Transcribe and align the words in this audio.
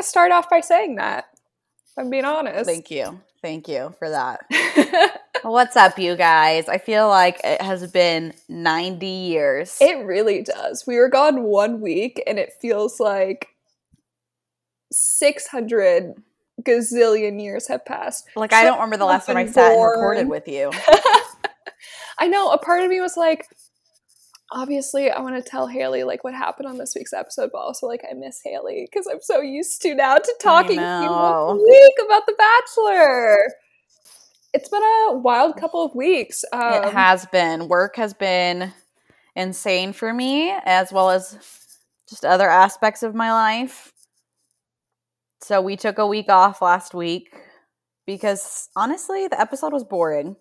to 0.00 0.08
start 0.08 0.32
off 0.32 0.48
by 0.48 0.60
saying 0.60 0.96
that. 0.96 1.26
I'm 1.96 2.10
being 2.10 2.24
honest. 2.24 2.66
Thank 2.68 2.90
you. 2.90 3.20
Thank 3.42 3.68
you 3.68 3.94
for 3.98 4.08
that. 4.10 4.40
What's 5.42 5.76
up, 5.76 5.98
you 5.98 6.16
guys? 6.16 6.68
I 6.68 6.78
feel 6.78 7.08
like 7.08 7.40
it 7.42 7.62
has 7.62 7.90
been 7.90 8.34
90 8.48 9.06
years. 9.06 9.78
It 9.80 10.04
really 10.04 10.42
does. 10.42 10.84
We 10.86 10.96
were 10.96 11.08
gone 11.08 11.42
one 11.42 11.80
week 11.80 12.22
and 12.26 12.38
it 12.38 12.52
feels 12.60 13.00
like 13.00 13.48
600 14.92 16.14
gazillion 16.62 17.42
years 17.42 17.68
have 17.68 17.84
passed. 17.84 18.28
like, 18.36 18.52
I 18.52 18.64
don't 18.64 18.76
remember 18.76 18.98
the 18.98 19.06
last 19.06 19.26
time 19.26 19.36
I 19.36 19.46
sat 19.46 19.72
and 19.72 19.82
recorded 19.82 20.28
with 20.28 20.46
you. 20.46 20.70
I 22.18 22.28
know. 22.28 22.50
A 22.50 22.58
part 22.58 22.82
of 22.82 22.90
me 22.90 23.00
was 23.00 23.16
like, 23.16 23.46
obviously, 24.52 25.10
I 25.10 25.20
want 25.20 25.36
to 25.36 25.48
tell 25.48 25.66
Haley 25.66 26.04
like 26.04 26.24
what 26.24 26.34
happened 26.34 26.68
on 26.68 26.78
this 26.78 26.94
week's 26.94 27.12
episode, 27.12 27.50
but 27.52 27.58
also 27.58 27.86
like 27.86 28.02
I 28.08 28.14
miss 28.14 28.40
Haley 28.44 28.88
because 28.90 29.06
I'm 29.06 29.20
so 29.20 29.40
used 29.40 29.82
to 29.82 29.94
now 29.94 30.16
to 30.16 30.34
talking 30.40 30.76
to 30.78 30.82
you 30.82 31.06
know. 31.06 31.50
a 31.50 31.54
week 31.54 31.94
about 32.04 32.26
The 32.26 32.34
Bachelor. 32.36 33.36
It's 34.52 34.68
been 34.68 34.82
a 34.82 35.18
wild 35.18 35.56
couple 35.56 35.84
of 35.84 35.94
weeks. 35.94 36.44
Um, 36.52 36.84
it 36.84 36.92
has 36.92 37.26
been. 37.26 37.68
Work 37.68 37.96
has 37.96 38.14
been 38.14 38.72
insane 39.36 39.92
for 39.92 40.12
me, 40.12 40.50
as 40.64 40.92
well 40.92 41.10
as 41.10 41.38
just 42.08 42.24
other 42.24 42.50
aspects 42.50 43.02
of 43.02 43.14
my 43.14 43.32
life. 43.32 43.92
So 45.42 45.60
we 45.60 45.76
took 45.76 45.98
a 45.98 46.06
week 46.06 46.28
off 46.28 46.60
last 46.60 46.94
week 46.94 47.32
because 48.06 48.68
honestly, 48.74 49.28
the 49.28 49.40
episode 49.40 49.72
was 49.72 49.84
boring. 49.84 50.36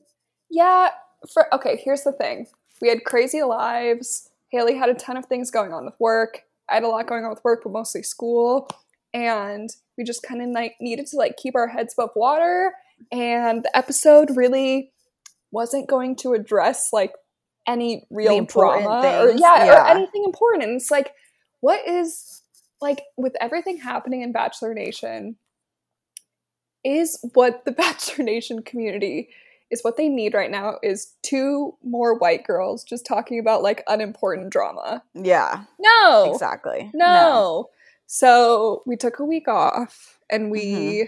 Yeah. 0.50 0.90
For 1.34 1.54
okay, 1.54 1.80
here's 1.84 2.04
the 2.04 2.14
thing. 2.14 2.48
We 2.82 2.90
had 2.90 3.04
crazy 3.04 3.44
lives. 3.44 4.30
Haley 4.50 4.76
had 4.76 4.90
a 4.90 4.94
ton 4.94 5.18
of 5.18 5.26
things 5.26 5.52
going 5.52 5.74
on 5.74 5.86
with 5.86 5.96
work. 6.00 6.44
I 6.70 6.76
had 6.76 6.84
a 6.84 6.88
lot 6.88 7.08
going 7.08 7.24
on 7.24 7.30
with 7.30 7.44
work, 7.44 7.62
but 7.64 7.72
mostly 7.72 8.04
school. 8.04 8.70
And 9.14 9.70
we 9.98 10.04
just 10.04 10.24
kind 10.24 10.42
of 10.42 10.50
like 10.50 10.76
needed 10.80 11.08
to 11.08 11.18
like 11.18 11.38
keep 11.38 11.56
our 11.56 11.68
heads 11.68 11.94
above 11.98 12.12
water. 12.16 12.74
And 13.12 13.64
the 13.64 13.76
episode 13.78 14.36
really 14.36 14.92
wasn't 15.52 15.90
going 15.90 16.16
to 16.18 16.34
address 16.34 16.90
like 16.94 17.14
any 17.68 18.06
real 18.10 18.46
drama 18.46 19.02
or 19.20 19.32
yeah, 19.32 19.66
yeah. 19.66 19.84
or 19.84 19.88
anything 19.88 20.24
important. 20.26 20.64
And 20.64 20.76
it's 20.76 20.92
like, 20.92 21.14
what 21.62 21.86
is 21.88 22.44
like 22.82 23.02
with 23.18 23.36
everything 23.42 23.78
happening 23.78 24.22
in 24.22 24.32
Bachelor 24.32 24.74
Nation, 24.74 25.38
is 26.84 27.20
what 27.34 27.66
the 27.66 27.72
Bachelor 27.84 28.24
Nation 28.24 28.62
community 28.62 29.30
is 29.72 29.84
what 29.84 29.98
they 29.98 30.10
need 30.10 30.34
right 30.34 30.50
now 30.52 30.78
is 30.82 31.14
two 31.22 31.76
more 31.84 32.18
white 32.18 32.44
girls 32.46 32.84
just 32.84 33.06
talking 33.06 33.40
about 33.40 33.62
like 33.62 33.84
unimportant 33.88 34.50
drama. 34.52 35.04
Yeah, 35.14 35.64
No. 35.80 36.32
exactly. 36.34 36.90
No. 36.94 37.70
So 38.08 38.82
we 38.88 38.96
took 38.96 39.20
a 39.20 39.26
week 39.26 39.48
off 39.48 40.18
and 40.30 40.50
we 40.50 40.64
Mhm. 40.74 41.08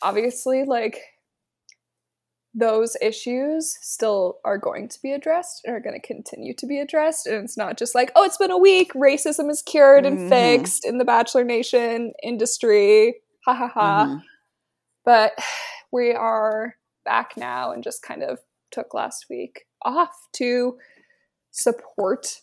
obviously 0.00 0.64
like 0.64 1.02
those 2.54 2.96
issues 3.00 3.78
still 3.80 4.38
are 4.44 4.58
going 4.58 4.86
to 4.86 5.00
be 5.02 5.12
addressed 5.12 5.62
and 5.64 5.74
are 5.74 5.80
going 5.80 5.98
to 5.98 6.06
continue 6.06 6.54
to 6.54 6.66
be 6.66 6.78
addressed. 6.78 7.26
And 7.26 7.44
it's 7.44 7.56
not 7.56 7.78
just 7.78 7.94
like, 7.94 8.12
oh, 8.14 8.24
it's 8.24 8.36
been 8.36 8.50
a 8.50 8.58
week, 8.58 8.92
racism 8.92 9.50
is 9.50 9.62
cured 9.62 10.04
and 10.04 10.18
Mhm. 10.18 10.28
fixed 10.28 10.84
in 10.84 10.98
the 10.98 11.04
Bachelor 11.04 11.44
Nation 11.44 12.12
industry. 12.22 13.22
Ha 13.46 13.54
ha 13.54 13.68
ha. 13.68 14.06
Mhm. 14.06 14.22
But 15.04 15.32
we 15.92 16.12
are 16.12 16.76
back 17.04 17.36
now 17.36 17.72
and 17.72 17.82
just 17.82 18.02
kind 18.02 18.22
of 18.22 18.38
took 18.70 18.94
last 18.94 19.26
week 19.30 19.64
off 19.82 20.14
to 20.34 20.78
support 21.50 22.40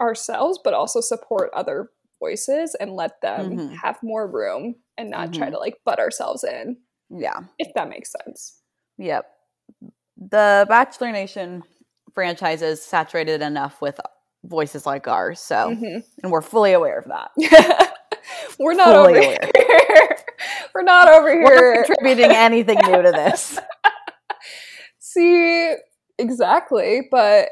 ourselves, 0.00 0.58
but 0.62 0.74
also 0.74 1.00
support 1.00 1.50
other 1.54 1.90
voices 2.20 2.74
and 2.76 2.92
let 2.94 3.20
them 3.20 3.56
Mhm. 3.56 3.76
have 3.76 4.02
more 4.02 4.26
room 4.26 4.76
and 4.96 5.10
not 5.10 5.32
try 5.32 5.48
Mhm. 5.48 5.52
to 5.52 5.58
like 5.58 5.80
butt 5.84 5.98
ourselves 5.98 6.44
in, 6.44 6.78
Yeah. 7.10 7.40
if 7.58 7.72
that 7.74 7.88
makes 7.88 8.12
sense. 8.24 8.60
Yep. 8.98 9.30
The 10.16 10.66
Bachelor 10.68 11.10
Nation 11.12 11.64
franchise 12.14 12.62
is 12.62 12.82
saturated 12.84 13.42
enough 13.42 13.80
with 13.82 14.00
voices 14.44 14.86
like 14.86 15.08
ours, 15.08 15.40
so 15.40 15.70
Mhm. 15.70 16.04
and 16.22 16.30
we're 16.32 16.40
fully 16.42 16.72
aware 16.72 16.98
of 16.98 17.06
that. 17.08 17.30
We're 18.58 18.74
not 18.74 18.86
Fully 18.94 19.18
over 19.18 19.18
aware. 19.18 19.50
here. 19.56 20.16
We're 20.74 20.82
not 20.82 21.08
over 21.08 21.24
We're 21.42 21.74
here. 21.74 21.74
not 21.76 21.86
contributing 21.86 22.30
anything 22.30 22.78
new 22.86 23.02
to 23.02 23.10
this. 23.12 23.58
See, 25.14 25.74
exactly, 26.18 27.02
but 27.10 27.48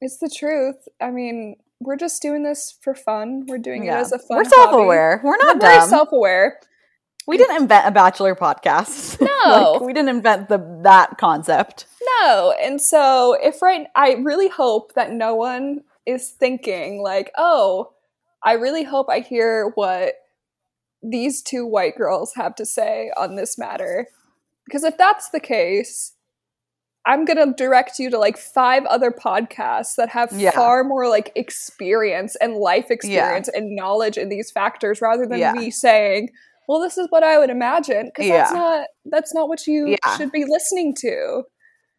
it's 0.00 0.18
the 0.18 0.28
truth. 0.28 0.76
I 1.00 1.10
mean, 1.10 1.56
we're 1.80 1.96
just 1.96 2.20
doing 2.22 2.42
this 2.42 2.76
for 2.82 2.94
fun. 2.94 3.44
We're 3.46 3.58
doing 3.58 3.84
Yeah. 3.84 3.98
it 3.98 4.02
as 4.02 4.12
a 4.12 4.18
fun. 4.18 4.38
We're 4.38 4.44
self-aware. 4.44 5.20
We're 5.22 5.30
We're 5.30 5.36
not 5.38 5.60
very 5.60 5.80
self-aware. 5.86 6.58
we 7.26 7.36
didn't 7.38 7.56
invent 7.62 7.86
a 7.86 7.90
bachelor 7.92 8.34
podcast. 8.34 9.20
No. 9.44 9.72
Like, 9.72 9.80
we 9.82 9.92
didn't 9.92 10.08
invent 10.10 10.48
the 10.48 10.58
that 10.82 11.18
concept. 11.18 11.86
No, 12.20 12.54
and 12.62 12.80
so 12.80 13.36
if 13.40 13.60
right, 13.62 13.86
I 13.96 14.12
really 14.14 14.48
hope 14.48 14.94
that 14.94 15.10
no 15.12 15.34
one 15.34 15.82
is 16.06 16.30
thinking 16.30 17.02
like, 17.02 17.32
oh, 17.36 17.92
I 18.44 18.52
really 18.52 18.84
hope 18.84 19.08
I 19.08 19.18
hear 19.20 19.72
what 19.74 20.14
these 21.02 21.42
two 21.42 21.66
white 21.66 21.96
girls 21.96 22.34
have 22.34 22.54
to 22.56 22.64
say 22.66 23.10
on 23.16 23.34
this 23.34 23.58
matter, 23.58 24.06
because 24.64 24.84
if 24.84 24.96
that's 24.96 25.30
the 25.30 25.40
case. 25.40 26.12
I'm 27.04 27.24
gonna 27.24 27.52
direct 27.54 27.98
you 27.98 28.10
to 28.10 28.18
like 28.18 28.38
five 28.38 28.84
other 28.86 29.10
podcasts 29.10 29.96
that 29.96 30.08
have 30.10 30.32
Yeah. 30.32 30.52
far 30.52 30.84
more 30.84 31.08
like 31.08 31.32
experience 31.34 32.36
and 32.36 32.54
life 32.54 32.90
experience 32.90 33.48
and 33.48 33.74
knowledge 33.74 34.16
in 34.16 34.28
these 34.28 34.50
factors 34.50 35.00
rather 35.00 35.26
than 35.26 35.38
Yeah. 35.38 35.52
me 35.52 35.70
saying, 35.70 36.30
well, 36.68 36.80
this 36.80 36.96
is 36.98 37.08
what 37.10 37.24
I 37.24 37.38
would 37.38 37.50
imagine. 37.50 38.06
Because 38.06 38.28
that's 38.30 38.52
not 38.52 38.86
that's 39.06 39.34
not 39.34 39.48
what 39.48 39.66
you 39.66 39.88
Yeah. 39.88 40.16
should 40.16 40.30
be 40.30 40.44
listening 40.44 40.94
to. 41.00 41.42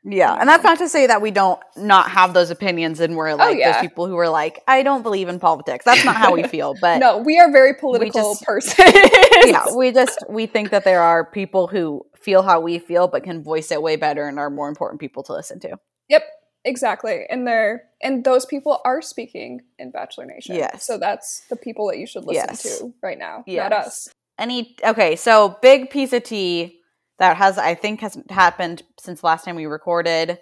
Yeah, 0.05 0.35
and 0.37 0.49
that's 0.49 0.65
not 0.65 0.79
to 0.79 0.89
say 0.89 1.07
that 1.07 1.21
we 1.21 1.31
don't 1.31 1.61
not 1.77 2.09
have 2.11 2.33
those 2.33 2.49
opinions 2.49 2.99
and 2.99 3.15
we're 3.15 3.29
oh, 3.29 3.35
like 3.35 3.55
Oh, 3.55 3.57
yeah. 3.57 3.71
those 3.71 3.81
people 3.81 4.05
who 4.07 4.17
are 4.17 4.27
like, 4.27 4.61
I 4.67 4.83
don't 4.83 5.01
believe 5.01 5.29
in 5.29 5.39
politics. 5.39 5.85
That's 5.85 6.03
not 6.03 6.17
how 6.17 6.33
we 6.33 6.43
feel, 6.43 6.75
but 6.81 6.99
no, 6.99 7.19
we 7.19 7.39
are 7.39 7.49
very 7.51 7.73
political 7.73 8.33
just- 8.33 8.43
persons. 8.43 8.75
yeah, 9.45 9.63
we 9.75 9.91
just 9.93 10.19
we 10.29 10.45
think 10.45 10.71
that 10.71 10.83
there 10.83 11.01
are 11.01 11.23
people 11.25 11.67
who 11.67 12.05
feel 12.23 12.41
how 12.43 12.59
we 12.59 12.79
feel 12.79 13.07
but 13.07 13.23
can 13.23 13.43
voice 13.43 13.71
it 13.71 13.81
way 13.81 13.95
better 13.95 14.27
and 14.27 14.39
are 14.39 14.49
more 14.49 14.69
important 14.69 14.99
people 15.01 15.23
to 15.23 15.33
listen 15.33 15.59
to. 15.61 15.77
Yep, 16.09 16.23
exactly. 16.65 17.25
And 17.29 17.45
they're 17.47 17.83
and 18.01 18.23
those 18.23 18.45
people 18.45 18.79
are 18.85 19.01
speaking 19.01 19.61
in 19.77 19.91
Bachelor 19.91 20.25
Nation. 20.25 20.55
Yes. 20.55 20.85
So 20.85 20.97
that's 20.97 21.43
the 21.49 21.55
people 21.55 21.87
that 21.87 21.97
you 21.97 22.05
should 22.07 22.25
listen 22.25 22.45
Yes. 22.49 22.79
to 22.79 22.93
right 23.01 23.17
now, 23.17 23.43
Yes. 23.47 23.69
not 23.69 23.85
us. 23.85 24.07
Any 24.39 24.75
okay, 24.83 25.15
so 25.15 25.57
big 25.61 25.89
piece 25.89 26.11
of 26.13 26.23
tea 26.23 26.79
that 27.19 27.37
has 27.37 27.57
I 27.57 27.75
think 27.75 28.01
has 28.01 28.17
happened 28.29 28.83
since 28.99 29.23
last 29.23 29.45
time 29.45 29.55
we 29.55 29.65
recorded. 29.65 30.39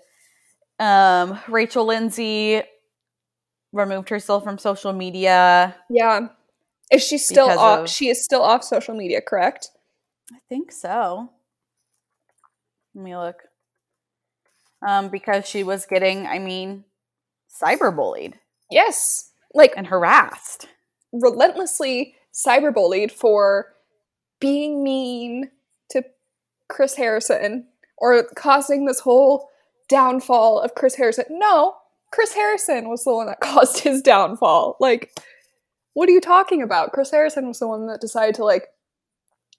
Um 0.80 1.40
Rachel 1.48 1.86
Lindsay 1.86 2.62
removed 3.74 4.09
herself 4.09 4.44
from 4.44 4.58
social 4.58 4.94
media. 4.94 5.75
Yeah. 5.90 6.28
Is 6.92 7.03
she 7.06 7.18
still 7.18 7.50
off? 7.50 7.80
of- 7.81 7.90
She 7.90 8.09
is 8.09 8.24
still 8.24 8.42
off 8.42 8.63
social 8.63 8.96
media, 8.96 9.22
correct? 9.22 9.69
I 10.34 10.38
think 10.50 10.72
so. 10.72 11.30
Let 12.96 13.03
me 13.03 13.16
look. 13.16 13.44
Um, 14.85 15.09
because 15.09 15.47
she 15.47 15.63
was 15.63 15.85
getting, 15.85 16.25
I 16.25 16.40
mean, 16.40 16.85
cyberbullied 17.62 18.34
Yes. 18.72 19.31
Like 19.53 19.74
and 19.75 19.88
harassed. 19.88 20.68
relentlessly 21.12 22.16
cyberbullied 22.34 23.12
for 23.12 23.74
being 24.40 24.81
mean 24.81 25.51
to 25.90 26.06
Chris 26.69 26.96
Harrison 26.96 27.68
or 27.97 28.24
causing 28.35 28.85
this 28.85 29.01
whole 29.01 29.50
downfall 29.90 30.59
of 30.59 30.74
Chris 30.74 30.96
Harrison. 30.96 31.25
No, 31.30 31.75
Chris 32.12 32.34
Harrison 32.34 32.90
was 32.90 33.03
the 33.03 33.13
one 33.13 33.28
that 33.28 33.40
caused 33.41 33.80
his 33.80 34.01
downfall. 34.01 34.78
Like, 34.80 35.12
what 35.94 36.07
are 36.07 36.13
you 36.13 36.22
talking 36.22 36.62
about? 36.63 36.94
Chris 36.94 37.12
Harrison 37.12 37.50
was 37.50 37.59
the 37.59 37.68
one 37.68 37.88
that 37.88 38.00
decided 38.00 38.35
to 38.35 38.46
like 38.46 38.69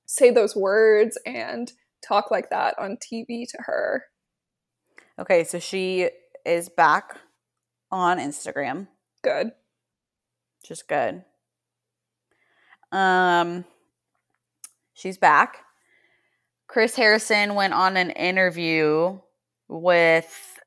say 0.07 0.31
those 0.31 0.57
words 0.57 1.19
and 1.27 1.71
talk 2.07 2.31
like 2.31 2.51
that 2.51 2.75
on 2.79 2.97
TV 2.97 3.47
to 3.49 3.59
her. 3.61 4.05
Okay, 5.19 5.45
so 5.45 5.59
she 5.59 6.11
is 6.45 6.69
back 6.69 7.19
on 7.91 8.19
Instagram, 8.19 8.89
Good. 9.23 9.53
Just 10.65 10.89
good. 10.89 11.25
Um, 12.91 13.65
she's 14.95 15.19
back. 15.19 15.59
Chris 16.67 16.95
Harrison 16.97 17.55
went 17.55 17.75
on 17.75 17.97
an 17.97 18.11
interview 18.11 19.19
with 19.69 20.59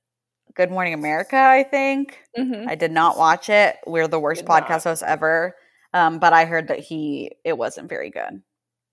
Good 0.54 0.70
Morning 0.72 0.94
America, 0.94 1.38
I 1.38 1.64
think. 1.64 2.20
hmm 2.36 2.66
I 2.68 2.76
did 2.76 2.92
not 2.92 3.18
watch 3.18 3.50
it. 3.50 3.78
We're 3.86 4.08
the 4.08 4.20
worst 4.20 4.42
Did 4.42 4.50
not. 4.50 4.68
podcast 4.68 4.84
hosts 4.84 5.04
ever. 5.06 5.56
Um, 5.94 6.20
but 6.20 6.34
I 6.34 6.46
heard 6.46 6.68
that 6.68 6.80
he 6.80 7.32
it 7.44 7.58
wasn't 7.58 7.90
very 7.90 8.10
good. 8.10 8.42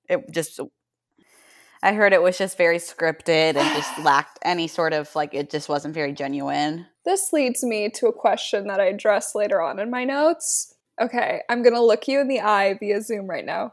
It 0.08 0.30
just 0.30 0.60
I 1.82 1.94
heard 1.94 2.12
it 2.12 2.22
was 2.22 2.38
just 2.38 2.56
very 2.56 2.78
scripted 2.78 3.56
and 3.56 3.76
just 3.76 3.98
lacked 4.04 4.38
any 4.42 4.68
sort 4.68 4.92
of 4.92 5.14
like 5.14 5.34
it 5.34 5.50
just 5.50 5.68
wasn't 5.68 5.94
very 5.94 6.12
genuine. 6.12 6.86
This 7.04 7.32
leads 7.32 7.64
me 7.64 7.90
to 7.96 8.06
a 8.06 8.12
question 8.12 8.68
that 8.68 8.80
I 8.80 8.86
address 8.86 9.34
later 9.34 9.60
on 9.60 9.80
in 9.80 9.90
my 9.90 10.04
notes. 10.04 10.74
Okay, 11.00 11.40
I'm 11.48 11.62
gonna 11.62 11.82
look 11.82 12.06
you 12.06 12.20
in 12.20 12.28
the 12.28 12.40
eye 12.40 12.74
via 12.78 13.00
Zoom 13.02 13.28
right 13.28 13.44
now. 13.44 13.72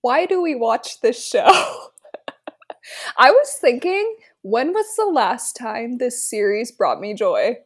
why 0.00 0.26
do 0.26 0.42
we 0.42 0.54
watch 0.54 1.00
this 1.00 1.24
show? 1.26 1.46
I 3.16 3.30
was 3.30 3.56
thinking, 3.60 4.16
when 4.42 4.72
was 4.72 4.86
the 4.96 5.06
last 5.06 5.56
time 5.56 5.96
this 5.96 6.28
series 6.28 6.72
brought 6.72 7.00
me 7.00 7.14
joy? 7.14 7.56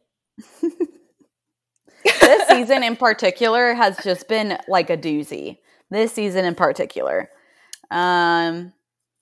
this 2.21 2.47
season 2.47 2.83
in 2.83 2.95
particular 2.95 3.73
has 3.73 3.97
just 4.03 4.29
been 4.29 4.57
like 4.67 4.89
a 4.89 4.97
doozy. 4.97 5.57
This 5.89 6.13
season 6.13 6.45
in 6.45 6.55
particular. 6.55 7.29
Um 7.91 8.73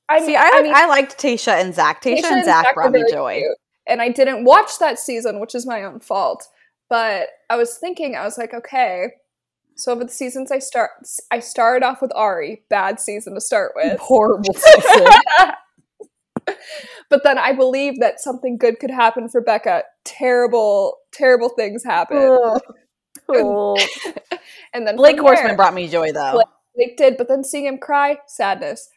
I 0.10 0.26
see, 0.26 0.36
I, 0.36 0.50
like, 0.62 0.74
I, 0.74 0.88
liked 0.88 1.18
Tayshia 1.18 1.62
and 1.62 1.74
Zach. 1.74 2.02
Tayshia 2.02 2.32
and 2.32 2.46
Zach, 2.46 2.66
Zach 2.66 2.76
brought 2.76 2.92
me 2.92 3.04
joy. 3.12 3.40
Cute. 3.40 3.58
And 3.88 4.02
I 4.02 4.10
didn't 4.10 4.46
watch 4.46 4.80
that 4.80 5.00
season, 5.00 5.40
which 5.40 5.54
is 5.54 5.66
my 5.66 5.84
own 5.84 6.00
fault. 6.00 6.48
But 6.90 7.30
I 7.50 7.58
was 7.58 7.78
thinking, 7.78 8.16
I 8.16 8.24
was 8.24 8.38
like, 8.38 8.54
okay, 8.54 9.12
so 9.78 9.92
over 9.92 10.04
the 10.04 10.12
seasons 10.12 10.52
I 10.52 10.60
start 10.60 10.92
I 11.32 11.40
started 11.40 11.86
off 11.86 12.02
with 12.02 12.12
Arie, 12.16 12.64
bad 12.70 13.00
season 13.00 13.36
to 13.36 13.42
start 13.42 13.74
with. 13.76 14.00
Horrible 14.02 14.54
season. 14.54 15.08
but 17.10 17.24
then 17.24 17.38
I 17.38 17.54
believe 17.54 18.00
that 18.00 18.20
something 18.20 18.58
good 18.58 18.80
could 18.80 18.92
happen 18.92 19.30
for 19.30 19.42
Becca. 19.42 19.84
Terrible, 20.04 20.98
terrible 21.12 21.50
things 21.50 21.84
happen. 21.84 22.18
Oh. 23.30 23.78
and 24.74 24.88
then 24.88 24.96
Blake 24.96 25.18
Horstmann 25.18 25.56
brought 25.56 25.74
me 25.74 25.88
joy 25.88 26.12
though. 26.12 26.34
Blake, 26.34 26.48
Blake 26.76 26.98
did, 26.98 27.18
but 27.18 27.28
then 27.28 27.44
seeing 27.44 27.66
him 27.66 27.78
cry, 27.78 28.18
sadness. 28.26 28.90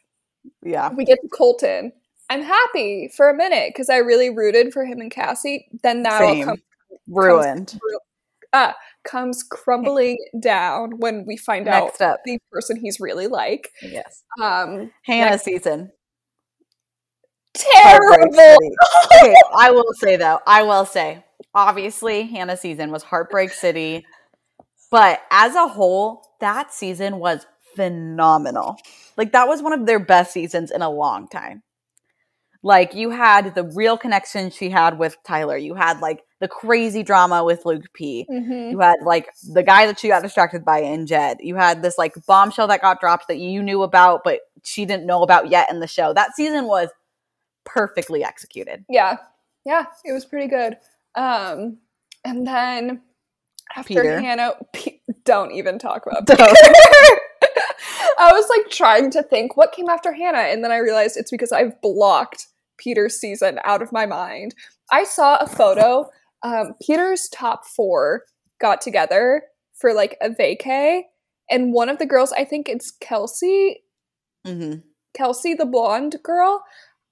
Yeah. 0.62 0.90
We 0.92 1.04
get 1.04 1.18
to 1.22 1.28
Colton. 1.28 1.92
I'm 2.28 2.42
happy 2.42 3.10
for 3.14 3.28
a 3.28 3.34
minute 3.34 3.70
because 3.70 3.90
I 3.90 3.96
really 3.96 4.30
rooted 4.30 4.72
for 4.72 4.84
him 4.84 5.00
and 5.00 5.10
Cassie. 5.10 5.68
Then 5.82 6.04
that 6.04 6.22
all 6.22 6.44
comes 6.44 6.60
ruined. 7.08 7.68
Comes, 7.68 7.82
uh, 8.52 8.72
comes 9.04 9.42
crumbling 9.42 10.18
down 10.40 10.98
when 10.98 11.24
we 11.26 11.36
find 11.36 11.64
Next 11.64 12.00
out 12.00 12.14
up. 12.14 12.20
the 12.24 12.38
person 12.52 12.76
he's 12.76 13.00
really 13.00 13.26
like. 13.26 13.70
Yes. 13.82 14.22
Um, 14.40 14.92
Hannah 15.04 15.38
season. 15.38 15.90
Terrible. 17.54 18.56
okay, 19.06 19.34
I 19.58 19.70
will 19.72 19.92
say 19.94 20.16
though, 20.16 20.40
I 20.46 20.62
will 20.62 20.86
say, 20.86 21.24
obviously, 21.54 22.22
Hannah 22.22 22.56
season 22.56 22.90
was 22.92 23.02
Heartbreak 23.02 23.50
City, 23.50 24.04
but 24.90 25.20
as 25.30 25.54
a 25.54 25.66
whole, 25.66 26.22
that 26.40 26.72
season 26.72 27.18
was 27.18 27.46
phenomenal. 27.80 28.76
Like 29.16 29.32
that 29.32 29.48
was 29.48 29.62
one 29.62 29.72
of 29.72 29.86
their 29.86 29.98
best 29.98 30.32
seasons 30.32 30.70
in 30.70 30.82
a 30.82 30.90
long 30.90 31.28
time. 31.28 31.62
Like 32.62 32.94
you 32.94 33.08
had 33.08 33.54
the 33.54 33.64
real 33.64 33.96
connection 33.96 34.50
she 34.50 34.68
had 34.68 34.98
with 34.98 35.16
Tyler. 35.26 35.56
You 35.56 35.74
had 35.74 36.00
like 36.00 36.22
the 36.40 36.48
crazy 36.48 37.02
drama 37.02 37.42
with 37.42 37.64
Luke 37.64 37.86
P. 37.94 38.26
Mm-hmm. 38.30 38.72
You 38.72 38.80
had 38.80 38.96
like 39.02 39.30
the 39.50 39.62
guy 39.62 39.86
that 39.86 39.98
she 39.98 40.08
got 40.08 40.22
distracted 40.22 40.62
by 40.62 40.80
in 40.80 41.06
Jed. 41.06 41.38
You 41.40 41.56
had 41.56 41.82
this 41.82 41.96
like 41.96 42.12
bombshell 42.26 42.68
that 42.68 42.82
got 42.82 43.00
dropped 43.00 43.28
that 43.28 43.38
you 43.38 43.62
knew 43.62 43.82
about, 43.82 44.20
but 44.24 44.40
she 44.62 44.84
didn't 44.84 45.06
know 45.06 45.22
about 45.22 45.50
yet 45.50 45.70
in 45.70 45.80
the 45.80 45.86
show. 45.86 46.12
That 46.12 46.36
season 46.36 46.66
was 46.66 46.90
perfectly 47.64 48.22
executed. 48.22 48.84
Yeah. 48.90 49.16
Yeah. 49.64 49.86
It 50.04 50.12
was 50.12 50.26
pretty 50.26 50.48
good. 50.48 50.76
Um, 51.14 51.78
and 52.26 52.46
then 52.46 53.00
after 53.74 53.88
Peter. 53.88 54.20
Hannah, 54.20 54.52
P- 54.74 55.00
don't 55.24 55.52
even 55.52 55.78
talk 55.78 56.04
about 56.06 56.26
Peter. 56.26 56.44
I 58.20 58.32
was 58.32 58.46
like 58.50 58.70
trying 58.70 59.10
to 59.12 59.22
think 59.22 59.56
what 59.56 59.72
came 59.72 59.88
after 59.88 60.12
Hannah, 60.12 60.38
and 60.38 60.62
then 60.62 60.70
I 60.70 60.76
realized 60.76 61.16
it's 61.16 61.30
because 61.30 61.52
I've 61.52 61.80
blocked 61.80 62.48
Peter's 62.76 63.18
season 63.18 63.58
out 63.64 63.80
of 63.80 63.92
my 63.92 64.04
mind. 64.04 64.54
I 64.92 65.04
saw 65.04 65.38
a 65.38 65.46
photo. 65.46 66.10
Um, 66.42 66.74
Peter's 66.82 67.30
top 67.30 67.64
four 67.64 68.24
got 68.60 68.82
together 68.82 69.44
for 69.74 69.94
like 69.94 70.18
a 70.20 70.28
vacay, 70.28 71.02
and 71.50 71.72
one 71.72 71.88
of 71.88 71.98
the 71.98 72.06
girls, 72.06 72.32
I 72.32 72.44
think 72.44 72.68
it's 72.68 72.90
Kelsey, 72.90 73.84
mm-hmm. 74.46 74.80
Kelsey, 75.14 75.54
the 75.54 75.64
blonde 75.64 76.16
girl. 76.22 76.62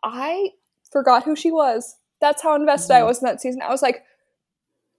I 0.05 0.51
forgot 0.93 1.25
who 1.25 1.35
she 1.35 1.51
was. 1.51 1.97
That's 2.21 2.43
how 2.43 2.55
invested 2.55 2.93
mm-hmm. 2.93 3.05
I 3.05 3.07
was 3.07 3.23
in 3.23 3.27
that 3.27 3.41
season. 3.41 3.63
I 3.63 3.71
was 3.71 3.83
like, 3.83 4.03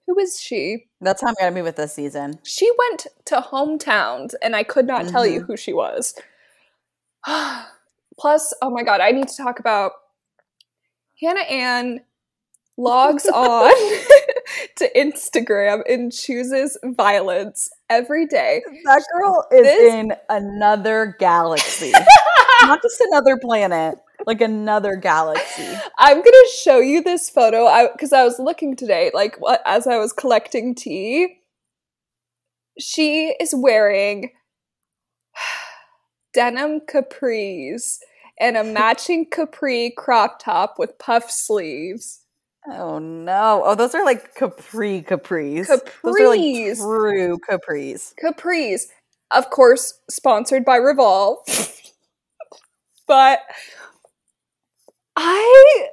who 0.10 0.18
is 0.20 0.42
she? 0.42 0.88
That's 1.02 1.22
how 1.22 1.28
I'm 1.28 1.36
gonna 1.40 1.54
be 1.54 1.62
with 1.62 1.76
this 1.76 1.94
season. 1.94 2.40
She 2.44 2.70
went 2.78 3.06
to 3.26 3.36
hometowns, 3.36 4.34
and 4.42 4.56
I 4.56 4.64
could 4.64 4.88
not 4.88 5.04
mm-hmm. 5.04 5.12
tell 5.12 5.26
you 5.26 5.42
mm-hmm. 5.42 5.52
who 5.52 5.58
she 5.58 5.72
was. 5.72 6.16
Plus, 8.20 8.54
oh 8.62 8.72
my 8.72 8.82
god, 8.82 9.02
I 9.02 9.12
need 9.12 9.28
to 9.28 9.38
talk 9.38 9.60
about 9.60 9.92
Hannah 11.22 11.42
Ann 11.42 12.02
logs 12.76 13.26
on 13.34 13.72
to 14.78 14.90
Instagram 14.96 15.82
and 15.88 16.12
chooses 16.12 16.76
violence 16.84 17.70
every 17.88 18.26
day. 18.26 18.64
That 18.86 19.04
girl 19.14 19.46
is 19.52 19.62
this- 19.62 19.94
in 19.94 20.14
another 20.28 21.16
galaxy, 21.20 21.92
not 22.64 22.82
just 22.82 23.00
another 23.02 23.38
planet 23.38 24.00
like 24.26 24.42
another 24.42 24.96
galaxy. 24.96 25.68
I'm 25.98 26.18
gonna 26.18 26.48
show 26.58 26.80
you 26.80 27.04
this 27.04 27.30
photo 27.30 27.90
because 27.92 28.14
I, 28.14 28.22
I, 28.22 28.24
was 28.24 28.40
looking 28.40 28.76
today, 28.76 29.12
like 29.14 29.40
what, 29.40 29.62
as 29.66 29.88
I 29.88 29.98
was 29.98 30.14
collecting 30.14 30.76
tea. 30.76 31.38
She 32.80 33.36
is 33.40 33.54
wearing 33.56 34.32
denim 36.34 36.82
capris 36.82 37.98
and 38.40 38.58
a 38.58 38.64
matching 38.64 39.26
capri 39.26 39.94
crop 39.98 40.40
top 40.40 40.76
with 40.78 40.98
puff 40.98 41.30
sleeves. 41.30 42.22
Oh 42.68 43.00
no! 43.00 43.64
Oh, 43.66 43.76
those 43.76 43.96
are 43.96 44.04
like 44.04 44.36
capri 44.36 45.02
capris. 45.02 45.68
Capris. 45.68 45.92
Those 46.04 46.20
are 46.20 46.28
like 46.28 46.78
true 46.78 47.40
capris. 47.50 48.14
Capris, 48.22 48.82
of 49.32 49.50
course, 49.50 50.00
sponsored 50.10 50.66
by 50.66 50.76
Revolve. 50.76 51.40
but 53.08 53.40
I 55.22 55.90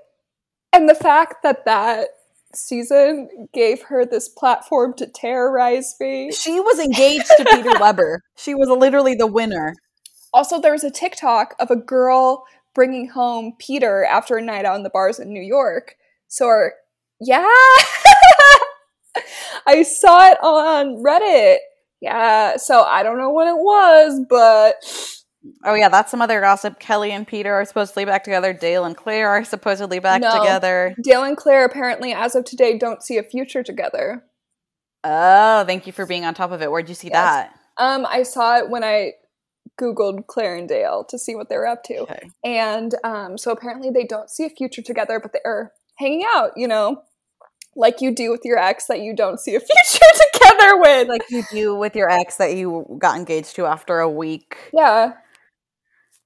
and 0.72 0.88
the 0.88 0.94
fact 0.94 1.42
that 1.42 1.64
that 1.64 2.08
season 2.54 3.48
gave 3.52 3.82
her 3.82 4.06
this 4.06 4.28
platform 4.28 4.94
to 4.94 5.06
terrorize 5.06 5.96
me. 6.00 6.30
She 6.32 6.60
was 6.60 6.78
engaged 6.78 7.26
to 7.36 7.44
Peter 7.50 7.72
Weber. 7.80 8.22
She 8.36 8.54
was 8.54 8.68
literally 8.68 9.14
the 9.16 9.26
winner. 9.26 9.74
Also, 10.32 10.60
there 10.60 10.72
was 10.72 10.84
a 10.84 10.90
TikTok 10.90 11.54
of 11.58 11.70
a 11.70 11.76
girl 11.76 12.44
bringing 12.74 13.08
home 13.08 13.54
Peter 13.58 14.04
after 14.04 14.36
a 14.36 14.42
night 14.42 14.64
out 14.64 14.76
in 14.76 14.84
the 14.84 14.90
bars 14.90 15.18
in 15.18 15.32
New 15.32 15.42
York. 15.42 15.96
So, 16.28 16.46
our, 16.46 16.74
yeah, 17.20 17.40
I 19.66 19.82
saw 19.82 20.28
it 20.28 20.38
on 20.42 21.02
Reddit. 21.02 21.56
Yeah, 22.00 22.58
so 22.58 22.82
I 22.82 23.02
don't 23.02 23.18
know 23.18 23.30
what 23.30 23.48
it 23.48 23.56
was, 23.56 24.20
but 24.28 24.76
Oh 25.64 25.74
yeah, 25.74 25.88
that's 25.88 26.10
some 26.10 26.22
other 26.22 26.40
gossip. 26.40 26.78
Kelley 26.78 27.12
and 27.12 27.26
Peter 27.26 27.52
are 27.52 27.64
supposedly 27.64 28.04
back 28.04 28.24
together. 28.24 28.52
Dale 28.52 28.84
and 28.84 28.96
Clare 28.96 29.28
are 29.28 29.44
supposedly 29.44 29.98
back 29.98 30.22
no, 30.22 30.38
together. 30.38 30.94
Dale 31.02 31.22
and 31.22 31.36
Clare 31.36 31.64
apparently, 31.64 32.12
as 32.12 32.34
of 32.34 32.44
today, 32.44 32.78
don't 32.78 33.02
see 33.02 33.18
a 33.18 33.22
future 33.22 33.62
together. 33.62 34.24
Oh, 35.04 35.64
thank 35.64 35.86
you 35.86 35.92
for 35.92 36.06
being 36.06 36.24
on 36.24 36.34
top 36.34 36.50
of 36.50 36.62
it. 36.62 36.70
Where'd 36.70 36.88
you 36.88 36.94
see 36.94 37.08
yes. 37.08 37.14
that? 37.14 37.58
Um, 37.78 38.06
I 38.08 38.22
saw 38.22 38.58
it 38.58 38.70
when 38.70 38.82
I 38.82 39.12
googled 39.80 40.26
Clare 40.26 40.56
and 40.56 40.68
Dale 40.68 41.04
to 41.10 41.18
see 41.18 41.34
what 41.34 41.48
they 41.48 41.56
were 41.56 41.66
up 41.66 41.82
to, 41.84 41.98
okay. 41.98 42.30
and 42.44 42.94
um, 43.04 43.36
so 43.38 43.50
apparently 43.50 43.90
they 43.90 44.04
don't 44.04 44.30
see 44.30 44.44
a 44.44 44.50
future 44.50 44.82
together, 44.82 45.20
but 45.20 45.32
they're 45.32 45.72
hanging 45.98 46.24
out. 46.34 46.52
You 46.56 46.68
know, 46.68 47.02
like 47.76 48.00
you 48.00 48.14
do 48.14 48.30
with 48.30 48.42
your 48.44 48.58
ex 48.58 48.86
that 48.86 49.00
you 49.00 49.14
don't 49.14 49.38
see 49.38 49.54
a 49.54 49.60
future 49.60 50.28
together 50.32 50.78
with, 50.78 51.08
like 51.08 51.22
you 51.30 51.44
do 51.50 51.74
with 51.74 51.94
your 51.94 52.10
ex 52.10 52.36
that 52.36 52.54
you 52.54 52.96
got 52.98 53.16
engaged 53.18 53.54
to 53.56 53.66
after 53.66 54.00
a 54.00 54.08
week. 54.08 54.56
Yeah 54.72 55.12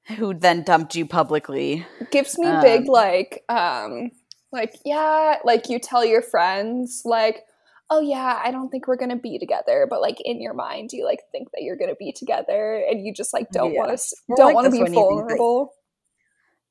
who 0.17 0.35
then 0.35 0.63
dumped 0.63 0.95
you 0.95 1.07
publicly. 1.07 1.87
Gives 2.11 2.39
me 2.39 2.47
um, 2.47 2.63
big 2.63 2.89
like 2.89 3.45
um 3.49 4.11
like 4.53 4.75
yeah, 4.85 5.37
like 5.45 5.69
you 5.69 5.79
tell 5.79 6.05
your 6.05 6.23
friends 6.23 7.03
like 7.05 7.45
oh 7.91 8.01
yeah, 8.01 8.41
I 8.43 8.53
don't 8.53 8.71
think 8.71 8.87
we're 8.87 8.97
gonna 8.97 9.17
be 9.17 9.39
together, 9.39 9.87
but 9.89 10.01
like 10.01 10.21
in 10.21 10.41
your 10.41 10.55
mind, 10.55 10.93
you 10.93 11.05
like 11.05 11.21
think 11.33 11.51
that 11.53 11.63
you're 11.63 11.77
gonna 11.77 11.97
be 11.97 12.13
together, 12.13 12.83
and 12.89 13.05
you 13.05 13.13
just 13.13 13.35
like 13.35 13.51
don't 13.51 13.73
yeah. 13.73 13.81
want 13.81 13.99
to 13.99 14.17
don't 14.37 14.47
like 14.47 14.55
want 14.55 14.73
to 14.73 14.85
be 14.85 14.91
vulnerable. 14.91 15.73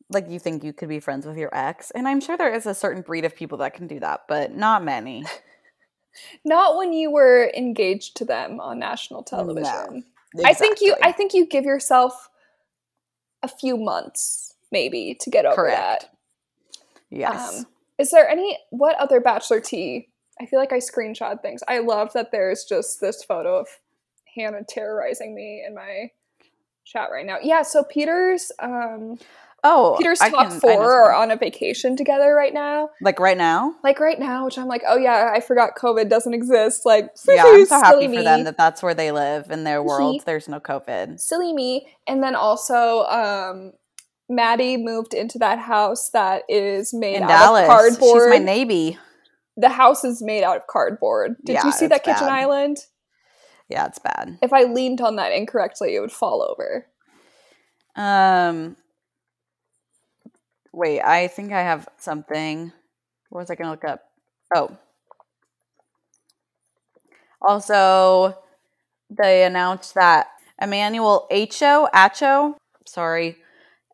like 0.10 0.30
you 0.30 0.40
think 0.40 0.64
you 0.64 0.74
could 0.74 0.90
be 0.90 1.00
friends 1.00 1.26
with 1.26 1.38
your 1.38 1.56
ex, 1.56 1.92
and 1.92 2.08
I'm 2.08 2.22
sure 2.22 2.38
there 2.38 2.54
is 2.54 2.66
a 2.66 2.74
certain 2.74 3.02
breed 3.02 3.26
of 3.26 3.36
people 3.36 3.60
that 3.60 3.74
can 3.74 3.88
do 3.88 4.00
that, 4.00 4.22
but 4.28 4.56
not 4.56 4.84
many. 4.84 5.26
not 6.46 6.78
when 6.78 6.94
you 6.94 7.12
were 7.12 7.52
engaged 7.56 8.18
to 8.18 8.26
them 8.26 8.60
on 8.60 8.80
national 8.80 9.24
television. 9.24 10.04
No, 10.34 10.42
exactly. 10.42 10.46
I 10.46 10.54
think 10.54 10.82
you 10.82 10.96
I 11.04 11.12
think 11.12 11.34
you 11.34 11.46
give 11.46 11.66
yourself 11.66 12.29
a 13.44 13.48
few 13.48 13.78
months 13.78 14.56
maybe 14.72 15.18
to 15.22 15.30
get 15.30 15.46
over 15.46 15.56
Correct. 15.56 16.02
that. 16.02 16.16
Yes. 17.10 17.60
Um, 17.60 17.66
is 17.98 18.12
there 18.12 18.30
any 18.30 18.58
what 18.70 18.96
other 18.98 19.20
bachelor 19.20 19.60
tea? 19.60 20.10
I 20.42 20.46
feel 20.46 20.60
like 20.60 20.72
I 20.72 20.78
screenshot 20.78 21.42
things. 21.42 21.62
I 21.68 21.80
love 21.80 22.14
that 22.14 22.32
there's 22.32 22.64
just 22.64 23.02
this 23.02 23.24
photo 23.24 23.60
of 23.60 23.68
Hannah 24.36 24.64
terrorizing 24.68 25.36
me 25.36 25.64
in 25.68 25.76
my 25.76 26.12
chat 26.86 27.10
right 27.12 27.26
now. 27.26 27.38
Yeah, 27.42 27.64
so 27.64 27.84
Peter's 27.84 28.52
um 28.60 29.18
Oh, 29.64 29.96
Peter's 29.98 30.22
I 30.22 30.30
top 30.30 30.50
can- 30.50 30.60
four 30.60 30.84
are 30.84 31.14
on 31.14 31.32
a 31.32 31.36
vacation 31.36 31.96
together 31.98 32.34
right 32.34 32.54
now. 32.54 32.90
like 33.02 33.20
right 33.20 33.38
now. 33.38 33.76
Like 33.84 34.00
right 34.00 34.18
now, 34.20 34.46
which 34.46 34.58
I'm 34.58 34.68
like, 34.68 34.84
oh 34.88 34.98
yeah, 34.98 35.32
I 35.34 35.42
forgot 35.42 35.72
COVID 35.78 36.10
doesn't 36.10 36.34
exist. 36.34 36.86
Like, 36.86 37.10
Yeah, 37.28 37.44
I'm 37.46 37.66
so 37.66 37.76
happy 37.82 38.02
silly 38.06 38.18
for 38.18 38.24
them 38.24 38.44
that 38.46 38.58
that's 38.58 38.82
where 38.82 38.94
they 38.94 39.12
live 39.12 39.52
in 39.52 39.64
their 39.66 39.84
world. 39.84 40.14
He- 40.16 40.22
There's 40.26 40.48
no 40.48 40.60
COVID. 40.60 41.20
silly 41.20 41.52
me. 41.54 41.88
And 42.08 42.24
then 42.24 42.36
also, 42.36 43.04
um, 43.06 43.74
Maddie 44.30 44.78
moved 44.78 45.14
into 45.14 45.38
that 45.40 45.60
house 45.60 46.10
that 46.12 46.44
is 46.48 46.94
made 46.94 47.16
In 47.18 47.24
out 47.24 47.28
Dallas, 47.30 47.64
of 47.64 47.68
cardboard. 47.68 48.22
she's 48.32 48.40
my 48.40 48.46
navy. 48.46 48.98
the 49.58 49.70
house 49.70 50.04
is 50.06 50.22
made 50.22 50.44
out 50.44 50.56
of 50.58 50.68
cardboard. 50.68 51.36
Did 51.44 51.54
Yeah, 51.56 51.66
you 51.66 51.72
see 51.74 51.88
that 51.88 52.04
kitchen 52.04 52.28
bad. 52.28 52.40
island? 52.44 52.78
Yeah, 53.68 53.88
it's 53.88 54.00
bad. 54.00 54.38
If 54.42 54.54
I 54.54 54.64
leaned 54.64 55.02
on 55.02 55.18
that 55.18 55.32
incorrectly, 55.34 55.96
it 55.96 56.00
would 56.00 56.12
fall 56.12 56.42
over. 56.44 56.86
Um, 57.96 58.78
wait, 60.80 61.02
I 61.02 61.28
think 61.28 61.52
I 61.52 61.62
have 61.62 61.88
something. 61.98 62.72
What 63.30 63.42
was 63.42 63.52
I 63.52 63.56
gonna 63.56 63.72
look 63.72 63.84
up? 63.86 64.02
Oh, 64.56 64.78
also, 67.42 68.38
they 69.10 69.44
announced 69.44 69.94
that 69.96 70.28
Emmanuel 70.62 71.28
Acho 71.32 71.90
Acho, 71.92 72.56
sorry, 72.86 73.38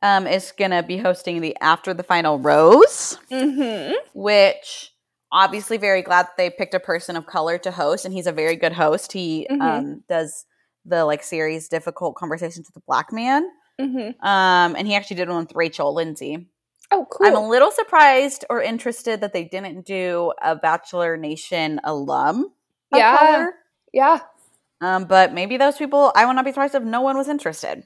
um, 0.02 0.28
is 0.28 0.52
gonna 0.58 0.84
be 0.84 0.98
hosting 0.98 1.42
the 1.42 1.56
After 1.62 1.94
the 1.94 2.04
Final 2.04 2.40
Rose, 2.40 3.18
Mm-hmm. 3.32 3.94
which 4.14 4.92
obviously 5.32 5.78
very 5.78 6.02
glad 6.02 6.24
that 6.28 6.38
they 6.38 6.50
picked 6.50 6.74
a 6.74 6.80
person 6.80 7.16
of 7.16 7.26
color 7.26 7.58
to 7.60 7.72
host, 7.72 8.06
and 8.06 8.14
he's 8.14 8.28
a 8.28 8.32
very 8.32 8.56
good 8.56 8.74
host. 8.74 9.12
He 9.12 9.48
Mhm. 9.50 9.62
um, 9.62 10.04
does 10.10 10.46
the 10.86 11.04
like 11.06 11.24
series 11.24 11.68
difficult 11.68 12.16
conversations 12.16 12.68
with 12.68 12.78
a 12.82 12.86
black 12.88 13.12
man. 13.12 13.44
Mm-hmm. 13.82 14.26
Um, 14.26 14.76
and 14.78 14.88
he 14.88 14.96
actually 14.96 15.18
did 15.18 15.28
one 15.30 15.40
with 15.46 15.56
Rachel 15.56 15.94
Lindsay. 15.94 16.48
Oh, 16.92 17.08
cool. 17.10 17.28
I'm 17.28 17.36
a 17.36 17.48
little 17.48 17.72
surprised 17.72 18.46
or 18.50 18.62
interested 18.62 19.22
that 19.22 19.34
they 19.34 19.44
didn't 19.44 19.86
do 19.86 20.34
a 20.42 20.56
Bachelor 20.56 21.18
Nation 21.18 21.80
alum. 21.84 22.52
Yeah. 22.94 23.18
color. 23.18 23.54
yeah. 23.92 24.20
Um, 24.82 25.06
but 25.06 25.34
maybe 25.34 25.58
those 25.58 25.78
people, 25.78 26.12
I 26.16 26.26
would 26.26 26.34
not 26.34 26.46
be 26.46 26.52
surprised 26.52 26.76
if 26.76 26.84
no 26.84 27.02
one 27.02 27.18
was 27.18 27.28
interested. 27.28 27.84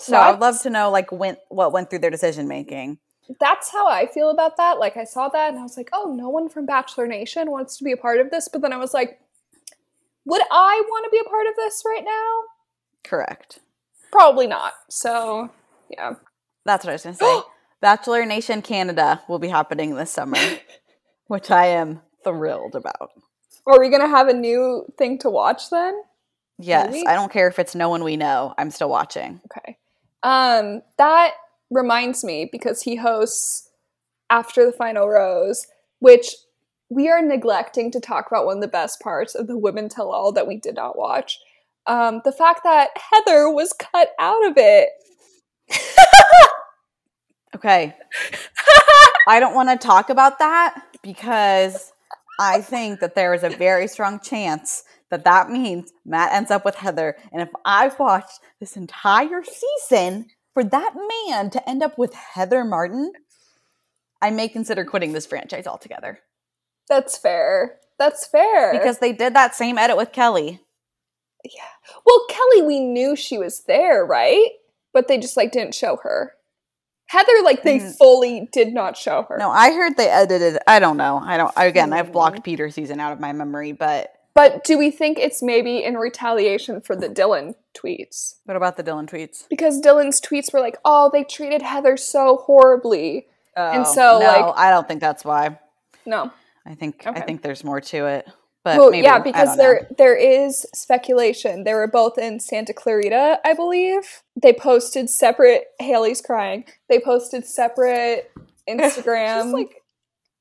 So 0.00 0.16
I 0.16 0.30
would 0.30 0.40
love 0.40 0.60
to 0.62 0.70
know 0.70 0.90
like 0.90 1.10
when 1.10 1.36
what 1.48 1.72
went 1.72 1.90
through 1.90 2.00
their 2.00 2.10
decision 2.10 2.46
making. 2.46 2.98
That's 3.40 3.70
how 3.70 3.88
I 3.88 4.06
feel 4.06 4.30
about 4.30 4.56
that. 4.56 4.78
Like 4.78 4.96
I 4.96 5.04
saw 5.04 5.28
that 5.28 5.50
and 5.50 5.58
I 5.58 5.62
was 5.62 5.76
like, 5.76 5.90
oh, 5.92 6.14
no 6.14 6.28
one 6.28 6.48
from 6.48 6.66
Bachelor 6.66 7.06
Nation 7.06 7.50
wants 7.50 7.76
to 7.78 7.84
be 7.84 7.92
a 7.92 7.96
part 7.96 8.20
of 8.20 8.30
this. 8.30 8.48
But 8.48 8.62
then 8.62 8.72
I 8.72 8.76
was 8.76 8.94
like, 8.94 9.20
would 10.24 10.42
I 10.52 10.82
want 10.88 11.04
to 11.04 11.10
be 11.10 11.18
a 11.18 11.28
part 11.28 11.46
of 11.46 11.56
this 11.56 11.82
right 11.84 12.04
now? 12.04 12.42
Correct. 13.02 13.58
Probably 14.12 14.46
not. 14.46 14.74
So 14.88 15.50
yeah. 15.90 16.14
That's 16.64 16.84
what 16.84 16.90
I 16.90 16.94
was 16.94 17.02
gonna 17.02 17.16
say. 17.16 17.40
Bachelor 17.80 18.26
Nation 18.26 18.62
Canada 18.62 19.22
will 19.28 19.38
be 19.38 19.48
happening 19.48 19.94
this 19.94 20.10
summer, 20.10 20.38
which 21.26 21.50
I 21.50 21.66
am 21.66 22.00
thrilled 22.24 22.74
about. 22.74 23.10
Are 23.66 23.78
we 23.78 23.90
gonna 23.90 24.08
have 24.08 24.28
a 24.28 24.34
new 24.34 24.84
thing 24.96 25.18
to 25.18 25.30
watch 25.30 25.70
then? 25.70 25.94
Yes, 26.58 26.90
Maybe. 26.90 27.06
I 27.06 27.14
don't 27.14 27.30
care 27.30 27.46
if 27.46 27.58
it's 27.58 27.74
no 27.74 27.88
one 27.88 28.02
we 28.02 28.16
know. 28.16 28.54
I'm 28.58 28.70
still 28.70 28.88
watching. 28.88 29.40
Okay. 29.46 29.78
Um, 30.22 30.82
that 30.96 31.34
reminds 31.70 32.24
me 32.24 32.48
because 32.50 32.82
he 32.82 32.96
hosts 32.96 33.70
after 34.30 34.66
the 34.66 34.72
final 34.72 35.08
rose, 35.08 35.66
which 36.00 36.34
we 36.90 37.08
are 37.08 37.22
neglecting 37.22 37.90
to 37.92 38.00
talk 38.00 38.26
about 38.26 38.46
one 38.46 38.56
of 38.56 38.62
the 38.62 38.68
best 38.68 39.00
parts 39.00 39.34
of 39.34 39.46
the 39.46 39.58
Women 39.58 39.88
Tell 39.88 40.10
All 40.10 40.32
that 40.32 40.48
we 40.48 40.56
did 40.56 40.74
not 40.74 40.98
watch. 40.98 41.38
Um, 41.86 42.22
the 42.24 42.32
fact 42.32 42.62
that 42.64 42.90
Heather 42.96 43.50
was 43.50 43.72
cut 43.72 44.10
out 44.18 44.46
of 44.46 44.54
it. 44.56 44.88
Okay. 47.54 47.94
I 49.28 49.40
don't 49.40 49.54
want 49.54 49.68
to 49.68 49.86
talk 49.86 50.10
about 50.10 50.38
that 50.38 50.82
because 51.02 51.92
I 52.40 52.60
think 52.60 53.00
that 53.00 53.14
there 53.14 53.34
is 53.34 53.42
a 53.42 53.50
very 53.50 53.88
strong 53.88 54.20
chance 54.20 54.84
that 55.10 55.24
that 55.24 55.50
means 55.50 55.92
Matt 56.04 56.32
ends 56.32 56.50
up 56.50 56.64
with 56.64 56.76
Heather. 56.76 57.16
And 57.32 57.42
if 57.42 57.48
I've 57.64 57.98
watched 57.98 58.40
this 58.60 58.76
entire 58.76 59.42
season 59.42 60.26
for 60.54 60.64
that 60.64 60.94
man 60.94 61.50
to 61.50 61.68
end 61.68 61.82
up 61.82 61.98
with 61.98 62.14
Heather 62.14 62.64
Martin, 62.64 63.12
I 64.20 64.30
may 64.30 64.48
consider 64.48 64.84
quitting 64.84 65.12
this 65.12 65.26
franchise 65.26 65.66
altogether 65.66 66.20
That's 66.88 67.16
fair. 67.16 67.78
That's 67.98 68.26
fair. 68.26 68.72
because 68.72 68.98
they 68.98 69.12
did 69.12 69.34
that 69.34 69.54
same 69.54 69.78
edit 69.78 69.96
with 69.96 70.12
Kelley. 70.12 70.60
Yeah. 71.44 71.62
Well, 72.04 72.26
Kelley, 72.28 72.62
we 72.62 72.80
knew 72.80 73.16
she 73.16 73.38
was 73.38 73.64
there, 73.64 74.04
right? 74.04 74.50
But 74.92 75.08
they 75.08 75.18
just 75.18 75.36
like 75.36 75.52
didn't 75.52 75.74
show 75.74 75.98
her. 76.02 76.32
Heather, 77.08 77.32
like 77.42 77.62
they 77.62 77.80
Mm. 77.80 77.96
fully 77.96 78.48
did 78.52 78.72
not 78.72 78.96
show 78.96 79.24
her. 79.28 79.36
No, 79.38 79.50
I 79.50 79.72
heard 79.72 79.96
they 79.96 80.08
edited. 80.08 80.58
I 80.66 80.78
don't 80.78 80.96
know. 80.96 81.20
I 81.24 81.36
don't. 81.36 81.52
Again, 81.56 81.92
I've 81.92 82.12
blocked 82.12 82.44
Peter 82.44 82.70
season 82.70 83.00
out 83.00 83.12
of 83.12 83.20
my 83.20 83.32
memory. 83.32 83.72
But 83.72 84.12
But 84.34 84.62
do 84.62 84.78
we 84.78 84.90
think 84.90 85.18
it's 85.18 85.42
maybe 85.42 85.82
in 85.82 85.96
retaliation 85.96 86.80
for 86.80 86.94
the 86.94 87.08
Dylan 87.08 87.54
tweets? 87.74 88.36
what 88.44 88.56
about 88.56 88.76
the 88.76 88.84
Dylan 88.84 89.08
tweets? 89.10 89.44
Because 89.48 89.80
Dylan's 89.80 90.20
tweets 90.20 90.52
were 90.52 90.60
like, 90.60 90.76
"Oh, 90.84 91.10
they 91.12 91.24
treated 91.24 91.62
Heather 91.62 91.96
so 91.96 92.36
horribly." 92.36 93.26
And 93.56 93.84
so, 93.86 94.20
no, 94.20 94.26
like- 94.26 94.54
I 94.56 94.70
don't 94.70 94.86
think 94.86 95.00
that's 95.00 95.24
why. 95.24 95.58
No, 96.06 96.30
I 96.64 96.74
think 96.74 97.04
Okay. 97.06 97.18
I 97.20 97.24
think 97.24 97.42
there's 97.42 97.64
more 97.64 97.80
to 97.80 98.06
it. 98.06 98.28
But 98.64 98.78
well, 98.78 98.90
maybe, 98.90 99.04
yeah, 99.04 99.20
because 99.20 99.48
don't 99.48 99.56
know. 99.56 99.62
there 99.62 99.88
there 99.96 100.16
is 100.16 100.66
speculation. 100.74 101.64
They 101.64 101.74
were 101.74 101.86
both 101.86 102.18
in 102.18 102.40
Santa 102.40 102.72
Clarita, 102.72 103.40
I 103.44 103.54
believe. 103.54 104.22
They 104.40 104.52
posted 104.52 105.08
separate. 105.08 105.64
Haley's 105.78 106.20
crying. 106.20 106.64
They 106.88 107.00
posted 107.00 107.46
separate 107.46 108.30
Instagram 108.68 109.52
like 109.52 109.82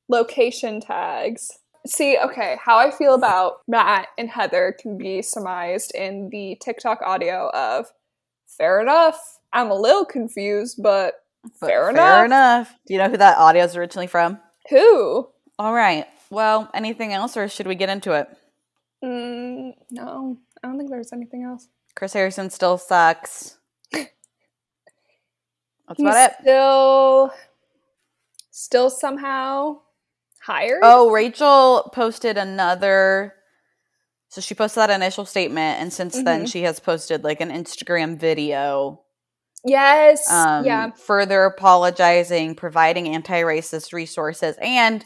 location 0.09 0.81
tags. 0.81 1.51
See, 1.86 2.17
okay, 2.17 2.57
how 2.62 2.77
I 2.77 2.91
feel 2.91 3.13
about 3.13 3.62
Matt 3.67 4.07
and 4.17 4.29
Heather 4.29 4.75
can 4.77 4.97
be 4.97 5.21
surmised 5.21 5.93
in 5.95 6.29
the 6.29 6.57
TikTok 6.62 7.01
audio 7.05 7.50
of 7.53 7.86
fair 8.45 8.81
enough. 8.81 9.39
I'm 9.53 9.71
a 9.71 9.75
little 9.75 10.05
confused, 10.05 10.81
but 10.81 11.24
but 11.43 11.53
fair 11.59 11.69
fair 11.69 11.89
enough. 11.91 12.03
Fair 12.03 12.25
enough. 12.25 12.75
Do 12.88 12.93
you 12.93 13.00
know 13.00 13.09
who 13.09 13.17
that 13.17 13.38
audio 13.38 13.63
is 13.63 13.75
originally 13.75 14.07
from? 14.07 14.39
who? 14.69 15.27
All 15.59 15.74
right. 15.74 16.05
Well, 16.29 16.69
anything 16.74 17.13
else, 17.13 17.38
or 17.38 17.48
should 17.48 17.67
we 17.67 17.75
get 17.75 17.89
into 17.89 18.12
it? 18.13 18.27
Mm, 19.03 19.74
no, 19.91 20.38
I 20.63 20.67
don't 20.67 20.77
think 20.77 20.89
there's 20.89 21.13
anything 21.13 21.43
else. 21.43 21.67
Chris 21.96 22.13
Harrison 22.13 22.50
still 22.50 22.77
sucks. 22.77 23.57
That's 23.91 24.12
He's 25.98 26.00
about 26.01 26.31
it. 26.31 26.36
still, 26.41 27.31
still 28.51 28.89
somehow 28.89 29.79
hired. 30.41 30.79
Oh, 30.84 31.12
Rachel 31.12 31.89
posted 31.93 32.38
another. 32.38 33.34
So 34.29 34.41
she 34.41 34.53
posted 34.55 34.81
that 34.81 34.89
initial 34.89 35.25
statement, 35.25 35.79
and 35.81 35.93
since 35.93 36.22
then 36.22 36.43
Mhm. 36.43 36.51
she 36.51 36.63
has 36.63 36.79
posted 36.81 37.24
like 37.24 37.39
an 37.39 37.50
Instagram 37.50 38.17
video, 38.19 39.01
yes, 39.63 40.29
um, 40.29 40.65
yeah, 40.65 40.91
further 40.91 41.46
apologizing, 41.46 42.55
providing 42.55 43.07
anti-racist 43.07 43.93
resources, 43.93 44.57
and 44.62 45.05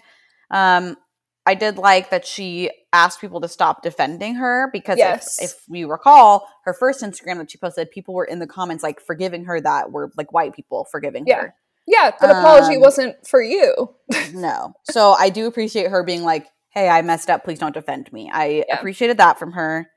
um, 0.49 0.97
I 1.45 1.55
did 1.55 1.77
like 1.77 2.11
that 2.11 2.25
she 2.25 2.69
asked 2.93 3.19
people 3.19 3.41
to 3.41 3.47
stop 3.47 3.81
defending 3.81 4.35
her 4.35 4.69
because 4.71 4.97
Yes. 4.99 5.39
if, 5.41 5.51
if 5.51 5.63
we 5.67 5.83
recall, 5.85 6.47
her 6.65 6.73
first 6.73 7.01
Instagram 7.01 7.37
that 7.37 7.49
she 7.49 7.57
posted, 7.57 7.89
people 7.89 8.13
were 8.13 8.25
in 8.25 8.39
the 8.39 8.45
comments 8.47 8.83
like 8.83 8.99
forgiving 9.01 9.45
her 9.45 9.59
that 9.59 9.91
were 9.91 10.11
like 10.17 10.31
white 10.31 10.53
people 10.53 10.85
forgiving 10.91 11.23
Yeah. 11.25 11.41
her. 11.41 11.55
yeah. 11.87 12.11
That 12.21 12.29
apology 12.29 12.75
um, 12.75 12.81
wasn't 12.81 13.15
for 13.27 13.41
you. 13.41 13.95
No. 14.33 14.73
So 14.91 15.11
I 15.13 15.29
do 15.29 15.47
appreciate 15.47 15.89
her 15.89 16.03
being 16.03 16.21
like, 16.23 16.47
"Hey, 16.69 16.87
I 16.87 17.01
messed 17.01 17.29
up. 17.29 17.43
Please 17.43 17.59
don't 17.59 17.73
defend 17.73 18.11
me." 18.13 18.29
I 18.31 18.63
Yeah. 18.67 18.77
appreciated 18.77 19.17
that 19.17 19.39
from 19.39 19.53
her. 19.53 19.89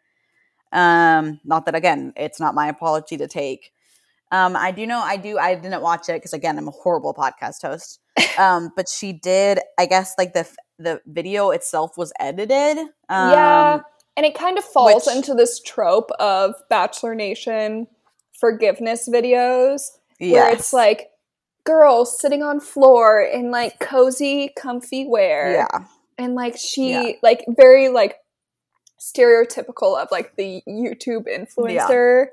Um, 0.72 1.40
not 1.44 1.66
that 1.66 1.74
again, 1.76 2.12
it's 2.16 2.40
not 2.40 2.54
my 2.54 2.68
apology 2.68 3.16
to 3.18 3.28
take. 3.28 3.70
Um, 4.32 4.56
I 4.56 4.72
do 4.72 4.86
know 4.86 4.98
I 4.98 5.16
do 5.16 5.38
I 5.38 5.54
didn't 5.54 5.82
watch 5.82 6.08
it 6.08 6.14
because 6.14 6.32
again, 6.32 6.58
I'm 6.58 6.66
a 6.68 6.72
horrible 6.72 7.14
podcast 7.14 7.62
host. 7.62 8.00
Um, 8.38 8.70
but 8.74 8.88
she 8.88 9.12
did. 9.12 9.60
I 9.78 9.86
guess 9.86 10.14
like 10.18 10.32
the 10.32 10.44
the 10.78 11.00
video 11.06 11.50
itself 11.50 11.96
was 11.96 12.12
edited. 12.18 12.78
Um, 13.08 13.30
yeah, 13.32 13.80
and 14.16 14.26
it 14.26 14.34
kind 14.34 14.58
of 14.58 14.64
falls 14.64 15.06
which- 15.06 15.16
into 15.16 15.34
this 15.34 15.60
trope 15.60 16.10
of 16.18 16.54
Bachelor 16.70 17.14
Nation 17.14 17.86
forgiveness 18.40 19.08
videos 19.08 19.82
where 20.18 20.52
it's 20.52 20.72
like 20.72 21.10
girls 21.64 22.20
sitting 22.20 22.42
on 22.42 22.60
floor 22.60 23.22
in 23.22 23.50
like 23.50 23.78
cozy, 23.80 24.50
comfy 24.56 25.06
wear. 25.06 25.52
yeah, 25.52 25.84
and 26.18 26.34
like 26.34 26.56
she 26.56 26.90
Yeah. 26.90 27.12
like 27.22 27.44
very 27.48 27.88
like 27.88 28.16
stereotypical 29.00 30.00
of 30.00 30.08
like 30.10 30.36
the 30.36 30.62
YouTube 30.68 31.26
influencer. 31.28 32.26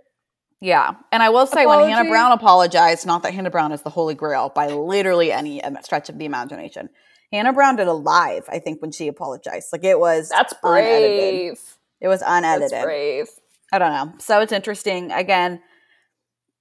yeah. 0.59 0.93
And 1.11 1.21
I 1.23 1.29
will 1.29 1.45
say, 1.47 1.65
when 1.65 1.89
Hannah 1.89 2.09
Brown 2.09 2.31
apologized, 2.31 3.05
not 3.05 3.23
that 3.23 3.33
Hannah 3.33 3.49
Brown 3.49 3.71
is 3.71 3.81
the 3.81 3.89
holy 3.89 4.15
grail 4.15 4.51
by 4.53 4.67
literally 4.67 5.31
any 5.31 5.63
um, 5.63 5.77
stretch 5.83 6.09
of 6.09 6.17
the 6.17 6.25
imagination. 6.25 6.89
Hannah 7.31 7.53
Brown 7.53 7.75
did 7.77 7.87
a 7.87 7.93
live, 7.93 8.45
I 8.49 8.59
think, 8.59 8.81
when 8.81 8.91
she 8.91 9.07
apologized. 9.07 9.69
Like 9.71 9.83
it 9.83 9.99
was 9.99 10.29
That's 10.29 10.53
unedited. 10.63 11.19
brave. 11.19 11.61
It 12.01 12.07
was 12.07 12.21
unedited. 12.25 12.71
That's 12.71 12.83
brave. 12.83 13.27
I 13.71 13.79
don't 13.79 13.93
know. 13.93 14.13
So 14.19 14.41
it's 14.41 14.51
interesting. 14.51 15.11
Again, 15.11 15.61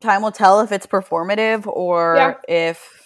time 0.00 0.22
will 0.22 0.30
tell 0.32 0.60
if 0.60 0.70
it's 0.72 0.86
performative 0.86 1.66
or 1.66 2.14
Yeah. 2.16 2.34
if 2.48 2.96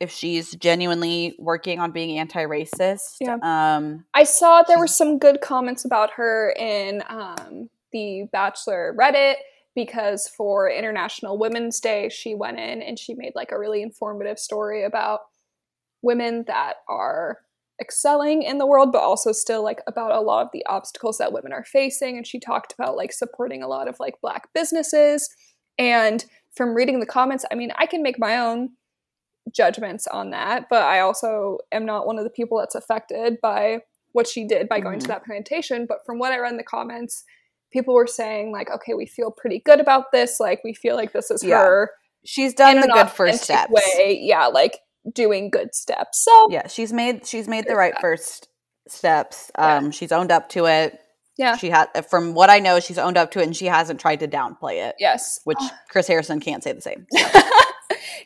if 0.00 0.10
she's 0.10 0.50
genuinely 0.56 1.34
working 1.38 1.78
on 1.80 1.90
being 1.92 2.18
anti-racist. 2.18 3.16
Yeah. 3.20 3.38
Um 3.42 4.04
I 4.12 4.24
saw 4.24 4.62
there 4.62 4.78
were 4.78 4.86
some 4.88 5.18
good 5.18 5.40
comments 5.40 5.84
about 5.84 6.10
her 6.16 6.50
in 6.58 7.02
um, 7.08 7.70
the 7.92 8.28
Bachelor 8.32 8.94
Reddit 8.98 9.36
because 9.74 10.28
for 10.28 10.68
International 10.68 11.38
Women's 11.38 11.80
Day, 11.80 12.08
she 12.08 12.34
went 12.34 12.58
in 12.58 12.82
and 12.82 12.98
she 12.98 13.14
made 13.14 13.32
like 13.34 13.50
a 13.52 13.58
really 13.58 13.82
informative 13.82 14.38
story 14.38 14.84
about 14.84 15.20
women 16.04 16.44
that 16.46 16.74
are 16.88 17.38
excelling 17.80 18.42
in 18.42 18.58
the 18.58 18.66
world, 18.66 18.92
but 18.92 19.02
also 19.02 19.32
still 19.32 19.62
like 19.64 19.80
about 19.88 20.12
a 20.12 20.20
lot 20.20 20.44
of 20.46 20.50
the 20.52 20.64
obstacles 20.66 21.18
that 21.18 21.32
women 21.32 21.52
are 21.52 21.64
facing. 21.64 22.16
And 22.16 22.26
she 22.26 22.38
talked 22.38 22.72
about 22.72 22.96
like 22.96 23.12
supporting 23.12 23.62
a 23.62 23.68
lot 23.68 23.88
of 23.88 23.96
like 23.98 24.20
black 24.20 24.48
businesses. 24.54 25.28
And 25.78 26.24
from 26.54 26.74
reading 26.74 27.00
the 27.00 27.06
comments, 27.06 27.44
I 27.50 27.56
mean, 27.56 27.72
I 27.76 27.86
can 27.86 28.02
make 28.02 28.18
my 28.18 28.38
own 28.38 28.70
judgments 29.52 30.06
on 30.06 30.30
that, 30.30 30.68
but 30.70 30.82
I 30.82 31.00
also 31.00 31.58
am 31.72 31.84
not 31.84 32.06
one 32.06 32.16
of 32.18 32.24
the 32.24 32.30
people 32.30 32.58
that's 32.58 32.74
affected 32.76 33.40
by 33.42 33.80
what 34.12 34.28
she 34.28 34.46
did 34.46 34.68
by 34.68 34.78
going 34.80 35.00
to 35.00 35.04
Mhm. 35.06 35.08
that 35.08 35.24
plantation. 35.24 35.86
But 35.86 36.06
from 36.06 36.18
what 36.18 36.32
I 36.32 36.38
read 36.38 36.52
in 36.52 36.56
the 36.56 36.62
comments, 36.62 37.24
people 37.72 37.94
were 37.94 38.06
saying 38.06 38.52
like, 38.52 38.70
okay, 38.70 38.94
we 38.94 39.04
feel 39.06 39.32
pretty 39.32 39.58
good 39.58 39.80
about 39.80 40.12
this. 40.12 40.38
Like 40.38 40.62
we 40.62 40.72
feel 40.74 40.94
like 40.94 41.12
this 41.12 41.30
is 41.32 41.42
Yeah. 41.42 41.58
her 41.58 41.90
she's 42.24 42.54
done 42.54 42.76
in 42.76 42.80
the 42.80 42.88
good 42.88 43.10
first 43.10 43.42
steps. 43.44 43.70
way. 43.70 44.18
Yeah, 44.18 44.46
like 44.46 44.78
doing 45.12 45.50
good 45.50 45.74
steps. 45.74 46.24
So 46.24 46.48
Yeah, 46.50 46.66
she's 46.68 46.92
made 46.92 47.26
she's 47.26 47.48
made 47.48 47.66
the 47.66 47.74
right 47.76 47.94
first 48.00 48.48
steps. 48.88 49.50
Yeah. 49.58 49.76
Um 49.76 49.90
she's 49.90 50.12
owned 50.12 50.30
up 50.30 50.48
to 50.50 50.66
it. 50.66 50.98
yeah, 51.36 51.56
She 51.56 51.70
had 51.70 51.88
from 52.08 52.34
what 52.34 52.50
I 52.50 52.58
know, 52.60 52.80
she's 52.80 52.98
owned 52.98 53.16
up 53.16 53.30
to 53.32 53.40
it 53.40 53.44
and 53.44 53.56
she 53.56 53.66
hasn't 53.66 54.00
tried 54.00 54.20
to 54.20 54.28
downplay 54.28 54.86
it. 54.88 54.96
yes. 54.98 55.40
Which 55.44 55.58
Chris 55.88 56.06
Harrison 56.08 56.40
can't 56.40 56.62
say 56.62 56.72
the 56.72 56.80
same. 56.80 57.06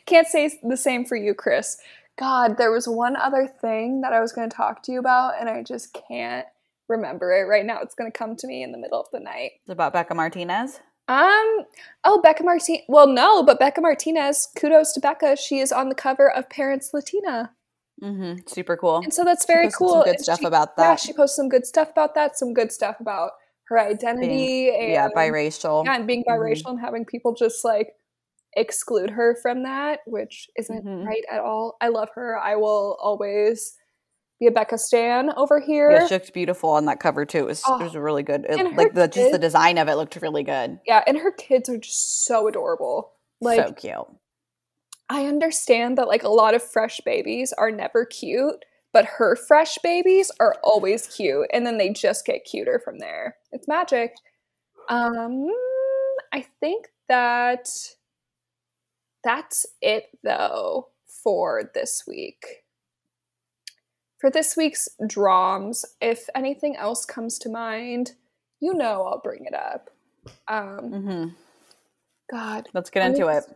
Can't 0.05 0.27
say 0.27 0.59
the 0.63 0.77
same 0.77 1.05
for 1.05 1.15
you, 1.15 1.33
Chris. 1.33 1.77
God, 2.17 2.57
there 2.57 2.71
was 2.71 2.87
one 2.87 3.15
other 3.15 3.47
thing 3.61 4.01
that 4.01 4.11
I 4.13 4.19
was 4.19 4.31
going 4.31 4.49
to 4.49 4.55
talk 4.55 4.83
to 4.83 4.91
you 4.91 4.99
about, 4.99 5.33
and 5.39 5.47
I 5.49 5.63
just 5.63 5.97
can't 6.09 6.45
remember 6.87 7.31
it 7.33 7.43
right 7.43 7.65
now. 7.65 7.79
It's 7.81 7.95
going 7.95 8.11
to 8.11 8.17
come 8.17 8.35
to 8.37 8.47
me 8.47 8.63
in 8.63 8.71
the 8.71 8.77
middle 8.77 8.99
of 8.99 9.07
the 9.13 9.19
night. 9.19 9.51
It's 9.61 9.69
about 9.69 9.93
Bekah 9.93 10.15
Martinez. 10.15 10.79
Um. 11.09 11.65
Oh, 12.05 12.21
Bekah 12.23 12.45
Martinez. 12.45 12.83
Well, 12.87 13.07
no, 13.07 13.43
but 13.43 13.59
Bekah 13.59 13.81
Martinez. 13.81 14.47
Kudos 14.55 14.93
to 14.93 15.01
Bekah. 15.01 15.37
She 15.39 15.59
is 15.59 15.71
on 15.71 15.89
the 15.89 15.95
cover 15.95 16.31
of 16.31 16.49
Parents 16.49 16.91
Latina, 16.93 17.51
Mm-hmm. 18.01 18.47
Super 18.47 18.77
cool. 18.77 18.97
and 19.03 19.13
so 19.13 19.25
that's 19.25 19.45
very 19.45 19.69
cool. 19.71 19.89
Some 19.89 20.03
good 20.03 20.15
And 20.15 20.23
stuff 20.23 20.39
she- 20.39 20.45
about 20.45 20.69
Yeah, 20.77 20.95
she 20.95 21.11
posted 21.11 21.35
some 21.35 21.49
good 21.49 21.65
stuff 21.65 21.89
about 21.91 22.15
that. 22.15 22.37
Some 22.37 22.53
good 22.53 22.71
stuff 22.71 22.99
about 23.01 23.31
her 23.65 23.77
identity 23.79 24.69
and 24.69 24.91
yeah, 24.91 25.09
biracial. 25.15 25.83
yeah, 25.83 25.95
and 25.95 26.07
being 26.07 26.23
Mhm. 26.23 26.31
biracial 26.37 26.69
and 26.69 26.79
having 26.79 27.03
people 27.05 27.33
just 27.33 27.65
like 27.65 27.95
exclude 28.55 29.09
her 29.11 29.35
from 29.41 29.63
that, 29.63 29.99
which 30.05 30.49
isn't 30.57 30.85
Mhm. 30.85 31.05
right 31.05 31.23
at 31.29 31.41
all. 31.41 31.75
I 31.81 31.89
love 31.89 32.09
her. 32.15 32.37
I 32.39 32.55
will 32.55 32.97
always 33.01 33.77
Bekah 34.41 34.79
Stan 34.79 35.31
over 35.35 35.59
here. 35.59 35.91
Yeah, 35.91 36.07
she 36.07 36.15
looked 36.15 36.33
beautiful 36.33 36.69
on 36.69 36.85
that 36.85 36.99
cover 36.99 37.25
too. 37.25 37.39
It 37.39 37.45
was, 37.47 37.63
Oh. 37.67 37.79
it 37.79 37.83
was 37.83 37.95
really 37.95 38.23
good. 38.23 38.45
It- 38.47 38.75
like 38.75 38.93
the 38.93 39.07
just 39.07 39.31
the 39.31 39.37
design 39.39 39.77
of 39.77 39.87
it 39.89 39.95
looked 39.95 40.15
really 40.17 40.43
good. 40.43 40.79
yeah, 40.85 41.03
and 41.05 41.17
her 41.17 41.31
kids 41.31 41.67
are 41.69 41.77
just 41.77 42.25
so 42.25 42.47
adorable. 42.47 43.13
Like 43.41 43.65
so 43.67 43.73
cute. 43.73 44.07
I 45.09 45.25
understand 45.25 45.97
that 45.97 46.07
like 46.07 46.23
a 46.23 46.29
lot 46.29 46.53
of 46.53 46.61
fresh 46.63 47.01
babies 47.05 47.51
are 47.53 47.71
never 47.71 48.05
cute, 48.05 48.63
but 48.93 49.05
her 49.05 49.35
fresh 49.35 49.77
babies 49.79 50.31
are 50.39 50.55
always 50.63 51.07
cute 51.07 51.47
and 51.51 51.65
then 51.65 51.77
they 51.77 51.89
just 51.89 52.25
get 52.25 52.45
cuter 52.45 52.79
from 52.83 52.99
there. 52.99 53.35
It's 53.51 53.67
magic. 53.67 54.13
Um 54.89 55.47
I 56.31 56.45
think 56.59 56.87
that 57.07 57.67
that's 59.23 59.65
it 59.81 60.05
though 60.23 60.89
for 61.23 61.69
this 61.73 62.03
week. 62.07 62.63
For 64.19 64.29
this 64.29 64.55
week's 64.57 64.89
drums, 65.07 65.85
if 66.01 66.29
anything 66.35 66.75
else 66.75 67.05
comes 67.05 67.39
to 67.39 67.49
mind, 67.49 68.13
you 68.59 68.73
know 68.73 69.05
I'll 69.07 69.21
bring 69.21 69.45
it 69.45 69.53
up. 69.53 69.89
Um 70.47 70.91
hmm 70.91 71.27
god, 72.29 72.67
Let's 72.73 72.89
get 72.89 73.01
Let 73.01 73.11
into 73.11 73.27
it. 73.27 73.35
just- 73.35 73.49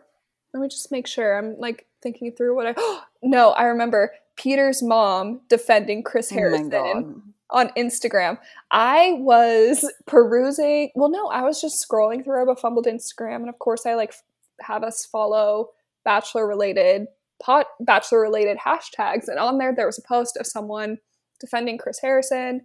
let 0.53 0.61
me 0.61 0.67
just 0.67 0.91
make 0.91 1.07
sure. 1.07 1.35
I'm 1.35 1.57
like 1.57 1.87
thinking 2.03 2.31
through 2.31 2.55
what 2.55 2.67
I. 2.77 2.99
no, 3.23 3.51
I 3.53 3.63
remember 3.63 4.13
Peter's 4.35 4.83
mom 4.83 5.41
defending 5.49 6.03
Chris 6.03 6.31
Oh 6.31 6.35
Harrison 6.35 6.69
god. 6.69 7.21
on 7.49 7.69
Instagram. 7.69 8.37
I 8.69 9.15
was 9.17 9.91
perusing. 10.05 10.91
Well, 10.93 11.09
no, 11.09 11.27
I 11.29 11.41
was 11.41 11.59
just 11.59 11.83
scrolling 11.83 12.23
through 12.23 12.51
a 12.51 12.55
fumbled 12.55 12.85
Instagram, 12.85 13.37
and 13.37 13.49
of 13.49 13.57
course, 13.57 13.87
I 13.87 13.95
like 13.95 14.13
have 14.61 14.83
us 14.83 15.07
follow 15.07 15.71
Bachelor 16.05 16.45
related 16.45 17.07
pot 17.43 17.67
Bachelor 17.79 18.21
related 18.21 18.57
hashtags, 18.65 19.27
and 19.27 19.39
on 19.39 19.57
there 19.57 19.73
there 19.75 19.85
was 19.85 19.99
a 19.99 20.07
post 20.07 20.37
of 20.37 20.47
someone 20.47 20.97
defending 21.39 21.77
Chris 21.77 21.99
Harrison, 22.01 22.61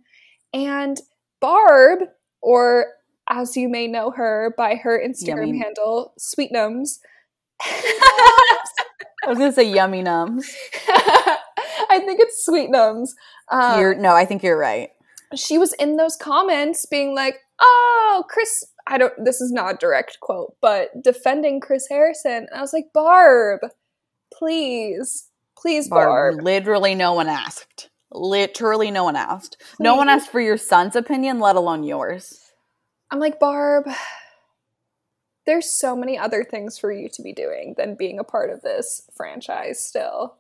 and 0.52 1.00
Barb, 1.40 2.00
or 2.40 2.86
as 3.28 3.56
you 3.56 3.68
may 3.68 3.86
know 3.86 4.10
her 4.10 4.54
by 4.56 4.76
her 4.76 4.98
Instagram 4.98 5.48
Yummy. 5.48 5.58
handle, 5.58 6.14
Sweetnums. 6.18 6.98
I 7.60 9.30
was 9.30 9.38
gonna 9.38 9.52
say 9.52 9.70
yummy 9.70 10.02
nums. 10.02 10.44
I 10.88 12.00
think 12.00 12.20
it's 12.20 12.48
Sweetnums. 12.48 13.10
Um, 13.50 13.80
you're 13.80 13.94
no, 13.94 14.14
I 14.14 14.24
think 14.24 14.42
you're 14.42 14.58
right. 14.58 14.90
she 15.34 15.58
was 15.58 15.72
in 15.74 15.96
those 15.96 16.16
comments 16.16 16.86
being 16.86 17.14
like, 17.14 17.40
"Oh, 17.60 18.24
Chris, 18.28 18.64
I 18.86 18.96
don't 18.96 19.12
this 19.22 19.40
is 19.40 19.52
not 19.52 19.74
a 19.74 19.78
direct 19.78 20.18
quote, 20.20 20.54
but 20.62 20.90
defending 21.02 21.60
Chris 21.60 21.86
Harrison." 21.90 22.46
And 22.50 22.54
I 22.54 22.60
was 22.60 22.72
like, 22.72 22.86
"Barb, 22.94 23.60
please. 24.38 25.28
Please, 25.56 25.88
Barb." 25.88 26.36
Barb, 26.36 26.44
literally 26.44 26.94
no 26.94 27.14
one 27.14 27.28
asked. 27.28 27.90
Literally 28.10 28.90
no 28.90 29.04
one 29.04 29.16
asked. 29.16 29.56
No 29.78 29.96
one 29.96 30.08
asked 30.08 30.30
for 30.30 30.40
your 30.40 30.56
son's 30.56 30.96
opinion, 30.96 31.40
let 31.40 31.56
alone 31.56 31.82
yours. 31.82 32.52
I'm 33.10 33.18
like, 33.18 33.38
"Barb, 33.40 33.88
there's 35.46 35.70
so 35.70 35.96
many 35.96 36.16
other 36.18 36.44
things 36.44 36.78
for 36.78 36.92
you 36.92 37.08
to 37.10 37.22
be 37.22 37.32
doing 37.32 37.74
than 37.76 37.96
being 37.96 38.18
a 38.18 38.24
part 38.24 38.50
of 38.50 38.62
this 38.62 39.02
franchise 39.14 39.84
still." 39.84 40.36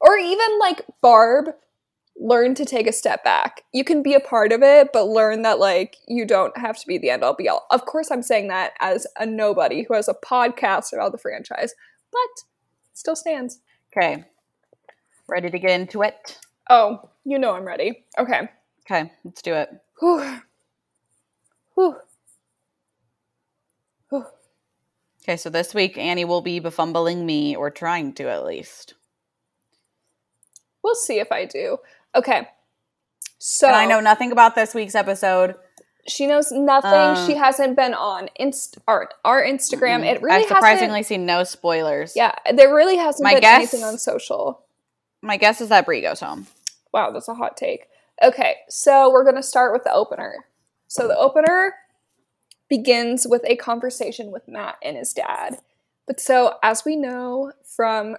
Or 0.00 0.16
even 0.16 0.58
like, 0.60 0.82
"Barb, 1.00 1.54
learn 2.20 2.54
to 2.54 2.64
take 2.64 2.86
a 2.86 2.92
step 2.92 3.22
back. 3.24 3.62
You 3.72 3.84
can 3.84 4.02
be 4.02 4.14
a 4.14 4.20
part 4.20 4.52
of 4.52 4.62
it, 4.62 4.92
but 4.92 5.04
learn 5.04 5.42
that 5.42 5.58
like 5.58 5.96
you 6.06 6.24
don't 6.24 6.56
have 6.58 6.78
to 6.78 6.86
be 6.86 6.98
the 6.98 7.10
end 7.10 7.22
all 7.22 7.34
be 7.34 7.48
all. 7.48 7.66
Of 7.70 7.86
course, 7.86 8.10
I'm 8.10 8.22
saying 8.22 8.48
that 8.48 8.72
as 8.80 9.06
a 9.18 9.26
nobody 9.26 9.84
who 9.84 9.94
has 9.94 10.08
a 10.08 10.14
podcast 10.14 10.92
about 10.92 11.12
the 11.12 11.18
franchise, 11.18 11.74
but 12.12 12.44
still 12.98 13.16
stands. 13.16 13.60
Okay. 13.96 14.24
Ready 15.28 15.50
to 15.50 15.58
get 15.58 15.80
into 15.80 16.02
it? 16.02 16.38
Oh, 16.68 17.10
you 17.24 17.38
know 17.38 17.54
I'm 17.54 17.64
ready. 17.64 18.04
Okay. 18.18 18.48
Okay, 18.84 19.10
let's 19.24 19.42
do 19.42 19.54
it. 19.54 19.70
Whew. 20.00 20.40
Whew. 21.74 21.96
Whew. 24.10 24.24
Okay, 25.22 25.36
so 25.36 25.50
this 25.50 25.74
week 25.74 25.96
Annie 25.96 26.24
will 26.24 26.40
be 26.40 26.60
befumbling 26.60 27.24
me, 27.24 27.54
or 27.54 27.70
trying 27.70 28.14
to 28.14 28.28
at 28.28 28.44
least. 28.44 28.94
We'll 30.82 30.94
see 30.94 31.20
if 31.20 31.30
I 31.30 31.44
do. 31.44 31.78
Okay. 32.14 32.48
So 33.38 33.68
And 33.68 33.76
I 33.76 33.86
know 33.86 34.00
nothing 34.00 34.32
about 34.32 34.54
this 34.54 34.74
week's 34.74 34.94
episode. 34.94 35.54
She 36.08 36.26
knows 36.26 36.50
nothing. 36.50 36.90
Um, 36.92 37.26
she 37.26 37.34
hasn't 37.34 37.76
been 37.76 37.94
on 37.94 38.28
Inst 38.36 38.78
our, 38.88 39.10
our 39.24 39.42
Instagram. 39.42 40.04
It 40.04 40.22
really 40.22 40.42
I've 40.42 40.48
surprisingly 40.48 41.02
seen 41.02 41.26
no 41.26 41.44
spoilers. 41.44 42.14
Yeah, 42.16 42.34
there 42.54 42.74
really 42.74 42.96
hasn't 42.96 43.24
My 43.24 43.34
been 43.34 43.42
guess- 43.42 43.58
anything 43.58 43.82
on 43.84 43.98
social. 43.98 44.62
My 45.22 45.36
guess 45.36 45.60
is 45.60 45.68
that 45.68 45.84
Bri 45.84 46.00
goes 46.00 46.20
home. 46.20 46.46
Wow, 46.92 47.10
that's 47.10 47.28
a 47.28 47.34
hot 47.34 47.56
take. 47.56 47.86
Okay, 48.22 48.56
so 48.68 49.10
we're 49.10 49.24
going 49.24 49.36
to 49.36 49.42
start 49.42 49.72
with 49.72 49.84
the 49.84 49.92
opener. 49.92 50.46
So 50.86 51.06
the 51.06 51.16
opener 51.16 51.74
begins 52.68 53.26
with 53.28 53.42
a 53.44 53.56
conversation 53.56 54.30
with 54.30 54.48
Matt 54.48 54.76
and 54.82 54.96
his 54.96 55.12
dad. 55.12 55.58
But 56.06 56.20
so, 56.20 56.54
as 56.62 56.84
we 56.84 56.96
know 56.96 57.52
from 57.64 58.16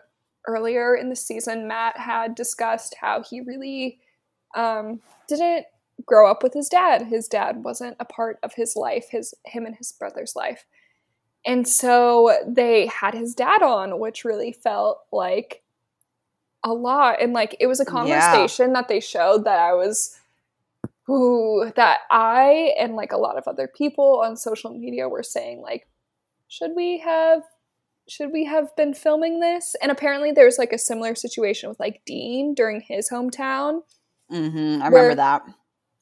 earlier 0.47 0.95
in 0.95 1.09
the 1.09 1.15
season, 1.15 1.67
Matt 1.67 1.97
had 1.97 2.35
discussed 2.35 2.95
how 3.01 3.23
he 3.23 3.41
really 3.41 3.99
um, 4.55 5.01
didn't 5.27 5.65
grow 6.05 6.29
up 6.29 6.43
with 6.43 6.53
his 6.53 6.69
dad. 6.69 7.03
His 7.03 7.27
dad 7.27 7.63
wasn't 7.63 7.97
a 7.99 8.05
part 8.05 8.39
of 8.43 8.53
his 8.53 8.75
life, 8.75 9.07
his 9.09 9.33
him 9.45 9.65
and 9.65 9.75
his 9.75 9.91
brother's 9.91 10.35
life. 10.35 10.65
And 11.45 11.67
so 11.67 12.37
they 12.47 12.87
had 12.87 13.13
his 13.13 13.33
dad 13.33 13.61
on, 13.61 13.99
which 13.99 14.25
really 14.25 14.51
felt 14.51 14.99
like 15.11 15.63
a 16.63 16.73
lot. 16.73 17.21
And 17.21 17.33
like 17.33 17.55
it 17.59 17.67
was 17.67 17.79
a 17.79 17.85
Yeah. 17.85 17.91
conversation 17.91 18.73
that 18.73 18.87
they 18.87 18.99
showed 18.99 19.45
that 19.45 19.59
I 19.59 19.73
was 19.73 20.17
ooh, 21.09 21.71
that 21.75 22.01
I 22.11 22.73
and 22.79 22.95
like 22.95 23.11
a 23.11 23.17
lot 23.17 23.37
of 23.37 23.47
other 23.47 23.67
people 23.67 24.21
on 24.23 24.35
social 24.37 24.71
media 24.77 25.09
were 25.09 25.23
saying 25.23 25.61
like, 25.61 25.87
should 26.47 26.71
we 26.75 26.99
have 26.99 27.43
should 28.07 28.31
we 28.31 28.45
have 28.45 28.75
been 28.75 28.93
filming 28.93 29.39
this? 29.39 29.75
And 29.81 29.91
apparently 29.91 30.31
there's 30.31 30.57
like 30.57 30.73
a 30.73 30.77
similar 30.79 31.13
situation 31.15 31.69
with 31.69 31.79
like 31.79 32.01
Dean 32.05 32.53
during 32.55 32.81
his 32.81 33.09
hometown. 33.09 33.81
hmm 34.29 34.79
I 34.81 34.87
remember 34.87 35.15
that. 35.15 35.43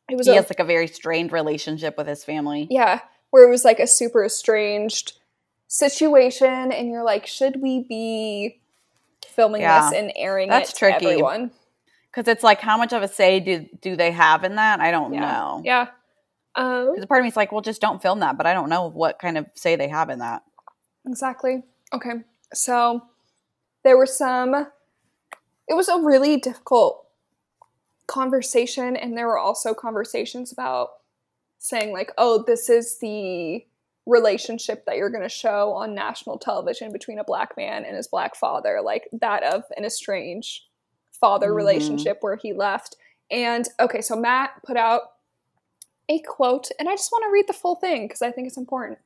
It 0.10 0.16
was 0.18 0.26
He 0.28 0.34
a, 0.34 0.36
has 0.38 0.50
like 0.50 0.60
a 0.60 0.64
very 0.66 0.88
strained 0.88 1.32
relationship 1.32 1.98
with 1.98 2.08
his 2.08 2.24
family. 2.24 2.68
yeah, 2.70 3.02
where 3.32 3.46
it 3.48 3.50
was 3.52 3.66
like 3.66 3.80
a 3.80 3.88
super 3.88 4.24
estranged 4.24 5.14
situation 5.68 6.72
and 6.72 6.90
you're 6.90 7.04
like, 7.04 7.28
should 7.28 7.62
we 7.62 7.84
be 7.84 8.60
filming 9.28 9.62
Yeah. 9.62 9.90
this 9.90 10.00
and 10.00 10.12
airing 10.16 10.50
That's 10.50 10.70
it 10.70 10.74
to 10.74 10.80
tricky. 10.80 11.06
everyone? 11.08 11.52
Because 12.10 12.28
it's 12.32 12.44
like, 12.44 12.62
how 12.62 12.78
much 12.78 12.94
of 12.94 13.04
a 13.04 13.08
say 13.08 13.40
do 13.40 13.68
do 13.82 13.96
they 13.96 14.12
have 14.12 14.44
in 14.44 14.56
that? 14.56 14.80
I 14.80 14.92
don't 14.92 15.14
Yeah. 15.14 15.20
know. 15.20 15.62
Yeah. 15.64 15.88
Um, 16.56 16.92
Because 16.92 17.06
part 17.06 17.20
of 17.20 17.24
me 17.24 17.28
is 17.30 17.36
like, 17.36 17.52
well, 17.52 17.62
just 17.62 17.82
don't 17.82 18.02
film 18.02 18.22
that. 18.22 18.38
But 18.38 18.48
I 18.48 18.54
don't 18.54 18.70
know 18.70 18.88
what 18.90 19.20
kind 19.20 19.38
of 19.38 19.46
say 19.54 19.76
they 19.76 19.90
have 19.90 20.10
in 20.10 20.20
that. 20.20 20.44
Exactly. 21.08 21.64
Okay. 21.94 22.14
So 22.54 23.04
there 23.84 23.98
were 23.98 24.08
some, 24.08 24.56
it 25.68 25.74
was 25.76 25.88
a 25.90 26.00
really 26.00 26.38
difficult 26.38 27.06
conversation. 28.08 28.96
And 28.96 29.18
there 29.18 29.28
were 29.28 29.38
also 29.38 29.74
conversations 29.74 30.52
about 30.52 30.90
saying, 31.60 31.92
like, 31.92 32.12
oh, 32.18 32.44
this 32.46 32.70
is 32.70 33.00
the 33.00 33.66
relationship 34.06 34.86
that 34.86 34.96
you're 34.96 35.10
going 35.10 35.24
to 35.24 35.30
show 35.30 35.74
on 35.74 35.94
national 35.94 36.38
television 36.38 36.92
between 36.92 37.20
a 37.20 37.24
black 37.24 37.58
man 37.58 37.84
and 37.84 37.96
his 37.96 38.08
black 38.08 38.36
father, 38.36 38.80
like 38.82 39.10
that 39.12 39.44
of 39.44 39.64
an 39.76 39.84
estranged 39.84 40.64
father 41.12 41.50
Mhm. 41.50 41.56
relationship 41.56 42.18
where 42.22 42.38
he 42.38 42.54
left. 42.54 42.96
And 43.30 43.68
okay, 43.80 44.02
so 44.02 44.16
Matt 44.16 44.52
put 44.64 44.78
out 44.78 45.14
a 46.08 46.20
quote, 46.20 46.70
and 46.80 46.88
I 46.88 46.94
just 46.94 47.12
want 47.12 47.26
to 47.26 47.32
read 47.32 47.48
the 47.48 47.54
full 47.54 47.76
thing 47.76 48.06
because 48.08 48.22
I 48.22 48.32
think 48.32 48.48
it's 48.48 48.56
important. 48.56 49.00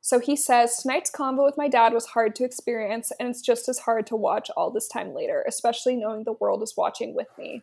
So 0.00 0.18
he 0.20 0.36
says, 0.36 0.78
Tonight's 0.78 1.10
convo 1.10 1.44
with 1.44 1.58
my 1.58 1.68
dad 1.68 1.92
was 1.92 2.06
hard 2.06 2.34
to 2.36 2.44
experience, 2.44 3.12
and 3.18 3.28
it's 3.28 3.42
just 3.42 3.68
as 3.68 3.80
hard 3.80 4.06
to 4.06 4.16
watch 4.16 4.50
all 4.56 4.70
this 4.70 4.88
time 4.88 5.12
later, 5.14 5.44
especially 5.46 5.96
knowing 5.96 6.24
the 6.24 6.32
world 6.32 6.62
is 6.62 6.76
watching 6.76 7.14
with 7.14 7.28
me. 7.36 7.62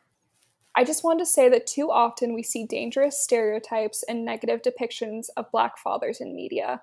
I 0.76 0.84
just 0.86 1.04
wanted 1.04 1.20
to 1.20 1.26
say 1.26 1.50
that 1.50 1.68
too 1.68 1.92
often 1.92 2.34
we 2.34 2.44
see 2.44 2.66
dangerous 2.66 3.20
stereotypes 3.20 4.04
and 4.08 4.24
negative 4.24 4.62
depictions 4.62 5.28
of 5.36 5.52
black 5.52 5.78
fathers 5.78 6.22
in 6.22 6.36
media, 6.36 6.82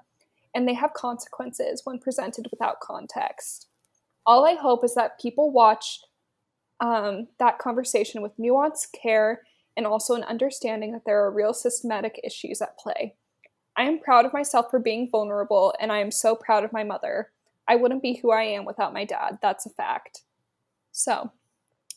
and 0.55 0.69
they 0.69 0.75
have 0.75 0.93
consequences 0.93 1.83
when 1.85 1.99
presented 1.99 2.49
without 2.51 2.81
context. 2.81 3.69
All 4.27 4.45
I 4.45 4.55
hope 4.55 4.85
is 4.85 4.95
that 4.95 5.19
people 5.19 5.51
watch 5.51 6.01
um, 6.81 7.29
that 7.39 7.59
conversation 7.59 8.21
with 8.21 8.39
nuance, 8.39 8.87
care, 8.87 9.43
and 9.77 9.87
also 9.87 10.15
an 10.15 10.25
understanding 10.25 10.93
that 10.93 11.05
there 11.07 11.25
are 11.25 11.31
real 11.31 11.55
systematic 11.55 12.21
issues 12.23 12.61
at 12.61 12.79
play. 12.79 13.15
I 13.77 13.85
am 13.85 14.01
proud 14.01 14.27
of 14.27 14.33
myself 14.33 14.71
for 14.71 14.79
being 14.79 15.09
vulnerable, 15.11 15.75
and 15.81 15.91
I 15.91 15.99
am 15.99 16.11
so 16.11 16.35
proud 16.35 16.63
of 16.63 16.73
my 16.73 16.85
mother. 16.85 17.31
I 17.67 17.77
wouldn't 17.77 18.03
be 18.03 18.15
who 18.15 18.33
I 18.33 18.43
am 18.43 18.65
without 18.65 18.93
my 18.93 19.05
dad. 19.05 19.39
That's 19.41 19.67
a 19.67 19.71
fact. 19.71 20.23
So, 20.93 21.31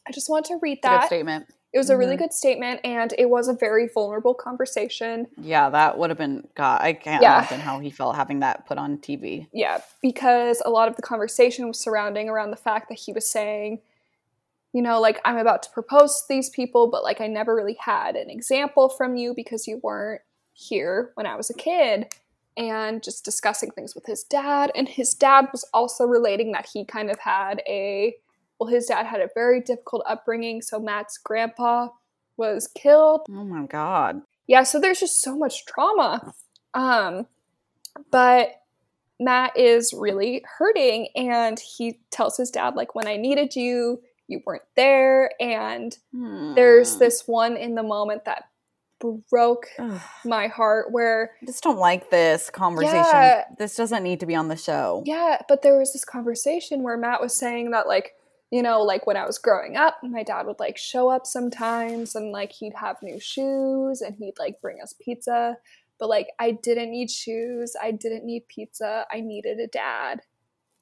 I 0.07 0.11
just 0.11 0.29
want 0.29 0.45
to 0.45 0.59
read 0.61 0.77
It's 0.77 0.85
a 0.85 0.89
good 0.89 1.01
that. 1.01 1.07
statement. 1.07 1.47
It 1.73 1.77
was 1.77 1.89
a 1.89 1.97
really 1.97 2.15
Mhm. 2.15 2.19
good 2.19 2.33
statement, 2.33 2.81
and 2.83 3.13
it 3.17 3.29
was 3.29 3.47
a 3.47 3.53
very 3.53 3.87
vulnerable 3.87 4.33
conversation. 4.33 5.27
Yeah, 5.37 5.69
that 5.69 5.97
would 5.97 6.09
have 6.09 6.17
been. 6.17 6.47
God, 6.53 6.81
I 6.81 6.93
can't 6.93 7.21
Yeah. 7.21 7.39
imagine 7.39 7.61
how 7.61 7.79
he 7.79 7.89
felt 7.89 8.15
having 8.15 8.41
that 8.41 8.65
put 8.65 8.77
on 8.77 8.97
TV. 8.97 9.47
Yeah, 9.53 9.81
because 10.01 10.61
a 10.65 10.69
lot 10.69 10.89
of 10.89 10.97
the 10.97 11.01
conversation 11.01 11.67
was 11.67 11.79
surrounding 11.79 12.27
around 12.27 12.51
the 12.51 12.57
fact 12.57 12.89
that 12.89 12.99
he 12.99 13.13
was 13.13 13.29
saying, 13.29 13.79
you 14.73 14.81
know, 14.81 14.99
like, 14.99 15.21
I'm 15.23 15.37
about 15.37 15.63
to 15.63 15.69
propose 15.69 16.21
to 16.21 16.27
these 16.27 16.49
people, 16.49 16.87
but 16.87 17.03
like, 17.03 17.21
I 17.21 17.27
never 17.27 17.55
really 17.55 17.77
had 17.79 18.15
an 18.15 18.29
example 18.29 18.89
from 18.89 19.15
you 19.15 19.33
because 19.33 19.67
you 19.67 19.77
weren't 19.81 20.21
here 20.53 21.11
when 21.15 21.25
I 21.25 21.35
was 21.35 21.49
a 21.49 21.53
kid. 21.53 22.13
And 22.57 23.01
just 23.01 23.23
discussing 23.23 23.71
things 23.71 23.95
with 23.95 24.05
his 24.07 24.25
dad. 24.25 24.73
And 24.75 24.89
his 24.89 25.13
dad 25.13 25.47
was 25.53 25.63
also 25.73 26.05
relating 26.05 26.51
that 26.51 26.67
he 26.73 26.83
kind 26.83 27.09
of 27.09 27.19
had 27.19 27.63
a, 27.65 28.17
well, 28.61 28.69
his 28.69 28.85
dad 28.85 29.05
had 29.07 29.21
a 29.21 29.29
very 29.33 29.59
difficult 29.59 30.03
upbringing. 30.07 30.61
So 30.61 30.79
Matt's 30.79 31.17
grandpa 31.17 31.89
was 32.37 32.67
killed 32.67 33.21
Oh 33.29 33.43
my 33.43 33.65
God. 33.65 34.21
yeah 34.47 34.63
so 34.63 34.79
there's 34.79 34.99
just 34.99 35.21
so 35.21 35.37
much 35.37 35.65
trauma 35.65 36.33
um 36.73 37.27
but 38.09 38.49
matt 39.19 39.55
is 39.57 39.93
really 39.93 40.43
hurting 40.57 41.07
and 41.15 41.59
he 41.59 41.99
tells 42.09 42.37
his 42.37 42.49
dad 42.49 42.73
like 42.75 42.95
when 42.95 43.05
i 43.07 43.15
needed 43.17 43.55
you 43.55 44.01
you 44.27 44.41
weren't 44.45 44.63
there 44.75 45.29
and 45.41 45.97
there's 46.55 46.93
Hmm. 46.93 46.99
this 46.99 47.27
one 47.27 47.57
in 47.57 47.75
the 47.75 47.83
moment 47.83 48.25
that 48.25 48.45
broke 49.29 49.67
Ugh. 49.79 49.99
my 50.25 50.47
heart 50.47 50.91
where 50.91 51.31
I 51.41 51.45
just 51.47 51.63
don't 51.63 51.79
like 51.79 52.11
this 52.11 52.51
conversation. 52.51 52.97
Yeah. 53.03 53.43
This 53.57 53.75
doesn't 53.75 54.03
need 54.03 54.19
to 54.19 54.25
be 54.27 54.35
on 54.35 54.47
the 54.47 54.55
show. 54.55 55.03
yeah 55.05 55.41
but 55.49 55.61
there 55.63 55.77
was 55.77 55.91
this 55.93 56.05
conversation 56.05 56.81
where 56.81 56.97
matt 56.97 57.19
was 57.21 57.35
saying 57.35 57.71
that 57.71 57.87
like 57.87 58.13
you 58.51 58.61
know 58.61 58.81
like 58.81 59.07
when 59.07 59.17
i 59.17 59.25
was 59.25 59.37
growing 59.37 59.75
up 59.77 59.97
my 60.03 60.23
dad 60.23 60.45
would 60.45 60.59
like 60.59 60.77
show 60.77 61.09
up 61.09 61.25
sometimes 61.25 62.15
and 62.15 62.31
like 62.31 62.51
he'd 62.51 62.73
have 62.75 62.97
new 63.01 63.19
shoes 63.19 64.01
and 64.01 64.15
he'd 64.17 64.33
like 64.37 64.61
bring 64.61 64.77
us 64.81 64.93
pizza 65.01 65.57
but 65.99 66.09
like 66.09 66.27
i 66.39 66.51
didn't 66.51 66.91
need 66.91 67.09
shoes 67.09 67.75
i 67.81 67.91
didn't 67.91 68.25
need 68.25 68.47
pizza 68.47 69.05
i 69.11 69.19
needed 69.21 69.59
a 69.59 69.67
dad 69.67 70.21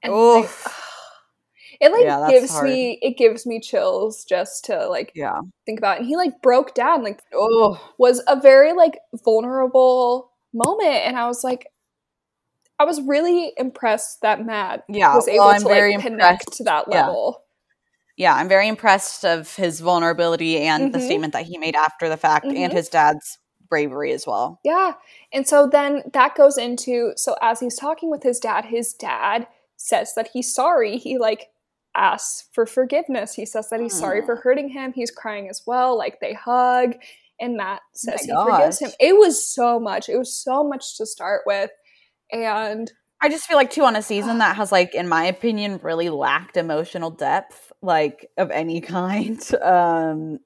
and 0.04 0.14
like, 0.14 0.50
it 1.82 1.92
like 1.92 2.04
Yeah, 2.04 2.28
gives 2.30 2.52
hard. 2.52 2.66
me 2.66 2.98
it 3.02 3.18
gives 3.18 3.46
me 3.46 3.60
chills 3.60 4.26
just 4.26 4.66
to 4.66 4.88
like 4.88 5.12
Yeah. 5.16 5.40
think 5.66 5.80
about 5.80 5.98
it. 5.98 6.00
and 6.00 6.08
he 6.08 6.16
like 6.16 6.42
broke 6.42 6.74
down 6.74 7.04
like 7.04 7.22
Oh, 7.34 7.94
was 8.00 8.22
a 8.28 8.40
very 8.40 8.74
like 8.74 8.98
vulnerable 9.24 10.32
moment 10.54 11.06
and 11.06 11.16
i 11.18 11.28
was 11.28 11.44
like 11.44 11.68
i 12.80 12.86
was 12.86 13.00
really 13.02 13.52
impressed 13.58 14.22
that 14.22 14.44
matt 14.44 14.84
yeah. 14.90 15.14
was 15.16 15.28
able 15.28 15.46
well, 15.46 15.50
I'm 15.50 15.62
to 15.62 15.68
very 15.68 15.94
like 15.94 16.02
connect 16.04 16.22
impressed. 16.44 16.58
to 16.58 16.64
that 16.64 16.90
level 16.90 17.36
Yeah, 17.38 17.46
I'm 18.28 18.48
very 18.50 18.68
impressed 18.68 19.24
of 19.26 19.56
his 19.56 19.80
vulnerability 19.80 20.58
and 20.58 20.94
the 20.94 21.00
Mhm. 21.00 21.06
statement 21.06 21.34
that 21.34 21.46
he 21.46 21.58
made 21.58 21.76
after 21.76 22.10
the 22.10 22.18
fact 22.18 22.46
and 22.46 22.56
Mhm. 22.56 22.72
his 22.74 22.90
dad's 22.90 23.38
bravery 23.70 24.12
as 24.12 24.26
well. 24.26 24.60
yeah 24.64 24.94
and 25.32 25.48
so 25.48 25.68
then 25.68 26.02
that 26.14 26.34
goes 26.36 26.58
into 26.58 27.14
so 27.16 27.36
as 27.42 27.60
he's 27.60 27.76
talking 27.76 28.10
with 28.10 28.24
his 28.24 28.40
dad 28.40 28.66
his 28.66 28.94
dad 28.94 29.48
says 29.78 30.16
that 30.16 30.28
he's 30.34 30.52
sorry 30.52 30.98
he 30.98 31.20
like 31.20 31.50
asks 31.96 32.48
for 32.52 32.66
forgiveness 32.66 33.34
he 33.36 33.46
says 33.46 33.70
that 33.70 33.80
he's 33.80 33.94
sorry 33.98 34.22
Mm. 34.24 34.26
for 34.26 34.36
hurting 34.38 34.70
him 34.70 34.92
he's 34.94 35.12
crying 35.12 35.48
as 35.50 35.62
well 35.68 35.96
like 35.96 36.20
they 36.20 36.34
hug 36.34 36.96
and 37.40 37.56
matt 37.58 37.82
says 37.94 38.22
he 38.26 38.34
my 38.34 38.44
forgives 38.58 38.80
him 38.80 38.92
it 39.00 39.16
was 39.18 39.46
so 39.48 39.80
much 39.80 40.10
it 40.10 40.18
was 40.18 40.34
so 40.34 40.64
much 40.64 40.98
to 40.98 41.06
start 41.06 41.42
with 41.46 41.70
and 42.32 42.92
I 43.22 43.28
just 43.30 43.46
feel 43.48 43.58
like 43.58 43.70
too 43.70 43.84
on 43.84 43.96
a 43.98 44.02
season 44.02 44.38
that 44.40 44.56
has 44.56 44.72
like, 44.72 44.96
in 44.96 45.10
my 45.10 45.26
opinion, 45.26 45.80
really 45.84 46.10
lacked 46.10 46.56
emotional 46.56 47.10
depth, 47.12 47.69
like 47.82 48.30
of 48.38 48.52
any 48.52 48.82
kind. 48.96 49.40
Um, 49.62 50.40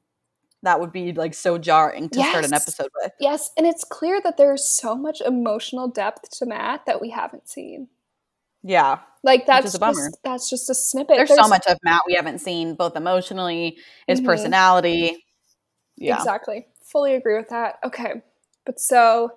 that 0.63 0.80
would 0.80 0.93
be 0.93 1.12
like 1.12 1.34
so 1.34 1.58
jarring 1.58 2.08
to 2.10 2.24
start 2.24 2.46
an 2.46 2.54
episode 2.54 2.88
with. 3.02 3.12
Yes, 3.19 3.52
and 3.58 3.67
it's 3.67 3.84
clear 3.84 4.22
that 4.24 4.38
there's 4.38 4.63
so 4.63 4.96
much 4.96 5.19
emotional 5.19 5.89
depth 5.89 6.30
to 6.39 6.46
Matt 6.46 6.86
that 6.86 7.02
we 7.02 7.10
haven't 7.10 7.50
seen. 7.50 7.89
Yeah, 8.65 9.00
Like 9.24 9.46
that's 9.46 9.65
is 9.67 9.76
a 9.76 9.80
bummer. 9.80 10.08
just 10.08 10.24
that's 10.24 10.50
just 10.50 10.69
a 10.69 10.74
snippet. 10.74 11.17
there's, 11.17 11.36
so 11.36 11.50
much 11.50 11.65
of 11.67 11.78
Matt 11.84 12.04
we 12.08 12.13
haven't 12.13 12.39
seen, 12.39 12.76
both 12.76 12.96
emotionally, 12.96 13.78
his 14.08 14.22
Mhm. 14.22 14.26
personality. 14.26 15.26
Yeah, 15.98 16.15
Exactly. 16.15 16.67
Fully 16.86 17.15
agree 17.15 17.36
with 17.38 17.50
that. 17.50 17.80
Okay. 17.84 18.22
But 18.65 18.80
so 18.80 19.34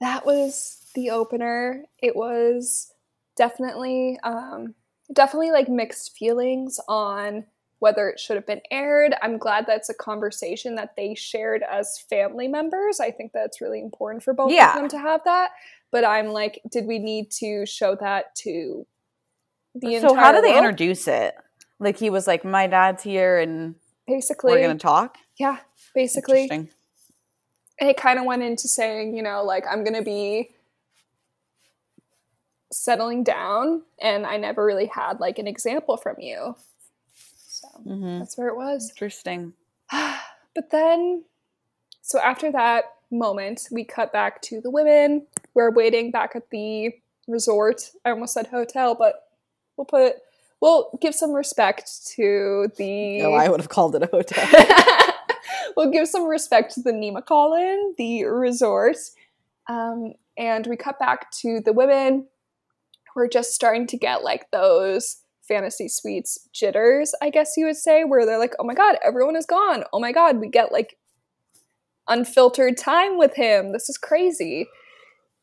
that 0.00 0.24
was 0.24 0.78
the 0.94 1.10
opener. 1.10 1.84
It 1.98 2.16
was 2.16 2.90
definitely 3.36 4.18
um 4.22 4.74
definitely 5.12 5.50
like 5.50 5.68
mixed 5.68 6.16
feelings 6.16 6.78
on 6.88 7.44
whether 7.80 8.08
it 8.08 8.18
should 8.18 8.34
have 8.36 8.46
been 8.46 8.60
aired. 8.72 9.14
I'm 9.22 9.38
glad 9.38 9.64
that's 9.66 9.88
a 9.88 9.94
conversation 9.94 10.74
that 10.74 10.96
they 10.96 11.14
shared 11.14 11.62
as 11.70 11.98
family 12.10 12.48
members. 12.48 12.98
I 12.98 13.12
think 13.12 13.30
that's 13.32 13.60
really 13.60 13.80
important 13.80 14.22
for 14.24 14.34
both 14.34 14.50
Yeah. 14.50 14.70
of 14.74 14.80
them 14.80 14.88
to 14.88 14.98
have 14.98 15.22
that. 15.24 15.50
But 15.92 16.04
I'm 16.04 16.28
like, 16.28 16.60
did 16.70 16.86
we 16.86 16.98
need 16.98 17.30
to 17.38 17.64
show 17.66 17.94
that 17.96 18.34
to 18.36 18.84
the 19.76 19.94
entire 19.94 20.08
So 20.08 20.14
how 20.16 20.32
do 20.32 20.40
they 20.40 20.48
world? 20.52 20.64
introduce 20.64 21.06
it? 21.06 21.34
Like 21.78 21.96
he 21.98 22.10
was 22.10 22.26
like, 22.26 22.44
"My 22.44 22.66
dad's 22.66 23.04
here, 23.04 23.38
and 23.38 23.76
basically 24.08 24.52
we're 24.54 24.62
gonna 24.62 24.78
talk." 24.78 25.16
yeah, 25.38 25.58
basically 25.94 26.42
Interesting. 26.42 26.70
and 27.80 27.88
it 27.90 27.96
kind 27.96 28.18
of 28.18 28.24
went 28.24 28.42
into 28.42 28.66
saying, 28.66 29.16
you 29.16 29.22
know, 29.22 29.44
like 29.44 29.64
I'm 29.70 29.84
gonna 29.84 30.02
be 30.02 30.50
settling 32.72 33.24
down, 33.24 33.82
and 34.00 34.26
I 34.26 34.36
never 34.36 34.64
really 34.64 34.86
had 34.86 35.20
like 35.20 35.38
an 35.38 35.46
example 35.46 35.96
from 35.96 36.16
you. 36.18 36.56
So 37.14 37.68
hmm 37.82 38.18
that's 38.18 38.36
where 38.36 38.48
it 38.48 38.56
was. 38.56 38.90
Interesting. 38.90 39.54
but 39.90 40.70
then, 40.70 41.24
so 42.02 42.18
after 42.20 42.52
that 42.52 42.84
moment, 43.10 43.68
we 43.70 43.84
cut 43.84 44.12
back 44.12 44.42
to 44.42 44.60
the 44.60 44.70
women. 44.70 45.26
We're 45.54 45.72
waiting 45.72 46.10
back 46.10 46.36
at 46.36 46.50
the 46.50 46.92
resort. 47.26 47.90
I 48.04 48.10
almost 48.10 48.34
said 48.34 48.48
hotel, 48.48 48.94
but 48.94 49.26
we'll 49.76 49.84
put 49.86 50.16
we'll 50.60 50.90
give 51.00 51.14
some 51.14 51.32
respect 51.32 51.90
to 52.16 52.68
the. 52.76 53.22
No, 53.22 53.32
I 53.32 53.48
would 53.48 53.60
have 53.60 53.68
called 53.68 53.94
it 53.94 54.02
a 54.02 54.06
hotel. 54.06 54.46
we'll 55.76 55.90
give 55.90 56.08
some 56.08 56.24
respect 56.24 56.74
to 56.74 56.82
the 56.82 56.92
Nemacolin, 56.92 57.96
the 57.96 58.24
resort. 58.24 58.96
Um, 59.68 60.14
and 60.36 60.66
we 60.66 60.76
cut 60.76 60.98
back 60.98 61.30
to 61.32 61.60
the 61.60 61.72
women 61.72 62.26
who 63.14 63.20
are 63.20 63.28
just 63.28 63.52
starting 63.52 63.86
to 63.88 63.96
get 63.96 64.22
like 64.22 64.50
those 64.50 65.22
fantasy 65.46 65.88
suites 65.88 66.48
jitters, 66.52 67.14
I 67.22 67.30
guess 67.30 67.54
you 67.56 67.66
would 67.66 67.76
say, 67.76 68.04
where 68.04 68.26
they're 68.26 68.38
like, 68.38 68.54
oh 68.58 68.64
my 68.64 68.74
god, 68.74 68.96
everyone 69.04 69.36
is 69.36 69.46
gone. 69.46 69.84
Oh 69.92 69.98
my 69.98 70.12
god, 70.12 70.38
we 70.38 70.48
get 70.48 70.72
like 70.72 70.98
unfiltered 72.06 72.76
time 72.76 73.18
with 73.18 73.34
him. 73.34 73.72
This 73.72 73.88
is 73.88 73.98
crazy. 73.98 74.66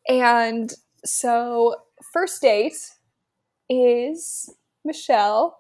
And 0.08 0.73
so 1.04 1.75
first 2.13 2.41
date 2.41 2.78
is 3.69 4.54
Michelle, 4.84 5.60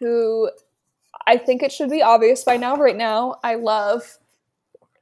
who 0.00 0.50
I 1.26 1.36
think 1.36 1.62
it 1.62 1.72
should 1.72 1.90
be 1.90 2.02
obvious 2.02 2.44
by 2.44 2.56
now. 2.56 2.76
Right 2.76 2.96
now, 2.96 3.36
I 3.42 3.56
love 3.56 4.18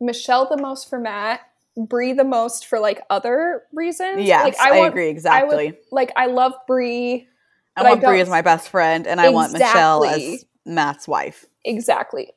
Michelle 0.00 0.48
the 0.48 0.60
most 0.60 0.88
for 0.88 0.98
Matt, 0.98 1.40
Bri 1.76 2.12
the 2.12 2.24
most 2.24 2.66
for 2.66 2.78
like 2.78 3.02
other 3.10 3.62
reasons. 3.72 4.22
Yes, 4.22 4.44
like, 4.44 4.56
I, 4.60 4.78
want- 4.78 4.92
agree 4.92 5.06
I 5.06 5.10
exactly. 5.10 5.66
would, 5.66 5.76
like 5.90 6.12
I 6.16 6.26
love 6.26 6.52
Bri 6.66 7.28
I, 7.76 7.82
but 7.82 7.86
I 7.86 7.90
want 7.90 8.02
Bri 8.02 8.20
as 8.20 8.28
my 8.28 8.42
best 8.42 8.68
friend, 8.68 9.06
and 9.06 9.20
I 9.20 9.30
want 9.30 9.52
Michelle 9.52 10.04
as 10.04 10.44
Matt's 10.64 11.08
wife, 11.08 11.44
exactly, 11.64 12.32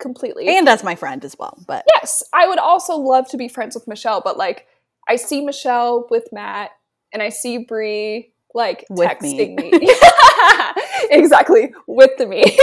completely. 0.00 0.48
and 0.48 0.68
as 0.68 0.82
my 0.82 0.96
friend 0.96 1.24
as 1.24 1.36
well. 1.38 1.62
But 1.66 1.84
yes, 1.94 2.22
I 2.32 2.48
would 2.48 2.58
also 2.58 2.96
love 2.96 3.28
to 3.30 3.36
be 3.36 3.48
friends 3.48 3.74
with 3.74 3.86
Michelle, 3.86 4.20
but 4.20 4.36
like 4.36 4.66
I 5.08 5.16
see 5.16 5.44
Michelle 5.44 6.06
with 6.10 6.24
Matt 6.32 6.70
and 7.12 7.22
I 7.22 7.28
see 7.28 7.58
Bri 7.58 8.32
like 8.54 8.84
With 8.90 9.08
texting 9.08 9.56
me. 9.56 9.72
exactly, 11.10 11.72
with 11.86 12.18
me. 12.28 12.58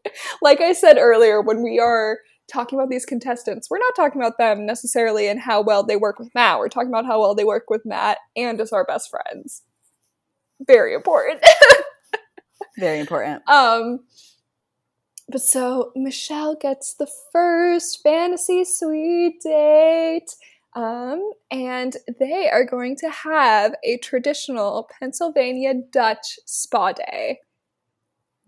like 0.42 0.60
I 0.60 0.72
said 0.72 0.98
earlier, 0.98 1.40
when 1.40 1.62
we 1.62 1.78
are 1.78 2.18
talking 2.50 2.78
about 2.78 2.90
these 2.90 3.04
contestants, 3.04 3.70
we're 3.70 3.78
not 3.78 3.94
talking 3.94 4.20
about 4.20 4.38
them 4.38 4.66
necessarily 4.66 5.28
and 5.28 5.40
how 5.40 5.62
well 5.62 5.82
they 5.82 5.96
work 5.96 6.18
with 6.18 6.34
Matt. 6.34 6.58
We're 6.58 6.68
talking 6.68 6.88
about 6.88 7.06
how 7.06 7.20
well 7.20 7.34
they 7.34 7.44
work 7.44 7.70
with 7.70 7.84
Matt 7.84 8.18
and 8.36 8.60
as 8.60 8.72
our 8.72 8.84
best 8.84 9.10
friends. 9.10 9.62
Very 10.66 10.94
important. 10.94 11.44
very 12.78 13.00
important. 13.00 13.48
Um, 13.48 14.00
but 15.28 15.42
so 15.42 15.92
Michelle 15.94 16.54
gets 16.54 16.94
the 16.94 17.08
first 17.32 18.00
fantasy 18.02 18.64
suite 18.64 19.42
date. 19.42 20.34
Um, 20.74 21.30
and 21.50 21.96
they 22.20 22.48
are 22.48 22.64
going 22.64 22.96
to 22.96 23.10
have 23.10 23.74
a 23.84 23.98
traditional 23.98 24.88
Pennsylvania 24.98 25.74
Dutch 25.90 26.38
spa 26.46 26.92
day, 26.92 27.40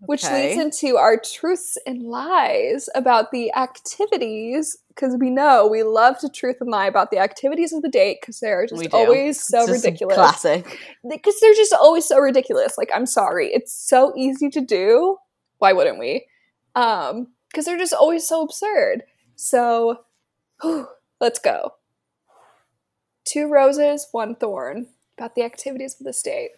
which 0.07 0.25
Okay. 0.25 0.55
leads 0.55 0.61
into 0.61 0.97
our 0.97 1.17
truths 1.17 1.77
and 1.85 2.03
lies 2.03 2.89
about 2.95 3.31
the 3.31 3.53
activities. 3.53 4.77
Because 4.89 5.15
we 5.19 5.29
know 5.29 5.67
we 5.67 5.83
love 5.83 6.19
to 6.19 6.29
truth 6.29 6.57
and 6.59 6.69
lie 6.69 6.85
about 6.85 7.11
the 7.11 7.17
activities 7.17 7.71
of 7.71 7.81
the 7.81 7.89
date 7.89 8.17
because 8.21 8.39
they're 8.39 8.65
just 8.65 8.93
always 8.93 9.41
so 9.41 9.59
It's 9.59 9.67
just 9.67 9.85
ridiculous 9.85 10.15
Classic. 10.15 10.79
because 11.09 11.39
they're 11.39 11.53
just 11.53 11.73
always 11.73 12.05
so 12.05 12.17
ridiculous. 12.19 12.77
Like, 12.77 12.89
I'm 12.93 13.05
sorry, 13.05 13.47
it's 13.53 13.73
so 13.73 14.13
easy 14.17 14.49
to 14.49 14.59
do. 14.61 15.17
Why 15.59 15.71
wouldn't 15.73 15.97
we? 15.99 16.27
Um, 16.75 17.27
because 17.49 17.65
they're 17.65 17.77
just 17.77 17.93
always 17.93 18.27
so 18.27 18.41
absurd. 18.43 19.03
So, 19.35 20.01
whew, 20.61 20.87
let's 21.21 21.39
go. 21.39 21.71
Two 23.25 23.47
roses, 23.49 24.07
one 24.11 24.35
thorn. 24.35 24.87
About 25.17 25.35
the 25.35 25.43
activities 25.43 25.95
of 25.99 26.05
the 26.05 26.13
state. 26.13 26.51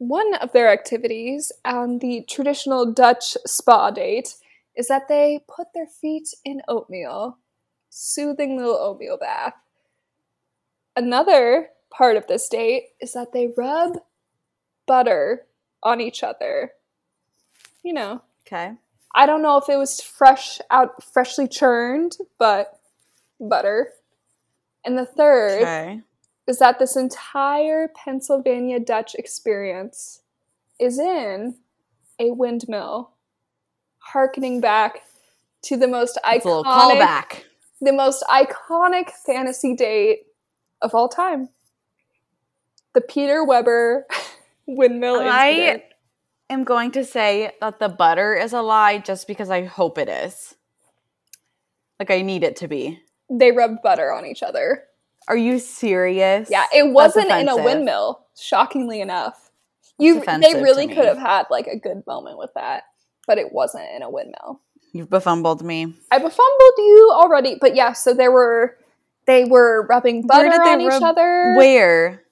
One 0.00 0.32
of 0.36 0.52
their 0.52 0.72
activities 0.72 1.52
on 1.62 1.98
the 1.98 2.24
traditional 2.26 2.90
Dutch 2.90 3.36
spa 3.46 3.90
date 3.90 4.34
is 4.74 4.88
that 4.88 5.08
they 5.08 5.44
put 5.46 5.74
their 5.74 5.86
feet 5.86 6.30
in 6.42 6.62
oatmeal. 6.68 7.36
Soothing 7.90 8.56
little 8.56 8.78
oatmeal 8.78 9.18
bath. 9.18 9.52
Another 10.96 11.68
part 11.90 12.16
of 12.16 12.26
this 12.28 12.48
date 12.48 12.84
is 12.98 13.12
that 13.12 13.32
they 13.34 13.52
rub 13.58 13.98
butter 14.86 15.44
on 15.82 16.00
each 16.00 16.22
other. 16.22 16.72
You 17.82 17.92
know, 17.92 18.22
Okay. 18.46 18.72
I 19.14 19.26
don't 19.26 19.42
know 19.42 19.58
if 19.58 19.68
it 19.68 19.76
was 19.76 20.00
fresh 20.00 20.62
out, 20.70 21.04
freshly 21.04 21.46
churned, 21.46 22.16
but 22.38 22.80
butter. 23.38 23.92
And 24.82 24.96
the 24.96 25.04
third 25.04 25.60
Okay. 25.60 26.00
Is 26.50 26.58
that 26.58 26.80
this 26.80 26.96
entire 26.96 27.88
Pennsylvania 27.88 28.80
Dutch 28.80 29.14
experience 29.14 30.20
is 30.80 30.98
in 30.98 31.54
a 32.18 32.32
windmill, 32.32 33.12
harkening 33.98 34.60
back 34.60 35.02
to 35.62 35.76
the 35.76 35.86
most 35.86 36.18
iconic, 36.24 36.64
callback. 36.64 37.42
the 37.80 37.92
most 37.92 38.24
iconic 38.28 39.10
fantasy 39.10 39.76
date 39.76 40.22
of 40.82 40.92
all 40.92 41.08
time. 41.08 41.50
The 42.94 43.00
Peter 43.00 43.44
Weber 43.44 44.08
windmill 44.66 45.20
I 45.20 45.50
incident. 45.50 45.82
am 46.50 46.64
going 46.64 46.90
to 46.92 47.04
say 47.04 47.52
that 47.60 47.78
the 47.78 47.88
butter 47.88 48.34
is 48.34 48.52
a 48.52 48.60
lie 48.60 48.98
just 48.98 49.28
because 49.28 49.50
I 49.50 49.66
hope 49.66 49.98
it 49.98 50.08
is. 50.08 50.56
Like 52.00 52.10
I 52.10 52.22
need 52.22 52.42
it 52.42 52.56
to 52.56 52.66
be. 52.66 53.00
They 53.30 53.52
rubbed 53.52 53.82
butter 53.84 54.12
on 54.12 54.26
each 54.26 54.42
other. 54.42 54.82
Are 55.30 55.36
you 55.36 55.60
serious? 55.60 56.50
Yeah, 56.50 56.64
it 56.74 56.92
wasn't 56.92 57.30
in 57.30 57.48
a 57.48 57.56
windmill. 57.56 58.26
Shockingly 58.36 59.00
enough, 59.00 59.52
you 59.96 60.20
they 60.24 60.60
really 60.60 60.88
could 60.88 61.04
have 61.06 61.18
had 61.18 61.46
like 61.50 61.68
a 61.68 61.78
good 61.78 62.04
moment 62.04 62.36
with 62.36 62.50
that, 62.56 62.82
but 63.28 63.38
it 63.38 63.52
wasn't 63.52 63.84
in 63.94 64.02
a 64.02 64.10
windmill. 64.10 64.60
You've 64.92 65.08
befumbled 65.08 65.62
me. 65.62 65.94
I 66.10 66.18
befumbled 66.18 66.74
you 66.78 67.12
already, 67.14 67.58
but 67.60 67.76
yeah. 67.76 67.92
So 67.92 68.12
there 68.12 68.32
were 68.32 68.76
they 69.28 69.44
were 69.44 69.86
rubbing 69.86 70.26
butter 70.26 70.48
on 70.48 70.80
each 70.80 70.88
rub- 70.88 71.02
other, 71.04 71.54
Where? 71.56 72.24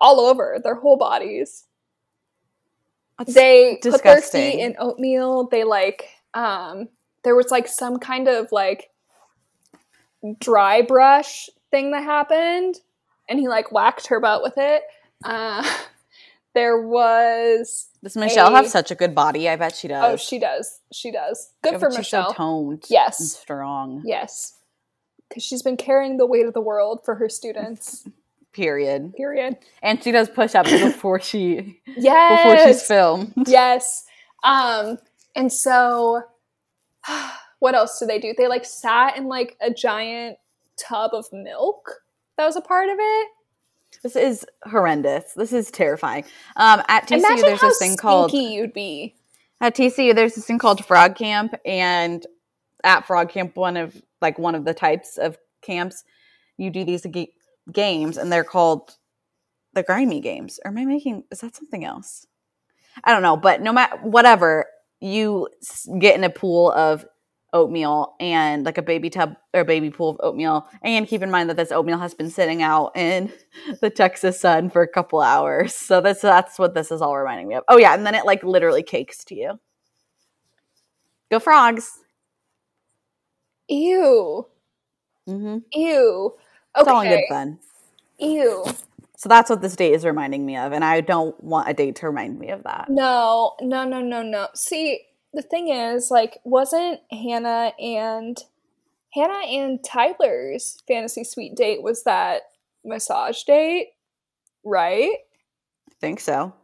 all 0.00 0.18
over 0.18 0.58
their 0.60 0.74
whole 0.74 0.96
bodies. 0.96 1.66
That's 3.16 3.32
They 3.32 3.78
put 3.80 4.02
their 4.02 4.22
feet 4.22 4.58
in 4.58 4.74
oatmeal. 4.80 5.46
They 5.46 5.62
like 5.62 6.08
um 6.34 6.88
there 7.22 7.36
was 7.36 7.52
like 7.52 7.68
some 7.68 8.00
kind 8.00 8.26
of 8.26 8.50
like 8.50 8.90
dry 10.40 10.82
brush 10.82 11.48
thing 11.70 11.90
that 11.92 12.02
happened 12.04 12.76
and 13.28 13.38
he 13.38 13.48
like 13.48 13.70
whacked 13.72 14.08
her 14.08 14.20
butt 14.20 14.42
with 14.42 14.54
it. 14.56 14.82
Uh 15.24 15.62
there 16.54 16.80
was 16.80 17.88
Does 18.02 18.16
Michelle 18.16 18.52
have 18.54 18.66
such 18.68 18.90
a 18.90 18.94
good 18.94 19.14
body? 19.14 19.48
I 19.48 19.56
bet 19.56 19.74
she 19.76 19.88
does. 19.88 20.12
oh 20.12 20.16
she 20.16 20.38
does. 20.38 20.80
She 20.92 21.10
does. 21.10 21.52
Good 21.62 21.74
Yeah, 21.74 21.78
for 21.78 21.90
she's 21.90 22.08
so 22.08 22.18
Michelle. 22.18 22.34
toned. 22.34 22.84
Yes. 22.88 23.20
And 23.20 23.28
strong. 23.28 24.02
yes. 24.04 24.56
Cuz 25.32 25.42
she's 25.42 25.62
been 25.62 25.76
carrying 25.76 26.16
the 26.16 26.26
weight 26.26 26.46
of 26.46 26.54
the 26.54 26.60
world 26.60 27.04
for 27.04 27.14
her 27.16 27.28
students. 27.28 28.06
Period. 28.52 29.14
Period. 29.14 29.58
And 29.80 30.02
she 30.02 30.10
does 30.10 30.28
push 30.28 30.56
ups 30.56 30.72
before 30.72 31.20
she 31.20 31.80
Yes. 31.86 32.42
before 32.44 32.66
she's 32.66 32.82
filmed. 32.86 33.32
yes. 33.46 34.04
Um, 34.42 34.98
and 35.36 35.52
so 35.52 36.22
what 37.60 37.76
else 37.76 38.00
do 38.00 38.06
they 38.06 38.18
do? 38.18 38.34
They 38.36 38.48
like 38.48 38.64
sat 38.64 39.16
in 39.16 39.26
like 39.26 39.56
a 39.60 39.70
giant 39.70 40.38
tub 40.80 41.12
of 41.14 41.26
milk. 41.32 42.02
That 42.36 42.46
was 42.46 42.56
a 42.56 42.60
part 42.60 42.88
of 42.88 42.96
it. 42.98 43.28
This 44.02 44.16
is 44.16 44.46
horrendous. 44.64 45.32
This 45.34 45.52
is 45.52 45.70
terrifying. 45.70 46.24
Um, 46.56 46.82
at 46.88 47.06
TCU, 47.08 47.18
Imagine 47.18 47.44
there's 47.44 47.60
this 47.60 47.78
thing 47.78 47.96
called 47.96 48.32
you'd 48.32 48.72
be. 48.72 49.16
at 49.60 49.74
TCU. 49.76 50.14
There's 50.14 50.34
this 50.36 50.46
thing 50.46 50.58
called 50.58 50.84
Frog 50.84 51.16
Camp, 51.16 51.54
and 51.64 52.24
at 52.84 53.06
Frog 53.06 53.30
Camp, 53.30 53.56
one 53.56 53.76
of 53.76 54.00
like 54.22 54.38
one 54.38 54.54
of 54.54 54.64
the 54.64 54.74
types 54.74 55.18
of 55.18 55.36
camps, 55.60 56.04
you 56.56 56.70
do 56.70 56.84
these 56.84 57.04
ga- 57.04 57.32
games, 57.72 58.16
and 58.16 58.30
they're 58.32 58.44
called 58.44 58.96
the 59.74 59.82
grimy 59.82 60.20
games. 60.20 60.60
Or 60.64 60.70
am 60.70 60.78
I 60.78 60.84
making? 60.84 61.24
Is 61.30 61.40
that 61.40 61.56
something 61.56 61.84
else? 61.84 62.26
I 63.04 63.12
don't 63.12 63.22
know. 63.22 63.36
But 63.36 63.60
no 63.60 63.72
matter 63.72 63.96
whatever, 64.02 64.66
you 65.00 65.48
s- 65.62 65.88
get 65.98 66.14
in 66.16 66.24
a 66.24 66.30
pool 66.30 66.70
of 66.72 67.04
oatmeal 67.52 68.14
and 68.20 68.64
like 68.64 68.78
a 68.78 68.82
baby 68.82 69.10
tub 69.10 69.34
or 69.54 69.60
a 69.60 69.64
baby 69.64 69.90
pool 69.90 70.10
of 70.10 70.20
oatmeal. 70.22 70.66
And 70.82 71.06
keep 71.06 71.22
in 71.22 71.30
mind 71.30 71.50
that 71.50 71.56
this 71.56 71.72
oatmeal 71.72 71.98
has 71.98 72.14
been 72.14 72.30
sitting 72.30 72.62
out 72.62 72.92
in 72.96 73.32
the 73.80 73.90
Texas 73.90 74.40
sun 74.40 74.70
for 74.70 74.82
a 74.82 74.88
couple 74.88 75.20
hours. 75.20 75.74
So 75.74 76.00
that's 76.00 76.22
that's 76.22 76.58
what 76.58 76.74
this 76.74 76.90
is 76.90 77.02
all 77.02 77.16
reminding 77.16 77.48
me 77.48 77.56
of. 77.56 77.64
Oh 77.68 77.78
yeah, 77.78 77.94
and 77.94 78.06
then 78.06 78.14
it 78.14 78.24
like 78.26 78.42
literally 78.44 78.82
cakes 78.82 79.24
to 79.26 79.34
you. 79.34 79.60
Go 81.30 81.38
frogs. 81.38 81.98
Ew. 83.68 84.46
Mm-hmm. 85.28 85.58
Ew. 85.72 86.34
It's 86.78 86.88
all 86.88 87.00
in 87.02 87.08
good 87.08 87.20
Okay. 87.20 87.26
fun. 87.28 87.58
Ew. 88.18 88.64
So 89.16 89.28
that's 89.28 89.50
what 89.50 89.60
this 89.60 89.76
date 89.76 89.92
is 89.92 90.04
reminding 90.04 90.46
me 90.46 90.56
of, 90.56 90.72
and 90.72 90.84
I 90.84 91.02
don't 91.02 91.38
want 91.42 91.68
a 91.68 91.74
date 91.74 91.96
to 91.96 92.06
remind 92.06 92.38
me 92.38 92.50
of 92.50 92.62
that. 92.64 92.88
No, 92.88 93.54
no, 93.60 93.84
no, 93.84 94.00
no, 94.00 94.22
no. 94.22 94.48
See, 94.54 95.00
the 95.32 95.42
thing 95.42 95.68
is, 95.68 96.10
like, 96.10 96.38
wasn't 96.44 97.00
Hannah 97.10 97.72
and 97.78 98.38
Hannah 99.12 99.46
and 99.46 99.82
Tyler's 99.84 100.82
fantasy 100.86 101.24
suite 101.24 101.56
date 101.56 101.82
was 101.82 102.04
that 102.04 102.42
massage 102.84 103.42
date, 103.42 103.88
right? 104.64 105.16
I 105.88 105.94
think 106.00 106.20
so. 106.20 106.54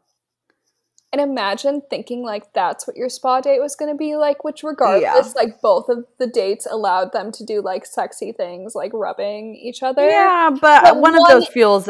And 1.13 1.21
imagine 1.21 1.83
thinking 1.89 2.23
like 2.25 2.53
that's 2.53 2.87
what 2.87 2.97
your 2.97 3.09
spa 3.09 3.41
date 3.41 3.61
was 3.61 3.75
going 3.75 3.91
to 3.91 3.97
be 3.97 4.17
like, 4.17 4.45
which 4.45 4.63
regardless, 4.63 5.35
like 5.35 5.63
both 5.63 5.89
of 5.89 6.05
the 6.19 6.27
dates 6.27 6.67
allowed 6.71 7.13
them 7.13 7.33
to 7.33 7.45
do 7.45 7.63
like 7.63 7.87
sexy 7.87 8.33
things, 8.33 8.75
like 8.75 8.91
rubbing 8.93 9.55
each 9.55 9.83
other. 9.83 10.07
Yeah, 10.07 10.51
but, 10.51 10.83
But 10.83 11.01
one, 11.01 11.15
of 11.15 11.27
those 11.29 11.49
feels 11.49 11.89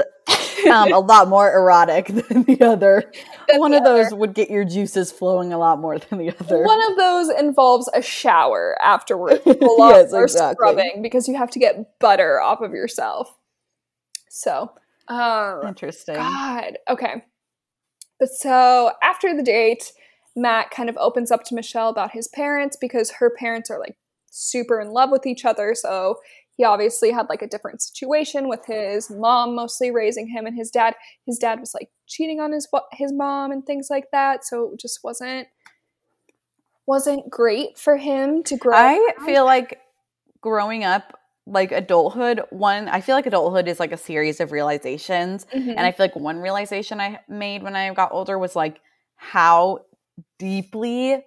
um, 0.71 0.93
a 0.93 0.99
lot 0.99 1.29
more 1.29 1.53
erotic 1.53 2.07
than 2.29 2.43
the 2.45 2.61
other. 2.63 3.13
Than 3.49 3.61
one 3.61 3.71
the 3.73 3.79
of 3.79 3.85
those 3.85 4.07
other. 4.07 4.17
would 4.17 4.35
get 4.35 4.51
your 4.51 4.65
juices 4.65 5.13
flowing 5.13 5.53
a 5.53 5.59
lot 5.59 5.79
more 5.81 5.99
than 5.99 6.19
the 6.19 6.31
other. 6.39 6.63
One 6.63 6.91
of 6.91 6.97
those 6.97 7.29
involves 7.31 7.89
a 7.95 8.03
shower 8.03 8.77
afterward, 8.83 9.43
full 9.43 9.55
on 9.83 9.91
Yes, 9.91 10.11
first 10.11 10.35
exactly. 10.37 10.55
scrubbing 10.55 11.03
because 11.03 11.29
you 11.29 11.37
have 11.37 11.51
to 11.51 11.59
get 11.59 11.99
butter 12.01 12.41
off 12.41 12.61
of 12.61 12.73
yourself. 12.73 13.37
So, 14.29 14.71
Um, 15.09 15.61
Interesting. 15.67 16.17
God. 16.17 16.79
Okay. 16.89 17.25
But 18.19 18.29
so 18.31 18.93
after 19.03 19.37
the 19.37 19.43
date, 19.43 19.93
Matt 20.35 20.71
kind 20.71 20.89
of 20.89 20.97
opens 20.99 21.31
up 21.31 21.45
to 21.45 21.55
Michelle 21.55 21.89
about 21.89 22.13
his 22.13 22.29
parents 22.29 22.77
because 22.81 23.11
her 23.13 23.31
parents 23.31 23.71
are 23.71 23.79
like 23.79 23.97
super 24.31 24.81
in 24.81 24.91
love 24.91 25.11
with 25.11 25.27
each 25.27 25.45
other. 25.45 25.75
So 25.75 26.17
he 26.57 26.65
obviously 26.65 27.11
had 27.11 27.29
like 27.29 27.43
a 27.43 27.47
different 27.47 27.83
situation 27.83 28.49
with 28.49 28.65
his 28.67 29.11
mom 29.11 29.55
mostly 29.55 29.91
raising 29.91 30.29
him 30.29 30.47
and 30.47 30.57
his 30.57 30.71
dad. 30.71 30.95
His 31.27 31.39
dad 31.39 31.61
was 31.61 31.75
like 31.75 31.91
cheating 32.07 32.41
on 32.41 32.53
his 32.53 32.67
his 32.93 33.13
mom 33.13 33.53
and 33.53 33.65
things 33.65 33.89
like 33.91 34.11
that. 34.13 34.45
So 34.45 34.73
it 34.73 34.81
just 34.81 35.01
wasn't 35.05 35.49
wasn't 36.87 37.29
great 37.29 37.79
for 37.79 37.97
him 37.97 38.43
to 38.45 38.57
grow. 38.57 38.75
I 38.75 39.13
feel 39.25 39.45
like 39.45 39.81
growing 40.41 40.85
up, 40.85 41.19
like 41.47 41.73
adulthood, 41.73 42.43
one, 42.51 42.89
I 42.89 43.01
feel 43.01 43.17
like 43.17 43.27
adulthood 43.27 43.69
is 43.69 43.79
like 43.79 43.93
a 43.93 43.97
series 43.97 44.41
of 44.41 44.51
realizations. 44.51 45.47
Mhm. 45.53 45.71
And 45.77 45.81
I 45.81 45.93
feel 45.93 46.05
like 46.05 46.17
one 46.17 46.39
realization 46.39 47.01
I 47.01 47.21
made 47.29 47.63
when 47.63 47.77
I 47.77 47.93
got 47.93 48.13
older 48.13 48.39
was 48.39 48.57
like 48.57 48.81
how 49.17 49.81
deeply 50.39 51.23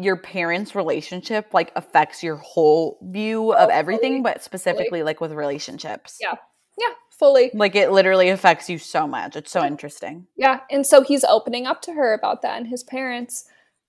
your 0.00 0.16
parents' 0.16 0.74
relationship 0.74 1.52
like 1.52 1.72
affects 1.76 2.22
your 2.22 2.36
whole 2.36 2.98
view 3.02 3.52
of 3.52 3.68
Oh, 3.68 3.72
everything, 3.72 4.22
fully. 4.22 4.32
but 4.34 4.42
specifically 4.44 5.02
like 5.02 5.20
with 5.20 5.32
relationships. 5.32 6.18
Yeah. 6.20 6.34
yeah, 6.78 6.94
fully. 7.18 7.50
Like 7.54 7.74
it 7.74 7.90
literally 7.90 8.28
affects 8.28 8.70
you 8.70 8.78
so 8.78 9.06
much. 9.06 9.34
It's 9.36 9.50
so 9.50 9.64
interesting. 9.64 10.26
Yeah, 10.36 10.60
and 10.70 10.86
so 10.86 11.02
he's 11.02 11.24
opening 11.24 11.66
up 11.66 11.82
to 11.82 11.92
her 11.92 12.14
about 12.14 12.42
that 12.42 12.58
and 12.58 12.68
his 12.68 12.84
parents. 12.84 13.44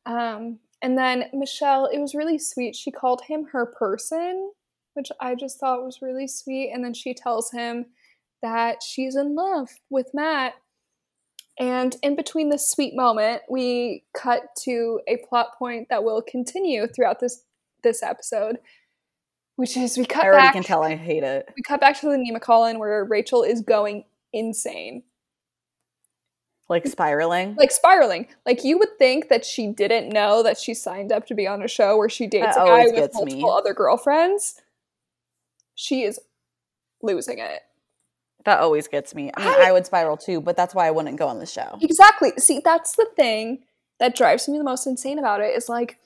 Um, 0.06 0.60
and 0.82 0.98
then 0.98 1.26
Michelle, 1.34 1.86
it 1.86 2.00
was 2.00 2.16
really 2.16 2.40
sweet. 2.40 2.76
She 2.76 2.90
called 2.92 3.22
him 3.28 3.46
her 3.52 3.66
person, 3.78 4.52
which 4.94 5.10
I 5.22 5.36
just 5.36 5.60
thought 5.60 5.84
was 5.84 6.02
really 6.02 6.28
sweet. 6.28 6.72
And 6.74 6.84
then 6.84 6.94
she 6.94 7.14
tells 7.14 7.52
him 7.52 7.86
that 8.42 8.82
she's 8.82 9.16
in 9.16 9.36
love 9.36 9.70
with 9.90 10.08
Matt. 10.14 10.54
And 11.60 11.96
in 12.02 12.16
between 12.16 12.50
this 12.50 12.70
sweet 12.72 12.96
moment, 12.96 13.42
we 13.50 14.06
cut 14.14 14.56
to 14.62 15.02
a 15.08 15.18
plot 15.18 15.58
point 15.60 15.90
that 15.90 16.04
will 16.06 16.22
continue 16.22 16.88
throughout 16.88 17.20
this 17.20 17.44
this 17.84 18.02
episode, 18.02 18.60
which 19.58 19.76
is 19.78 19.98
we 19.98 20.06
cut 20.06 20.24
I 20.24 20.28
already 20.28 20.48
back. 20.48 20.54
can 20.54 20.64
tell 20.64 20.84
I 20.84 20.96
hate 20.96 21.24
it. 21.24 21.50
We 21.56 21.62
cut 21.62 21.82
back 21.82 22.00
to 22.00 22.08
the 22.08 22.18
Nemacolin 22.18 22.80
where 22.80 23.04
Rachel 23.04 23.44
is 23.44 23.62
going 23.62 24.06
insane. 24.32 25.04
Like 26.70 26.86
spiraling. 26.86 27.56
like 27.56 27.72
spiraling. 27.72 28.28
Like 28.46 28.64
you 28.64 28.78
would 28.78 28.98
think 29.00 29.30
that 29.30 29.44
she 29.44 29.68
didn't 29.68 30.10
know 30.10 30.44
that 30.44 30.58
she 30.60 30.74
signed 30.76 31.12
up 31.12 31.26
to 31.28 31.34
be 31.34 31.48
on 31.48 31.64
a 31.64 31.68
show 31.68 31.98
where 31.98 32.10
she 32.10 32.28
dates 32.28 32.56
That 32.56 32.64
a 32.64 32.68
guy 32.68 32.86
with 32.86 32.96
gets 32.96 33.16
me. 33.16 33.24
multiple 33.24 33.52
other 33.52 33.74
girlfriends. 33.74 34.62
She 35.74 36.04
is 36.04 36.20
losing 37.02 37.40
it. 37.40 37.62
That 38.46 38.60
always 38.60 38.88
gets 38.88 39.14
me. 39.14 39.32
I 39.36 39.44
mean, 39.44 39.54
I- 39.62 39.70
I 39.70 39.72
would 39.72 39.86
spiral 39.86 40.18
too, 40.18 40.42
but 40.42 40.56
that's 40.56 40.74
why 40.74 40.88
I 40.88 40.92
wouldn't 40.92 41.18
go 41.18 41.28
on 41.28 41.40
the 41.40 41.46
show. 41.46 41.78
Exactly. 41.82 42.32
See, 42.38 42.62
that's 42.64 42.96
the 42.96 43.08
thing 43.16 43.64
that 44.00 44.16
drives 44.16 44.48
me 44.48 44.58
the 44.58 44.64
most 44.64 44.88
insane 44.88 45.20
about 45.20 45.42
it 45.42 45.56
is 45.56 45.68
like 45.70 46.00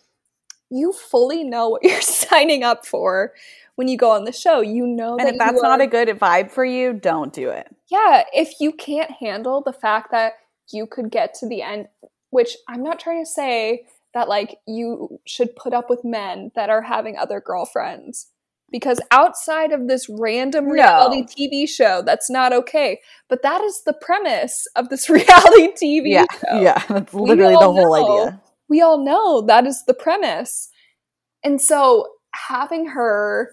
you 0.69 0.91
fully 0.91 1.43
know 1.43 1.69
what 1.69 1.83
you're 1.83 2.01
signing 2.01 2.63
up 2.63 2.85
for 2.85 3.33
when 3.75 3.87
you 3.87 3.97
go 3.97 4.11
on 4.11 4.23
the 4.25 4.31
show. 4.31 4.61
You 4.61 4.87
know 4.87 5.17
And 5.17 5.27
that 5.27 5.33
if 5.35 5.39
that's 5.39 5.55
you 5.57 5.61
not 5.61 5.81
a 5.81 5.87
good 5.87 6.07
vibe 6.09 6.49
for 6.51 6.65
you, 6.65 6.93
don't 6.93 7.31
do 7.33 7.49
it. 7.49 7.67
yeah, 7.89 8.23
if 8.33 8.59
you 8.59 8.71
can't 8.71 9.11
handle 9.11 9.61
the 9.61 9.73
fact 9.73 10.11
that 10.11 10.33
you 10.71 10.87
could 10.87 11.11
get 11.11 11.33
to 11.35 11.47
the 11.47 11.61
end, 11.61 11.87
which 12.31 12.57
I'm 12.67 12.81
not 12.81 12.99
trying 12.99 13.23
to 13.23 13.29
say 13.29 13.85
that 14.15 14.27
like 14.29 14.57
you 14.65 15.19
should 15.25 15.55
put 15.55 15.73
up 15.73 15.89
with 15.89 16.03
men 16.03 16.51
that 16.55 16.69
are 16.69 16.81
having 16.83 17.17
other 17.17 17.39
girlfriends. 17.39 18.27
Because 18.73 18.99
outside 19.11 19.71
of 19.71 19.87
this 19.87 20.09
random 20.09 20.65
reality 20.67 21.21
No. 21.21 21.27
TV 21.27 21.69
show, 21.69 22.01
that's 22.05 22.29
not 22.29 22.51
okay. 22.51 22.99
But 23.29 23.41
that 23.43 23.61
is 23.61 23.83
the 23.85 23.93
premise 23.93 24.67
of 24.75 24.89
this 24.89 25.09
reality 25.17 25.69
TV 25.81 26.07
Yeah, 26.11 26.25
show. 26.33 26.59
yeah, 26.59 26.83
that's 26.89 27.13
literally 27.13 27.53
the 27.53 27.71
whole 27.71 27.95
know. 27.95 28.03
idea. 28.27 28.41
We 28.67 28.81
all 28.81 28.97
know 28.97 29.41
that 29.41 29.65
is 29.65 29.83
the 29.85 29.93
premise. 29.93 30.69
And 31.43 31.61
so 31.61 32.07
having 32.33 32.87
her 32.87 33.51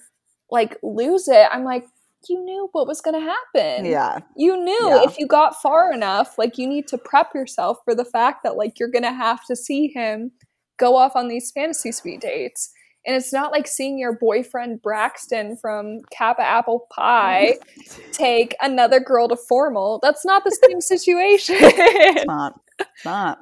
like 0.51 0.79
lose 0.83 1.29
it, 1.29 1.47
I'm 1.53 1.65
like, 1.65 1.85
you 2.29 2.43
knew 2.45 2.69
what 2.73 2.87
was 2.87 3.01
going 3.01 3.15
to 3.21 3.35
happen. 3.55 3.85
Yeah, 3.85 4.19
You 4.37 4.57
knew 4.57 4.89
Yeah. 4.89 5.05
if 5.05 5.19
you 5.19 5.27
got 5.27 5.61
far 5.63 5.93
enough, 5.93 6.39
like 6.39 6.59
you 6.59 6.67
need 6.67 6.89
to 6.89 6.99
prep 6.99 7.35
yourself 7.35 7.79
for 7.85 7.95
the 7.95 8.05
fact 8.05 8.43
that 8.43 8.57
like 8.57 8.79
you're 8.79 8.91
going 8.91 9.05
to 9.05 9.13
have 9.13 9.45
to 9.47 9.55
see 9.57 9.89
him 9.89 10.33
go 10.79 10.97
off 10.97 11.15
on 11.15 11.29
these 11.29 11.51
fantasy 11.51 11.93
suite 11.93 12.21
dates. 12.23 12.73
And 13.07 13.17
it's 13.17 13.33
not 13.33 13.51
like 13.51 13.67
seeing 13.67 13.99
your 13.99 14.13
boyfriend 14.13 14.83
Braxton 14.83 15.57
from 15.57 16.03
Kappa 16.13 16.43
Apple 16.43 16.87
Pie 16.91 17.57
take 18.13 18.55
another 18.61 19.01
girl 19.01 19.29
to 19.29 19.37
formal. 19.37 20.01
That's 20.03 20.25
not 20.25 20.45
the 20.45 20.57
same 20.69 20.81
situation. 20.81 21.57
it's 21.59 22.27
not. 22.27 22.61
It's 22.79 23.05
not. 23.05 23.39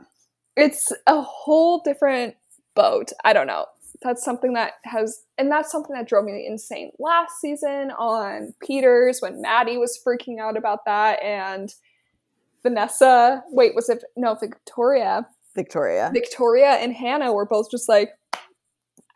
it's 0.56 0.92
a 1.06 1.20
whole 1.20 1.80
different 1.80 2.36
boat. 2.74 3.12
I 3.24 3.32
don't 3.32 3.46
know. 3.46 3.66
That's 4.00 4.24
something 4.24 4.52
that 4.52 4.74
has, 4.84 5.24
and 5.38 5.50
that's 5.50 5.72
something 5.72 5.94
that 5.96 6.06
drove 6.06 6.24
me 6.24 6.46
insane 6.46 6.92
last 7.00 7.40
season 7.40 7.90
on 7.98 8.54
Peters 8.64 9.18
when 9.20 9.42
Maddie 9.42 9.76
was 9.76 9.98
freaking 10.06 10.38
out 10.38 10.56
about 10.56 10.84
that, 10.84 11.20
and 11.20 11.74
Vanessa. 12.62 13.42
Wait, 13.50 13.74
was 13.74 13.88
it 13.88 14.04
no 14.16 14.34
Victoria? 14.34 15.26
Victoria. 15.54 16.10
Victoria 16.14 16.72
and 16.74 16.92
Hannah 16.92 17.32
were 17.32 17.46
both 17.46 17.70
just 17.70 17.88
like, 17.88 18.10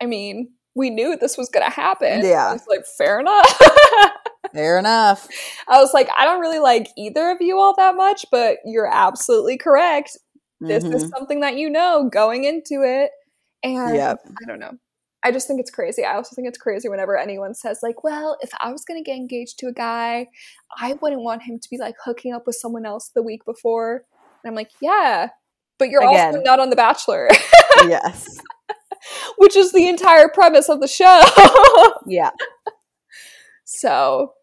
I 0.01 0.05
mean, 0.05 0.51
we 0.75 0.89
knew 0.89 1.15
this 1.15 1.37
was 1.37 1.49
gonna 1.49 1.69
happen. 1.69 2.25
Yeah. 2.25 2.49
I 2.49 2.53
was 2.53 2.67
like, 2.67 2.85
fair 2.97 3.19
enough. 3.19 3.59
Fair 4.53 4.77
enough. 4.77 5.27
I 5.67 5.79
was 5.81 5.93
like, 5.95 6.09
I 6.15 6.25
don't 6.25 6.39
really 6.41 6.59
like 6.59 6.89
either 6.95 7.31
of 7.31 7.37
you 7.41 7.57
all 7.57 7.73
that 7.75 7.95
much, 7.95 8.25
but 8.31 8.57
you're 8.65 8.85
absolutely 8.91 9.57
correct. 9.57 10.15
This 10.59 10.83
is 10.83 11.05
Mhm. 11.05 11.09
something 11.09 11.39
that 11.39 11.55
you 11.55 11.71
know 11.71 12.07
going 12.11 12.43
into 12.43 12.83
it. 12.83 13.09
And 13.63 13.95
Yep. 13.95 14.19
I 14.43 14.45
don't 14.45 14.59
know. 14.59 14.73
I 15.23 15.31
just 15.31 15.47
think 15.47 15.59
it's 15.59 15.71
crazy. 15.71 16.03
I 16.03 16.15
also 16.15 16.35
think 16.35 16.47
it's 16.47 16.57
crazy 16.59 16.87
whenever 16.87 17.17
anyone 17.17 17.55
says, 17.55 17.79
like, 17.81 18.03
well, 18.03 18.37
if 18.41 18.51
I 18.61 18.71
was 18.71 18.83
going 18.85 19.01
to 19.01 19.09
get 19.09 19.15
engaged 19.15 19.57
to 19.59 19.67
a 19.67 19.73
guy, 19.73 20.27
I 20.77 20.93
wouldn't 21.01 21.23
want 21.23 21.43
him 21.43 21.57
to 21.57 21.69
be 21.71 21.77
like 21.79 21.95
hooking 22.03 22.33
up 22.33 22.45
with 22.45 22.57
someone 22.57 22.85
else 22.85 23.09
the 23.15 23.23
week 23.23 23.45
before. 23.45 24.03
And 24.43 24.51
I'm 24.51 24.55
like, 24.55 24.69
yeah, 24.81 25.29
but 25.79 25.89
you're 25.89 26.03
also 26.03 26.41
not 26.41 26.59
on 26.59 26.69
The 26.69 26.75
Bachelor, 26.75 27.29
yes. 27.87 28.37
which 29.37 29.55
is 29.55 29.71
the 29.71 29.87
entire 29.87 30.29
premise 30.29 30.69
of 30.69 30.79
the 30.81 30.87
show. 30.87 31.21
Yeah. 32.07 32.31
so 33.65 34.33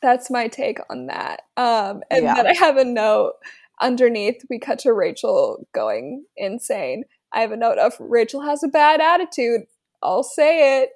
that's 0.00 0.30
my 0.30 0.48
take 0.48 0.78
on 0.90 1.06
that. 1.06 1.42
Um, 1.56 2.02
and 2.10 2.24
Yeah. 2.24 2.34
then 2.34 2.46
I 2.46 2.54
have 2.54 2.76
a 2.76 2.84
note 2.84 3.34
underneath. 3.80 4.42
We 4.48 4.58
cut 4.58 4.78
to 4.80 4.92
Rachel 4.92 5.66
going 5.74 6.24
insane. 6.36 7.04
I 7.32 7.40
have 7.40 7.52
a 7.52 7.56
note 7.56 7.78
of 7.78 7.94
Rachel 8.00 8.42
has 8.42 8.62
a 8.62 8.68
bad 8.68 9.00
attitude. 9.00 9.62
I'll 10.02 10.22
say 10.22 10.82
it, 10.82 10.90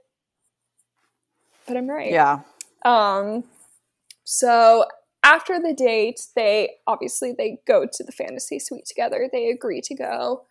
but 1.67 1.77
I'm 1.77 1.89
right. 1.91 2.11
Yeah. 2.11 2.41
Um, 2.85 3.45
so 4.25 4.87
after 5.25 5.61
the 5.61 5.75
date, 5.75 6.21
they 6.35 6.71
obviously 6.87 7.33
they 7.37 7.59
go 7.67 7.87
to 7.93 8.05
the 8.05 8.13
fantasy 8.13 8.59
suite 8.59 8.87
together. 8.87 9.29
They 9.31 9.51
agree 9.51 9.81
to 9.83 9.95
go, 9.95 10.45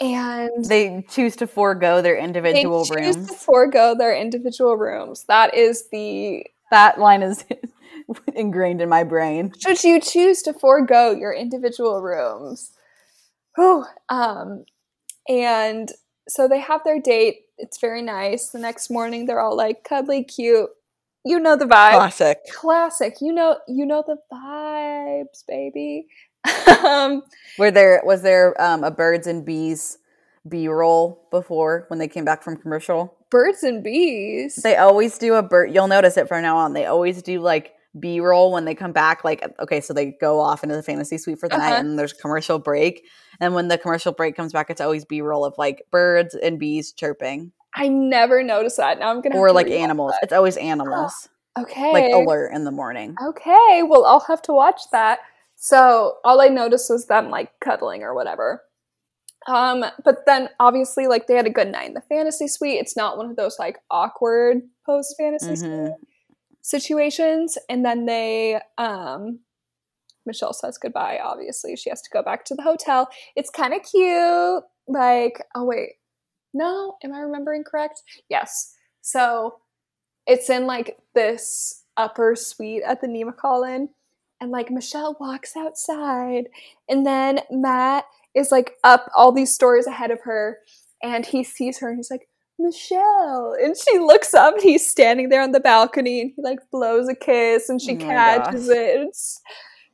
and 0.00 0.64
They 0.64 1.04
choose 1.10 1.36
to 1.36 1.46
forego 1.46 2.00
their 2.02 2.16
they 2.16 2.22
individual 2.24 2.84
choose 2.84 3.16
rooms. 3.16 3.28
to 3.28 3.34
forego 3.34 3.94
their 3.96 4.14
individual 4.16 4.76
rooms. 4.76 5.24
That 5.28 5.54
is 5.54 5.88
the 5.90 6.44
that 6.70 6.98
line 6.98 7.22
is 7.22 7.44
ingrained 8.34 8.80
in 8.80 8.88
my 8.88 9.04
brain. 9.04 9.52
should 9.58 9.82
you 9.84 10.00
choose 10.00 10.42
to 10.42 10.52
forego 10.52 11.12
your 11.12 11.32
individual 11.32 12.00
rooms. 12.00 12.72
Whew. 13.56 13.84
Um, 14.08 14.64
and 15.28 15.90
so 16.28 16.48
they 16.48 16.60
have 16.60 16.82
their 16.84 17.00
date. 17.00 17.42
It's 17.58 17.78
very 17.78 18.02
nice. 18.02 18.48
The 18.48 18.58
next 18.58 18.90
morning, 18.90 19.26
they're 19.26 19.40
all 19.40 19.56
like 19.56 19.84
cuddly, 19.84 20.24
cute. 20.24 20.70
You 21.24 21.38
know 21.38 21.54
the 21.56 21.66
vibe. 21.66 21.92
Classic. 21.92 22.38
Classic. 22.52 23.14
You 23.20 23.32
know, 23.32 23.58
you 23.68 23.86
know 23.86 24.02
the 24.06 24.16
vibes, 24.32 25.44
baby. 25.46 26.08
um, 26.84 27.22
Were 27.58 27.70
there 27.70 28.02
was 28.04 28.22
there 28.22 28.60
um, 28.60 28.84
a 28.84 28.90
birds 28.90 29.26
and 29.26 29.44
bees 29.44 29.98
B 30.48 30.68
roll 30.68 31.26
before 31.30 31.84
when 31.88 31.98
they 31.98 32.08
came 32.08 32.24
back 32.24 32.42
from 32.42 32.56
commercial? 32.56 33.16
birds 33.30 33.62
and 33.62 33.82
bees. 33.82 34.56
They 34.56 34.76
always 34.76 35.16
do 35.16 35.34
a 35.36 35.42
bird. 35.42 35.72
You'll 35.74 35.86
notice 35.88 36.18
it 36.18 36.28
from 36.28 36.42
now 36.42 36.58
on. 36.58 36.74
They 36.74 36.84
always 36.84 37.22
do 37.22 37.40
like 37.40 37.72
B 37.98 38.20
roll 38.20 38.52
when 38.52 38.66
they 38.66 38.74
come 38.74 38.92
back. 38.92 39.24
Like 39.24 39.42
okay, 39.60 39.80
so 39.80 39.94
they 39.94 40.12
go 40.20 40.38
off 40.38 40.62
into 40.62 40.74
the 40.76 40.82
fantasy 40.82 41.16
suite 41.16 41.38
for 41.38 41.48
the 41.48 41.56
night, 41.56 41.70
Uh-huh. 41.72 41.80
and 41.80 41.98
there's 41.98 42.12
commercial 42.12 42.58
break. 42.58 43.06
And 43.40 43.54
when 43.54 43.68
the 43.68 43.78
commercial 43.78 44.12
break 44.12 44.36
comes 44.36 44.52
back, 44.52 44.68
it's 44.68 44.80
always 44.82 45.04
B 45.06 45.22
roll 45.22 45.44
of 45.46 45.54
like 45.56 45.82
birds 45.90 46.34
and 46.34 46.58
bees 46.58 46.92
chirping, 46.92 47.52
I 47.74 47.88
never 47.88 48.42
noticed 48.42 48.76
that. 48.76 48.98
Now 48.98 49.08
I'm 49.10 49.22
gonna 49.22 49.34
have 49.34 49.40
or 49.40 49.50
like 49.52 49.70
animals. 49.70 50.12
It's 50.22 50.32
always 50.32 50.56
animals. 50.56 51.28
Okay. 51.58 51.92
like 51.92 52.12
alert 52.14 52.52
in 52.54 52.64
the 52.64 52.70
morning. 52.70 53.14
Okay, 53.22 53.82
well, 53.86 54.06
I'll 54.06 54.24
have 54.26 54.40
to 54.42 54.54
watch 54.54 54.80
that. 54.90 55.18
So 55.64 56.16
all 56.24 56.40
I 56.40 56.48
noticed 56.48 56.90
was 56.90 57.06
them 57.06 57.30
like 57.30 57.52
cuddling 57.60 58.02
or 58.02 58.14
whatever. 58.16 58.64
Um, 59.46 59.84
but 60.04 60.26
then 60.26 60.48
obviously, 60.58 61.06
like 61.06 61.28
they 61.28 61.34
had 61.36 61.46
a 61.46 61.50
good 61.50 61.70
night 61.70 61.86
in 61.86 61.94
the 61.94 62.00
fantasy 62.00 62.48
suite. 62.48 62.80
It's 62.80 62.96
not 62.96 63.16
one 63.16 63.30
of 63.30 63.36
those 63.36 63.60
like 63.60 63.78
awkward 63.88 64.62
post 64.84 65.14
fantasy 65.16 65.52
Mhm. 65.52 65.86
suite. 65.86 65.96
situations 66.64 67.58
and 67.68 67.84
then 67.84 68.06
they 68.06 68.60
um 68.78 69.40
Michelle 70.26 70.52
says 70.52 70.78
goodbye 70.78 71.18
obviously 71.22 71.74
she 71.74 71.90
has 71.90 72.00
to 72.02 72.10
go 72.12 72.22
back 72.22 72.44
to 72.44 72.54
the 72.54 72.62
hotel 72.62 73.08
it's 73.34 73.50
kind 73.50 73.74
of 73.74 73.82
cute 73.82 74.62
like 74.86 75.42
oh 75.56 75.64
wait 75.64 75.94
no 76.54 76.96
am 77.02 77.12
i 77.12 77.18
remembering 77.18 77.64
correct 77.64 78.02
yes 78.28 78.76
so 79.00 79.56
it's 80.28 80.48
in 80.50 80.66
like 80.68 80.96
this 81.16 81.82
upper 81.96 82.36
suite 82.36 82.84
at 82.86 83.00
the 83.00 83.08
Nemacolin 83.08 83.88
and 84.42 84.50
like 84.50 84.70
Michelle 84.72 85.16
walks 85.20 85.56
outside 85.56 86.48
and 86.88 87.06
then 87.06 87.40
Matt 87.48 88.04
is 88.34 88.50
like 88.50 88.72
up 88.82 89.08
all 89.16 89.30
these 89.30 89.54
stories 89.54 89.86
ahead 89.86 90.10
of 90.10 90.20
her 90.22 90.58
and 91.00 91.24
he 91.24 91.44
sees 91.44 91.78
her 91.78 91.88
and 91.88 91.98
he's 91.98 92.10
like 92.10 92.28
Michelle 92.58 93.54
and 93.62 93.76
she 93.76 93.98
looks 94.00 94.34
up 94.34 94.54
and 94.54 94.62
he's 94.62 94.84
standing 94.86 95.28
there 95.28 95.42
on 95.42 95.52
the 95.52 95.60
balcony 95.60 96.20
and 96.22 96.32
he 96.34 96.42
like 96.42 96.58
blows 96.72 97.08
a 97.08 97.14
kiss 97.14 97.68
and 97.68 97.80
she 97.80 97.92
Oh 97.92 98.00
catches 98.00 98.66
gosh. 98.66 98.76
it. 98.76 99.00
It's 99.08 99.40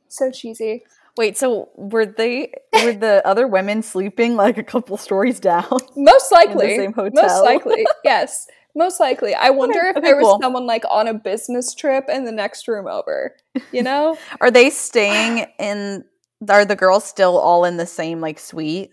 so 0.07 0.31
cheesy. 0.31 0.83
Wait, 1.15 1.37
so 1.37 1.69
were 1.75 2.05
they 2.07 2.51
were 2.83 2.93
the 2.93 3.21
other 3.27 3.45
women 3.47 3.83
sleeping 3.83 4.35
like 4.35 4.57
a 4.57 4.63
couple 4.63 4.97
stories 4.97 5.39
down? 5.39 5.67
most 5.95 6.31
likely. 6.31 6.75
same 6.75 6.93
hotel? 6.93 7.21
most 7.23 7.43
likely. 7.43 7.85
Yes 8.03 8.47
most 8.75 8.99
likely 8.99 9.33
i 9.35 9.49
wonder 9.49 9.79
if 9.79 9.97
okay, 9.97 10.05
there 10.07 10.17
was 10.17 10.39
someone 10.41 10.65
like 10.65 10.83
on 10.89 11.07
a 11.07 11.13
business 11.13 11.73
trip 11.73 12.05
in 12.09 12.25
the 12.25 12.31
next 12.31 12.67
room 12.67 12.87
over 12.87 13.35
you 13.71 13.83
know 13.83 14.17
Are 14.41 14.51
they 14.51 14.69
staying 14.69 15.47
in 15.59 16.03
are 16.47 16.65
the 16.65 16.75
girls 16.75 17.03
still 17.03 17.37
all 17.37 17.65
in 17.65 17.77
the 17.77 17.85
same 17.85 18.21
like 18.21 18.39
suite? 18.39 18.91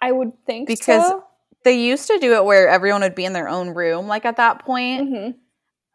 i 0.00 0.10
would 0.12 0.32
think 0.46 0.68
Because 0.68 1.06
so. 1.06 1.24
They 1.64 1.80
used 1.80 2.06
to 2.08 2.18
do 2.18 2.34
it 2.34 2.44
where 2.44 2.68
everyone 2.68 3.00
would 3.00 3.14
be 3.14 3.24
in 3.24 3.32
their 3.32 3.48
own 3.48 3.70
room 3.70 4.06
like 4.06 4.26
at 4.26 4.36
that 4.36 4.64
point. 4.66 5.08
Mhm. 5.10 5.34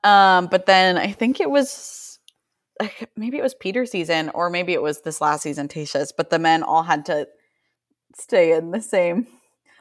Um 0.09 0.47
but 0.47 0.65
then 0.65 0.97
I 0.97 1.11
think 1.11 1.39
it 1.39 1.49
was 1.49 2.17
like, 2.79 3.09
maybe 3.15 3.37
it 3.37 3.43
was 3.43 3.53
Peter 3.53 3.85
season 3.85 4.31
or 4.33 4.49
maybe 4.49 4.73
it 4.73 4.81
was 4.81 5.01
this 5.01 5.21
last 5.21 5.43
season 5.43 5.67
Tayshia's, 5.67 6.11
but 6.11 6.31
the 6.31 6.39
men 6.39 6.63
all 6.63 6.81
had 6.83 7.05
to 7.05 7.27
stay 8.15 8.53
in 8.53 8.71
the 8.71 8.81
same 8.81 9.27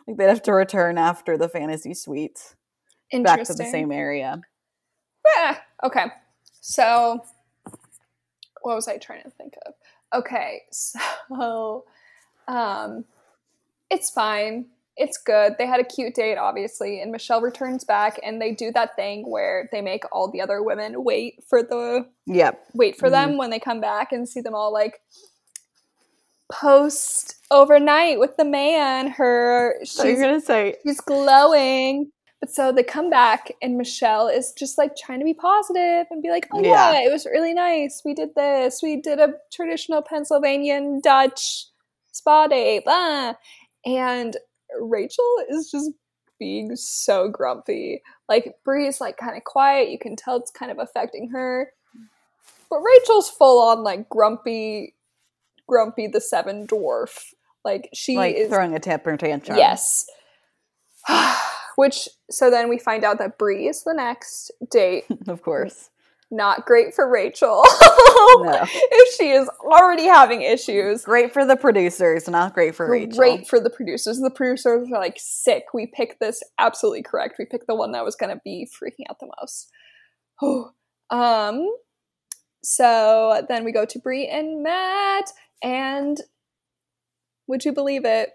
like 0.06 0.18
they'd 0.18 0.28
have 0.28 0.42
to 0.42 0.52
return 0.52 0.98
after 0.98 1.38
the 1.38 1.48
fantasy 1.48 1.94
suites 1.94 2.54
back 3.22 3.44
to 3.44 3.54
the 3.54 3.64
same 3.64 3.92
area. 3.92 4.40
Ah, 5.36 5.62
okay. 5.84 6.06
So, 6.60 7.22
what 8.62 8.74
was 8.74 8.88
I 8.88 8.98
trying 8.98 9.22
to 9.22 9.30
think 9.30 9.54
of? 9.66 9.74
Okay, 10.14 10.62
so, 10.70 11.84
um, 12.46 13.04
it's 13.90 14.10
fine. 14.10 14.66
It's 14.96 15.16
good. 15.16 15.54
They 15.58 15.66
had 15.66 15.78
a 15.80 15.84
cute 15.84 16.14
date, 16.14 16.38
obviously, 16.38 17.00
and 17.00 17.12
Michelle 17.12 17.40
returns 17.40 17.84
back, 17.84 18.18
and 18.24 18.42
they 18.42 18.52
do 18.52 18.72
that 18.72 18.96
thing 18.96 19.30
where 19.30 19.68
they 19.70 19.80
make 19.80 20.02
all 20.10 20.30
the 20.30 20.40
other 20.40 20.62
women 20.62 21.04
wait 21.04 21.44
for 21.48 21.62
the 21.62 22.06
Yep. 22.26 22.64
wait 22.74 22.96
for 22.98 23.08
them 23.08 23.38
when 23.38 23.50
they 23.50 23.60
come 23.60 23.80
back 23.80 24.12
and 24.12 24.28
see 24.28 24.40
them 24.40 24.54
all 24.54 24.72
like 24.72 25.00
post 26.50 27.36
overnight 27.50 28.18
with 28.18 28.36
the 28.36 28.44
man. 28.44 29.08
Her 29.08 29.76
So 29.84 30.04
you're 30.04 30.16
she's 30.16 30.20
gonna 30.20 30.40
say 30.40 30.76
she's 30.84 31.00
glowing. 31.00 32.10
But 32.40 32.50
so 32.50 32.70
they 32.70 32.84
come 32.84 33.10
back 33.10 33.52
and 33.60 33.76
Michelle 33.76 34.28
is 34.28 34.52
just 34.56 34.78
like 34.78 34.96
trying 34.96 35.18
to 35.18 35.24
be 35.24 35.34
positive 35.34 36.06
and 36.10 36.22
be 36.22 36.30
like, 36.30 36.46
"Oh 36.52 36.62
yeah, 36.62 36.92
Yeah. 36.92 37.08
it 37.08 37.12
was 37.12 37.26
really 37.26 37.52
nice. 37.52 38.02
We 38.04 38.14
did 38.14 38.34
this. 38.36 38.80
We 38.82 39.00
did 39.00 39.18
a 39.18 39.34
traditional 39.52 40.02
Pennsylvanian 40.02 41.00
Dutch 41.00 41.66
spa 42.12 42.46
day." 42.46 42.80
Blah. 42.84 43.34
And 43.84 44.36
Rachel 44.80 45.24
is 45.48 45.70
just 45.70 45.90
being 46.38 46.76
so 46.76 47.28
grumpy. 47.28 48.02
Like 48.28 48.54
Bri's 48.64 49.00
like 49.00 49.16
kind 49.16 49.36
of 49.36 49.42
quiet. 49.42 49.90
You 49.90 49.98
can 49.98 50.14
tell 50.14 50.36
it's 50.36 50.52
kind 50.52 50.70
of 50.70 50.78
affecting 50.78 51.30
her. 51.30 51.72
But 52.70 52.80
Rachel's 52.80 53.30
full 53.30 53.60
on 53.68 53.82
like 53.82 54.08
grumpy, 54.08 54.94
grumpy 55.66 56.06
the 56.06 56.20
seven 56.20 56.68
dwarf. 56.68 57.32
Like 57.64 57.88
she 57.94 58.16
like 58.16 58.36
is 58.36 58.48
throwing 58.48 58.74
a 58.76 58.78
temper 58.78 59.16
tantrum. 59.16 59.58
Yes. 59.58 60.06
Which 61.78 62.08
so 62.28 62.50
then 62.50 62.68
we 62.68 62.76
find 62.76 63.04
out 63.04 63.18
that 63.18 63.38
Bri 63.38 63.68
is 63.68 63.84
the 63.84 63.94
next 63.94 64.50
date. 64.68 65.04
of 65.28 65.42
course. 65.42 65.90
Not 66.28 66.66
great 66.66 66.92
for 66.92 67.08
Rachel. 67.08 67.62
No. 67.62 68.58
if 68.64 69.14
she 69.14 69.30
is 69.30 69.48
already 69.60 70.06
having 70.06 70.42
issues. 70.42 71.04
Great 71.04 71.32
for 71.32 71.44
the 71.44 71.54
producers, 71.54 72.28
not 72.28 72.52
great 72.52 72.74
for 72.74 72.90
Rachel. 72.90 73.16
Great 73.16 73.46
for 73.46 73.60
the 73.60 73.70
producers. 73.70 74.18
The 74.18 74.28
producers 74.28 74.88
are 74.92 74.98
like 74.98 75.18
sick. 75.20 75.66
We 75.72 75.86
picked 75.86 76.18
this 76.18 76.42
absolutely 76.58 77.04
correct. 77.04 77.36
We 77.38 77.44
picked 77.44 77.68
the 77.68 77.76
one 77.76 77.92
that 77.92 78.04
was 78.04 78.16
gonna 78.16 78.40
be 78.44 78.66
freaking 78.66 79.08
out 79.08 79.20
the 79.20 79.30
most. 79.40 79.70
um 81.10 81.64
so 82.64 83.46
then 83.48 83.62
we 83.62 83.70
go 83.70 83.84
to 83.84 84.00
Bri 84.00 84.26
and 84.26 84.64
Matt, 84.64 85.30
and 85.62 86.20
would 87.46 87.64
you 87.64 87.72
believe 87.72 88.04
it? 88.04 88.30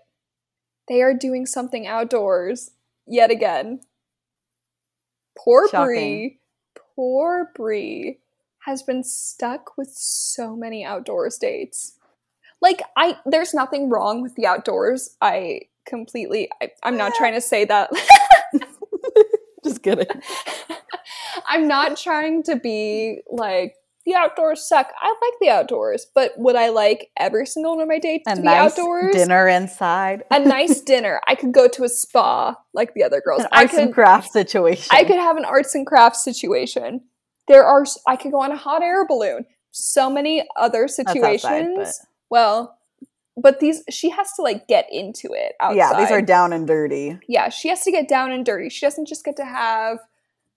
They 0.88 1.02
are 1.02 1.14
doing 1.14 1.46
something 1.46 1.86
outdoors 1.86 2.72
yet 3.08 3.32
again. 3.32 3.82
Poor 5.38 5.68
Shocking. 5.70 5.86
Bri, 5.86 6.40
poor 6.96 7.52
Bri 7.56 8.20
has 8.66 8.84
been 8.84 9.04
stuck 9.04 9.78
with 9.78 9.90
so 9.94 10.56
many 10.56 10.86
outdoors 10.86 11.38
dates. 11.38 11.98
Like 12.62 12.82
I, 12.96 13.18
there's 13.26 13.54
nothing 13.54 13.90
wrong 13.90 14.22
with 14.22 14.36
the 14.36 14.46
outdoors. 14.46 15.18
I 15.22 15.62
completely. 15.86 16.50
I, 16.62 16.72
I'm 16.84 16.98
not 16.98 17.14
trying 17.16 17.34
to 17.34 17.42
say 17.42 17.66
that. 17.66 17.90
Just 19.64 19.84
kidding. 19.84 20.08
I'm 21.48 21.68
not 21.68 21.98
trying 21.98 22.44
to 22.44 22.56
be 22.56 23.22
like 23.30 23.76
the 24.06 24.16
outdoors 24.16 24.68
suck. 24.68 24.92
I 25.02 25.08
like 25.10 25.40
the 25.40 25.50
outdoors, 25.50 26.08
but 26.14 26.34
would 26.38 26.56
I 26.56 26.70
like 26.70 27.10
every 27.18 27.46
single 27.46 27.74
one 27.74 27.82
of 27.82 27.88
my 27.88 28.00
dates 28.00 28.26
A 28.28 28.36
to 28.36 28.42
nice 28.42 28.76
be 28.76 28.82
outdoors? 28.82 29.16
dinner 29.16 29.48
inside. 29.48 30.24
A 30.32 30.40
nice 30.40 30.82
dinner. 30.94 31.22
I 31.28 31.36
could 31.36 31.54
go 31.54 31.68
to 31.70 31.84
a 31.84 31.90
spa 31.90 32.56
like 32.74 32.94
the 32.94 33.04
other 33.04 33.22
girls. 33.22 33.44
An 33.44 33.48
I 33.52 33.62
arts 33.62 33.74
and 33.76 33.88
could 33.88 33.96
crafts 33.96 34.34
situation. 34.34 34.90
I 34.92 35.04
could 35.04 35.18
have 35.20 35.38
an 35.38 35.46
arts 35.46 35.74
and 35.76 35.86
crafts 35.88 36.24
situation. 36.24 37.02
There 37.48 37.64
are 37.66 37.86
I 38.08 38.16
could 38.16 38.32
go 38.32 38.42
on 38.42 38.52
a 38.52 38.58
hot 38.58 38.84
air 38.84 39.06
balloon. 39.08 39.46
So 39.72 40.10
many 40.10 40.46
other 40.56 40.82
That's 40.88 41.00
outside, 41.00 41.40
situations. 41.40 42.02
well, 42.30 42.78
but 43.36 43.60
these 43.60 43.84
she 43.90 44.10
has 44.10 44.32
to 44.34 44.42
like 44.44 44.68
get 44.68 44.86
into 44.92 45.30
it 45.34 45.54
outside. 45.60 45.78
yeah, 45.78 45.98
these 46.00 46.12
are 46.12 46.22
down 46.22 46.54
and 46.54 46.68
dirty. 46.68 47.18
yeah, 47.28 47.50
she 47.50 47.70
has 47.70 47.82
to 47.84 47.92
get 47.92 48.08
down 48.08 48.32
and 48.32 48.46
dirty. 48.46 48.70
She 48.70 48.86
doesn't 48.86 49.08
just 49.08 49.26
get 49.26 49.36
to 49.38 49.46
have 49.46 49.98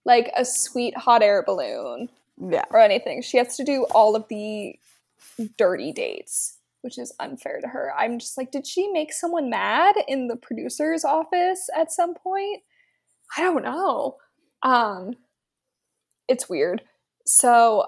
like 0.05 0.31
a 0.37 0.45
sweet 0.45 0.95
hot 0.97 1.23
air 1.23 1.43
balloon 1.43 2.09
Yeah. 2.39 2.65
or 2.69 2.79
anything. 2.79 3.21
She 3.21 3.37
has 3.37 3.57
to 3.57 3.63
do 3.63 3.85
all 3.91 4.15
of 4.15 4.27
the 4.27 4.77
dirty 5.57 5.91
dates, 5.91 6.57
which 6.81 6.97
is 6.97 7.13
unfair 7.19 7.59
to 7.61 7.67
her. 7.67 7.93
I'm 7.97 8.19
just 8.19 8.37
like, 8.37 8.51
did 8.51 8.67
she 8.67 8.87
make 8.89 9.11
someone 9.11 9.49
mad 9.49 9.95
in 10.07 10.27
the 10.27 10.35
producer's 10.35 11.03
office 11.03 11.69
at 11.75 11.91
some 11.91 12.13
point? 12.13 12.63
I 13.37 13.41
don't 13.41 13.63
know. 13.63 14.17
Um 14.63 15.15
it's 16.27 16.49
weird. 16.49 16.81
So 17.25 17.85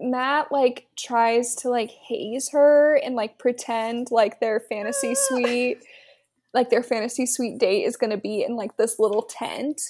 Matt 0.00 0.52
like 0.52 0.86
tries 0.96 1.54
to 1.56 1.70
like 1.70 1.90
haze 1.90 2.50
her 2.50 2.96
and 2.96 3.16
like 3.16 3.38
pretend 3.38 4.10
like 4.10 4.40
their 4.40 4.60
fantasy 4.60 5.14
suite 5.14 5.82
like 6.54 6.70
their 6.70 6.82
fantasy 6.82 7.26
suite 7.26 7.58
date 7.58 7.84
is 7.84 7.96
going 7.96 8.10
to 8.10 8.16
be 8.16 8.42
in 8.42 8.56
like 8.56 8.76
this 8.76 8.98
little 8.98 9.22
tent 9.22 9.80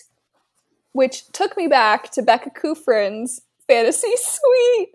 which 0.99 1.29
took 1.31 1.57
me 1.57 1.69
back 1.69 2.11
to 2.11 2.21
Becca 2.23 2.51
Kufrin's 2.51 3.41
fantasy 3.69 4.11
suite 4.17 4.89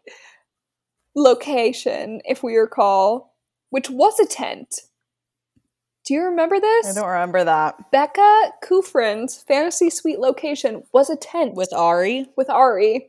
location, 1.16 2.20
if 2.26 2.44
we 2.44 2.58
recall, 2.58 3.34
which 3.70 3.90
was 3.90 4.20
a 4.20 4.26
tent. 4.26 4.82
Do 6.06 6.14
you 6.14 6.24
remember 6.24 6.60
this? 6.60 6.88
I 6.90 7.00
don't 7.00 7.10
remember 7.10 7.46
that. 7.46 7.90
Becca 7.92 8.50
Kufrin's 8.62 9.42
fantasy 9.44 9.90
suite 9.90 10.20
location 10.20 10.84
was 10.92 11.10
a 11.10 11.16
tent 11.16 11.54
With 11.56 11.72
Arie? 11.72 12.28
with 12.36 12.50
Arie. 12.50 13.08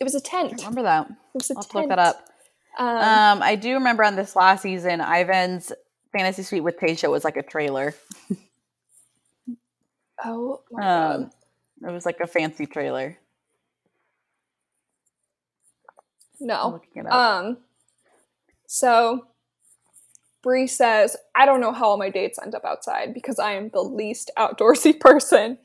It 0.00 0.04
was 0.04 0.16
a 0.16 0.20
tent. 0.20 0.50
don't 0.50 0.58
remember 0.58 0.82
that. 0.82 1.10
It 1.10 1.14
was 1.34 1.50
a 1.52 1.54
I'll 1.54 1.62
have 1.62 1.70
tent. 1.70 1.88
look 1.88 1.88
that 1.90 1.98
up. 2.00 2.24
Um, 2.76 2.86
Um, 3.38 3.42
I 3.44 3.54
do 3.54 3.74
remember 3.74 4.02
on 4.02 4.16
this 4.16 4.34
last 4.34 4.62
season, 4.62 5.00
Ivan's 5.00 5.70
fantasy 6.10 6.42
suite 6.42 6.64
with 6.64 6.76
Tayshia 6.80 7.08
was 7.08 7.22
like 7.22 7.36
a 7.36 7.42
trailer. 7.44 7.94
oh 10.24 10.62
my 10.70 10.82
god. 10.82 11.14
Um, 11.16 11.30
it 11.82 11.92
was 11.92 12.06
like 12.06 12.20
a 12.20 12.26
fancy 12.26 12.66
trailer. 12.66 13.18
No. 16.40 16.70
looking 16.70 17.02
it 17.02 17.06
up. 17.06 17.12
Um. 17.12 17.58
So, 18.66 19.26
Bri 20.42 20.66
says, 20.66 21.16
"I 21.34 21.44
don't 21.46 21.60
know 21.60 21.72
how 21.72 21.90
all 21.90 21.96
my 21.98 22.10
dates 22.10 22.38
end 22.42 22.54
up 22.54 22.64
outside 22.64 23.12
because 23.14 23.38
I 23.38 23.52
am 23.52 23.70
the 23.70 23.82
least 23.82 24.30
outdoorsy 24.38 24.98
person." 25.00 25.58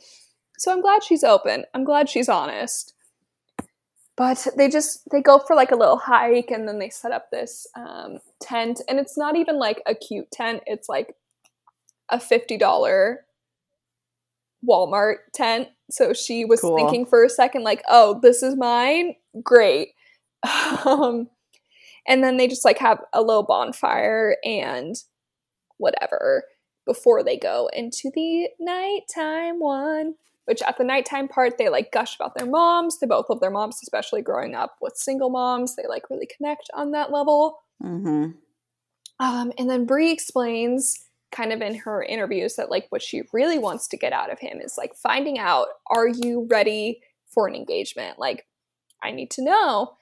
So 0.57 0.71
I'm 0.71 0.81
glad 0.81 1.03
she's 1.03 1.23
open. 1.23 1.65
I'm 1.73 1.83
glad 1.83 2.09
she's 2.09 2.29
honest. 2.29 2.93
But 4.17 4.47
they 4.55 4.69
just 4.69 5.09
they 5.11 5.21
go 5.21 5.39
for 5.39 5.55
like 5.55 5.71
a 5.71 5.75
little 5.75 5.97
hike 5.97 6.49
and 6.49 6.67
then 6.67 6.79
they 6.79 6.89
set 6.89 7.11
up 7.11 7.29
this 7.31 7.67
um, 7.75 8.19
tent 8.39 8.79
and 8.87 8.97
it's 8.97 9.17
not 9.17 9.35
even 9.35 9.59
like 9.59 9.81
a 9.85 9.93
cute 9.93 10.31
tent. 10.31 10.63
It's 10.65 10.87
like 10.87 11.15
a 12.09 12.19
fifty 12.19 12.57
dollar 12.57 13.24
Walmart 14.67 15.17
tent. 15.33 15.69
So 15.89 16.13
she 16.13 16.45
was 16.45 16.61
Cool. 16.61 16.75
thinking 16.75 17.05
for 17.05 17.23
a 17.23 17.29
second, 17.29 17.63
like, 17.63 17.83
oh, 17.89 18.19
this 18.21 18.41
is 18.43 18.55
mine. 18.55 19.15
Great. 19.43 19.89
Um, 20.85 21.29
and 22.07 22.23
then 22.23 22.37
they 22.37 22.47
just 22.47 22.65
like 22.65 22.77
have 22.77 22.99
a 23.13 23.21
little 23.21 23.41
bonfire 23.43 24.37
and 24.43 24.95
whatever 25.77 26.43
before 26.85 27.23
they 27.23 27.37
go 27.37 27.67
into 27.73 28.11
the 28.13 28.49
nighttime 28.59 29.59
one. 29.59 30.13
Which 30.45 30.61
at 30.61 30.77
the 30.77 30.83
nighttime 30.83 31.27
part, 31.27 31.57
they 31.57 31.69
like 31.69 31.91
gush 31.91 32.15
about 32.15 32.35
their 32.37 32.45
moms. 32.45 32.99
They 32.99 33.07
both 33.07 33.25
love 33.27 33.39
their 33.39 33.49
moms, 33.49 33.79
especially 33.81 34.21
growing 34.21 34.53
up 34.53 34.75
with 34.79 34.95
single 34.95 35.31
moms. 35.31 35.75
They 35.75 35.87
like 35.89 36.07
really 36.11 36.27
connect 36.27 36.69
on 36.75 36.91
that 36.91 37.11
level. 37.11 37.57
Mm-hmm. 37.81 38.33
Um, 39.19 39.51
and 39.57 39.67
then 39.67 39.85
Bri 39.87 40.11
explains, 40.11 41.07
kind 41.31 41.51
of 41.51 41.61
in 41.61 41.75
her 41.75 42.03
interviews, 42.03 42.55
that 42.55 42.71
like 42.71 42.87
what 42.89 43.01
she 43.01 43.23
really 43.33 43.57
wants 43.57 43.87
to 43.89 43.97
get 43.97 44.13
out 44.13 44.31
of 44.31 44.39
him 44.39 44.59
is 44.61 44.75
like 44.77 44.95
finding 44.95 45.37
out, 45.37 45.67
are 45.89 46.07
you 46.07 46.47
ready 46.49 47.01
for 47.33 47.47
an 47.47 47.55
engagement? 47.55 48.17
Like, 48.17 48.45
I 49.03 49.11
need 49.11 49.31
to 49.31 49.43
know. 49.43 49.97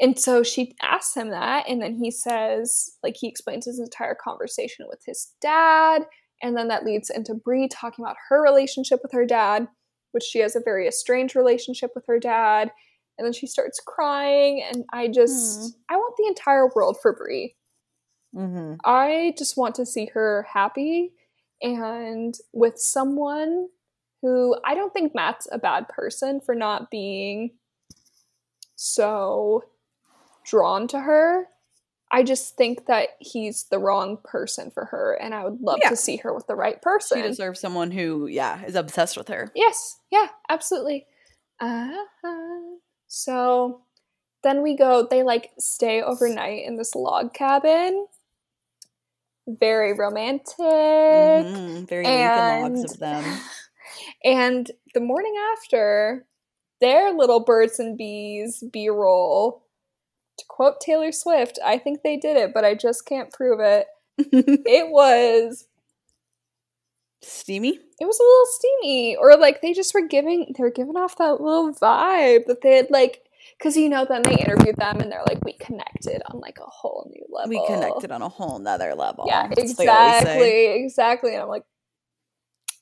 And 0.00 0.18
so 0.18 0.42
she 0.42 0.74
asks 0.80 1.14
him 1.14 1.30
that, 1.30 1.68
and 1.68 1.82
then 1.82 1.94
he 1.94 2.10
says, 2.10 2.92
like, 3.02 3.16
he 3.20 3.28
explains 3.28 3.66
his 3.66 3.78
entire 3.78 4.14
conversation 4.14 4.86
with 4.88 5.00
his 5.06 5.32
dad, 5.40 6.06
and 6.42 6.56
then 6.56 6.68
that 6.68 6.84
leads 6.84 7.10
into 7.10 7.34
Bri 7.34 7.68
talking 7.68 8.04
about 8.04 8.16
her 8.28 8.42
relationship 8.42 9.00
with 9.02 9.12
her 9.12 9.26
dad, 9.26 9.68
which 10.12 10.24
she 10.24 10.38
has 10.40 10.56
a 10.56 10.62
very 10.64 10.88
estranged 10.88 11.36
relationship 11.36 11.90
with 11.94 12.04
her 12.06 12.18
dad. 12.18 12.72
And 13.18 13.26
then 13.26 13.34
she 13.34 13.46
starts 13.46 13.80
crying, 13.86 14.64
and 14.66 14.84
I 14.92 15.08
just, 15.08 15.60
hmm. 15.60 15.94
I 15.94 15.96
want 15.96 16.16
the 16.16 16.26
entire 16.26 16.68
world 16.74 16.96
for 17.02 17.14
Bri. 17.14 17.54
Mm-hmm. 18.34 18.74
I 18.84 19.34
just 19.36 19.56
want 19.56 19.74
to 19.76 19.86
see 19.86 20.06
her 20.14 20.46
happy 20.52 21.12
and 21.60 22.34
with 22.52 22.78
someone 22.78 23.68
who 24.22 24.56
I 24.64 24.74
don't 24.74 24.92
think 24.92 25.14
Matt's 25.14 25.48
a 25.50 25.58
bad 25.58 25.88
person 25.88 26.40
for 26.40 26.54
not 26.54 26.90
being 26.90 27.50
so 28.76 29.64
drawn 30.44 30.88
to 30.88 31.00
her. 31.00 31.46
I 32.14 32.22
just 32.22 32.56
think 32.56 32.86
that 32.86 33.10
he's 33.20 33.64
the 33.70 33.78
wrong 33.78 34.18
person 34.22 34.70
for 34.70 34.84
her, 34.86 35.14
and 35.14 35.34
I 35.34 35.44
would 35.44 35.60
love 35.62 35.78
Yeah. 35.82 35.88
to 35.88 35.96
see 35.96 36.16
her 36.18 36.34
with 36.34 36.46
the 36.46 36.54
right 36.54 36.80
person. 36.82 37.22
She 37.22 37.26
deserves 37.26 37.58
someone 37.58 37.90
who, 37.90 38.26
yeah, 38.26 38.62
is 38.66 38.74
obsessed 38.74 39.16
with 39.16 39.28
her. 39.28 39.50
Yes, 39.54 39.98
yeah, 40.10 40.28
absolutely. 40.50 41.06
Uh, 41.58 41.94
so 43.06 43.80
then 44.42 44.62
we 44.62 44.76
go, 44.76 45.06
they 45.08 45.22
like 45.22 45.52
stay 45.58 46.02
overnight 46.02 46.64
in 46.66 46.76
this 46.76 46.94
log 46.94 47.32
cabin. 47.32 48.06
Very 49.46 49.92
romantic. 49.92 50.56
Mhm. 50.58 51.88
Very 51.88 52.04
logs 52.04 52.80
and- 52.80 52.90
of 52.90 52.98
them. 52.98 53.24
And 54.24 54.70
the 54.94 55.00
morning 55.00 55.34
after, 55.52 56.26
their 56.80 57.12
little 57.12 57.40
birds 57.40 57.78
and 57.78 57.98
bees 57.98 58.62
B 58.72 58.88
roll. 58.88 59.64
To 60.38 60.44
quote 60.48 60.80
Taylor 60.80 61.12
Swift, 61.12 61.58
I 61.64 61.76
think 61.78 62.02
they 62.02 62.16
did 62.16 62.36
it, 62.36 62.54
but 62.54 62.64
I 62.64 62.74
just 62.74 63.04
can't 63.06 63.32
prove 63.32 63.60
it. 63.60 63.86
It 64.18 64.90
was 64.90 65.66
Steamy. 67.20 67.78
it 68.00 68.04
was 68.06 68.18
a 68.18 68.22
little 68.22 68.46
steamy 68.46 69.14
or 69.16 69.36
like 69.36 69.60
they 69.60 69.72
just 69.72 69.94
were 69.94 70.06
giving 70.08 70.52
they 70.56 70.62
were 70.64 70.70
giving 70.70 70.96
off 70.96 71.16
that 71.18 71.40
little 71.40 71.72
vibe 71.72 72.46
that 72.46 72.62
they 72.62 72.76
had 72.76 72.90
like 72.90 73.22
because 73.62 73.76
you 73.76 73.88
know 73.88 74.04
then 74.04 74.22
they 74.22 74.34
interviewed 74.34 74.74
them 74.76 75.00
and 75.00 75.12
they're 75.12 75.22
like 75.28 75.38
we 75.44 75.52
connected 75.52 76.20
on 76.26 76.40
like 76.40 76.58
a 76.58 76.66
whole 76.66 77.08
new 77.14 77.24
level. 77.30 77.48
We 77.48 77.64
connected 77.64 78.10
on 78.10 78.20
a 78.20 78.28
whole 78.28 78.58
nother 78.58 78.92
level. 78.96 79.24
yeah 79.26 79.46
That's 79.48 79.68
what 79.68 79.76
they 79.76 79.88
always 79.88 80.16
say. 80.16 80.20
exactly 80.20 80.84
exactly 80.84 81.32
and 81.34 81.42
i'm 81.42 81.48
like 81.48 81.64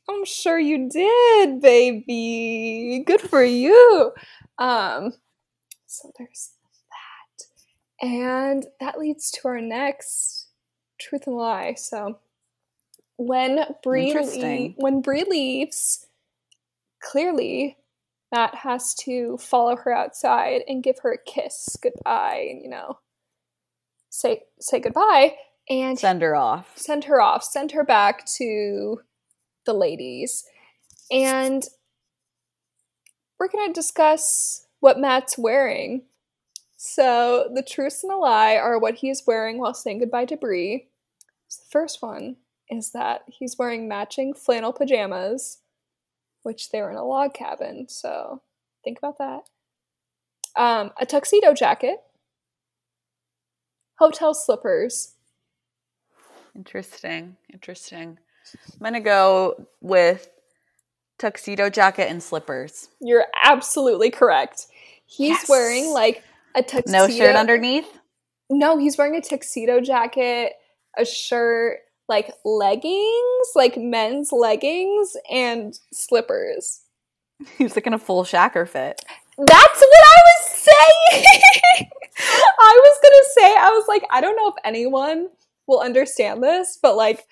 i'm 0.08 0.24
sure 0.24 0.58
you 0.58 0.88
did 0.88 1.60
baby. 1.60 3.04
Good 3.06 3.20
for 3.20 3.44
you. 3.44 4.12
Um 4.58 5.12
so 5.86 6.10
there's 6.18 6.52
that. 8.00 8.06
And 8.06 8.66
that 8.80 8.98
leads 8.98 9.30
to 9.32 9.48
our 9.48 9.60
next 9.60 10.48
truth 10.98 11.26
and 11.26 11.36
lie. 11.36 11.74
So 11.74 12.20
when 13.16 13.66
Bri 13.82 14.14
le- 14.14 14.72
when 14.76 15.02
Bri 15.02 15.24
leaves, 15.24 16.06
clearly 17.02 17.76
Matt 18.32 18.54
has 18.56 18.94
to 19.04 19.36
follow 19.38 19.76
her 19.76 19.92
outside 19.92 20.62
and 20.68 20.82
give 20.82 21.00
her 21.02 21.12
a 21.12 21.30
kiss 21.30 21.76
goodbye, 21.82 22.46
and 22.50 22.62
you 22.62 22.68
know, 22.68 22.98
say 24.08 24.42
say 24.60 24.80
goodbye 24.80 25.34
and 25.68 25.98
Send 25.98 26.22
her 26.22 26.34
off. 26.34 26.72
send 26.76 27.04
her 27.04 27.20
off, 27.20 27.44
send 27.44 27.72
her 27.72 27.84
back 27.84 28.26
to 28.38 29.00
the 29.66 29.72
ladies. 29.72 30.44
And 31.12 31.62
we're 33.38 33.48
going 33.48 33.68
to 33.68 33.72
discuss 33.72 34.66
what 34.80 34.98
Matt's 34.98 35.38
wearing. 35.38 36.02
So, 36.76 37.50
the 37.54 37.62
truth 37.62 38.00
and 38.02 38.10
the 38.10 38.16
lie 38.16 38.56
are 38.56 38.78
what 38.78 38.96
he 38.96 39.10
is 39.10 39.22
wearing 39.26 39.58
while 39.58 39.74
saying 39.74 39.98
goodbye 40.00 40.24
to 40.26 40.36
Bri. 40.36 40.88
So 41.48 41.62
the 41.64 41.70
first 41.70 42.00
one 42.00 42.36
is 42.70 42.92
that 42.92 43.22
he's 43.26 43.56
wearing 43.58 43.88
matching 43.88 44.32
flannel 44.34 44.72
pajamas, 44.72 45.58
which 46.42 46.70
they 46.70 46.80
were 46.82 46.90
in 46.90 46.96
a 46.96 47.04
log 47.04 47.34
cabin. 47.34 47.86
So, 47.88 48.42
think 48.84 48.98
about 48.98 49.18
that. 49.18 49.42
Um, 50.60 50.90
a 51.00 51.06
tuxedo 51.06 51.54
jacket, 51.54 51.98
hotel 53.98 54.34
slippers, 54.34 55.14
Interesting. 56.56 57.36
Interesting. 57.52 58.18
I'm 58.72 58.78
gonna 58.82 59.00
go 59.00 59.68
with 59.80 60.28
tuxedo 61.16 61.70
jacket 61.70 62.08
and 62.10 62.20
slippers. 62.20 62.88
You're 63.00 63.26
absolutely 63.44 64.10
correct. 64.10 64.66
He's 65.06 65.28
Yes. 65.30 65.48
wearing 65.48 65.90
like 65.92 66.24
a 66.56 66.62
tuxedo. 66.64 66.98
No 67.06 67.08
shirt 67.08 67.36
underneath. 67.36 67.86
No, 68.50 68.78
he's 68.78 68.98
wearing 68.98 69.14
a 69.14 69.20
tuxedo 69.20 69.80
jacket, 69.80 70.54
a 70.98 71.04
shirt, 71.04 71.78
like 72.10 72.30
leggings, 72.44 73.48
like 73.54 73.78
men's 73.78 74.32
leggings, 74.32 75.16
and 75.30 75.78
slippers. 75.92 76.82
He 77.56 77.64
He's 77.64 77.74
looking 77.74 77.94
a 77.94 77.98
full 77.98 78.24
shacker 78.24 78.68
fit. 78.68 79.02
That's 79.38 79.80
what 79.80 80.04
I 80.04 80.18
was 80.26 80.68
saying. 80.68 81.24
I 82.18 82.80
was 82.82 82.98
gonna 83.02 83.24
say, 83.48 83.56
I 83.58 83.70
was 83.70 83.88
like, 83.88 84.02
I 84.10 84.20
don't 84.20 84.36
know 84.36 84.48
if 84.48 84.54
anyone 84.62 85.28
will 85.66 85.80
understand 85.80 86.42
this, 86.42 86.78
but 86.82 86.96
like, 86.96 87.24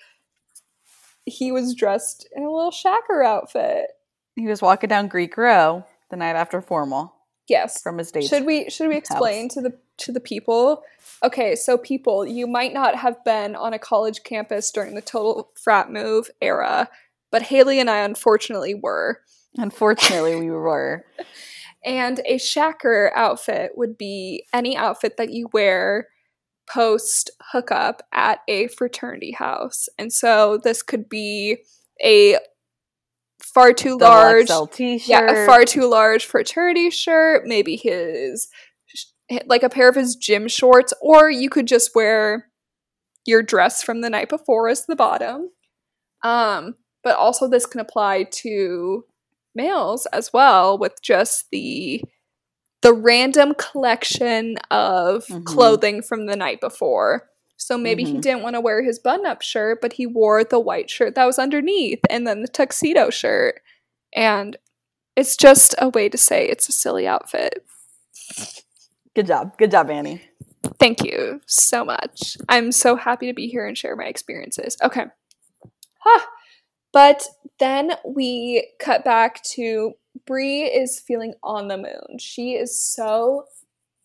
he 1.25 1.51
was 1.51 1.75
dressed 1.75 2.27
in 2.35 2.41
a 2.41 2.51
little 2.51 2.71
shacker 2.71 3.23
outfit. 3.23 3.91
He 4.35 4.47
was 4.47 4.61
walking 4.63 4.87
down 4.87 5.07
Greek 5.09 5.37
Row 5.37 5.83
the 6.09 6.15
night 6.17 6.35
after 6.35 6.59
formal 6.61 7.13
Yes. 7.47 7.81
from 7.83 7.99
his 7.99 8.11
date. 8.11 8.23
Should 8.23 8.45
we 8.47 8.69
should 8.71 8.87
we 8.87 8.95
house. 8.95 9.01
explain 9.03 9.49
to 9.49 9.61
the 9.61 9.77
to 9.99 10.11
the 10.11 10.19
people? 10.19 10.83
Okay, 11.23 11.55
so 11.55 11.77
people, 11.77 12.25
you 12.25 12.47
might 12.47 12.73
not 12.73 12.95
have 12.95 13.23
been 13.23 13.55
on 13.55 13.73
a 13.73 13.79
college 13.79 14.23
campus 14.23 14.71
during 14.71 14.95
the 14.95 15.01
total 15.01 15.51
frat 15.55 15.91
move 15.91 16.29
era, 16.41 16.89
but 17.31 17.43
Haley 17.43 17.79
and 17.79 17.89
I 17.89 17.99
unfortunately 17.99 18.73
were. 18.73 19.21
Unfortunately, 19.57 20.35
we 20.35 20.49
were. 20.49 21.05
And 21.85 22.19
a 22.25 22.35
shacker 22.35 23.09
outfit 23.15 23.71
would 23.75 23.97
be 23.97 24.45
any 24.53 24.75
outfit 24.75 25.15
that 25.15 25.29
you 25.29 25.49
wear 25.53 26.09
post 26.69 27.31
hookup 27.51 28.03
at 28.13 28.39
a 28.47 28.67
fraternity 28.67 29.31
house. 29.31 29.87
And 29.97 30.11
so 30.11 30.59
this 30.61 30.83
could 30.83 31.09
be 31.09 31.59
a 32.03 32.37
far 33.41 33.73
too 33.73 33.97
large 33.97 34.49
t-shirt. 34.71 35.07
yeah, 35.07 35.43
a 35.43 35.45
far 35.45 35.63
too 35.63 35.89
large 35.89 36.25
fraternity 36.25 36.89
shirt, 36.89 37.43
maybe 37.45 37.75
his 37.75 38.49
like 39.45 39.63
a 39.63 39.69
pair 39.69 39.89
of 39.89 39.95
his 39.95 40.15
gym 40.15 40.47
shorts, 40.47 40.93
or 41.01 41.29
you 41.29 41.49
could 41.49 41.67
just 41.67 41.91
wear 41.95 42.47
your 43.25 43.43
dress 43.43 43.83
from 43.83 44.01
the 44.01 44.09
night 44.09 44.29
before 44.29 44.69
as 44.69 44.85
the 44.85 44.95
bottom. 44.95 45.51
Um, 46.23 46.75
but 47.03 47.15
also 47.15 47.47
this 47.47 47.65
can 47.65 47.79
apply 47.79 48.23
to 48.31 49.05
males 49.55 50.05
as 50.07 50.31
well 50.33 50.77
with 50.77 51.01
just 51.01 51.45
the 51.51 52.03
the 52.81 52.93
random 52.93 53.53
collection 53.55 54.55
of 54.71 55.25
Mhm. 55.27 55.43
clothing 55.45 56.01
from 56.01 56.27
the 56.27 56.35
night 56.37 56.61
before. 56.61 57.29
So 57.57 57.77
maybe 57.77 58.05
he 58.05 58.13
Mhm. 58.13 58.21
didn't 58.21 58.41
want 58.41 58.53
to 58.55 58.61
wear 58.61 58.81
his 58.81 58.99
button-up 58.99 59.41
shirt, 59.41 59.81
but 59.81 59.93
he 59.93 60.05
wore 60.05 60.45
the 60.45 60.61
white 60.61 60.89
shirt 60.89 61.13
that 61.15 61.25
was 61.25 61.37
underneath 61.37 61.99
and 62.09 62.25
then 62.25 62.41
the 62.41 62.47
tuxedo 62.47 63.09
shirt. 63.09 63.59
And 64.15 64.55
it's 65.17 65.35
just 65.35 65.75
a 65.77 65.89
way 65.89 66.07
to 66.07 66.17
say 66.17 66.47
it's 66.47 66.69
a 66.69 66.71
silly 66.71 67.05
outfit. 67.05 67.65
Good 69.19 69.27
job. 69.27 69.57
Good 69.57 69.71
job, 69.71 69.89
Annie. 69.89 70.21
Thank 70.79 71.03
you 71.03 71.41
so 71.45 71.83
much. 71.83 72.37
I'm 72.47 72.71
so 72.71 72.95
happy 72.95 73.27
to 73.27 73.33
be 73.33 73.47
here 73.47 73.67
and 73.67 73.77
share 73.77 73.97
my 73.97 74.05
experiences. 74.05 74.77
Okay. 74.81 75.07
Huh. 75.97 76.25
But 76.93 77.27
then 77.59 77.95
we 78.05 78.65
cut 78.79 79.03
back 79.03 79.43
to 79.55 79.91
Bri 80.25 80.61
is 80.61 81.01
feeling 81.01 81.33
on 81.43 81.67
the 81.67 81.75
moon. 81.75 82.17
She 82.17 82.53
is 82.53 82.81
so 82.81 83.43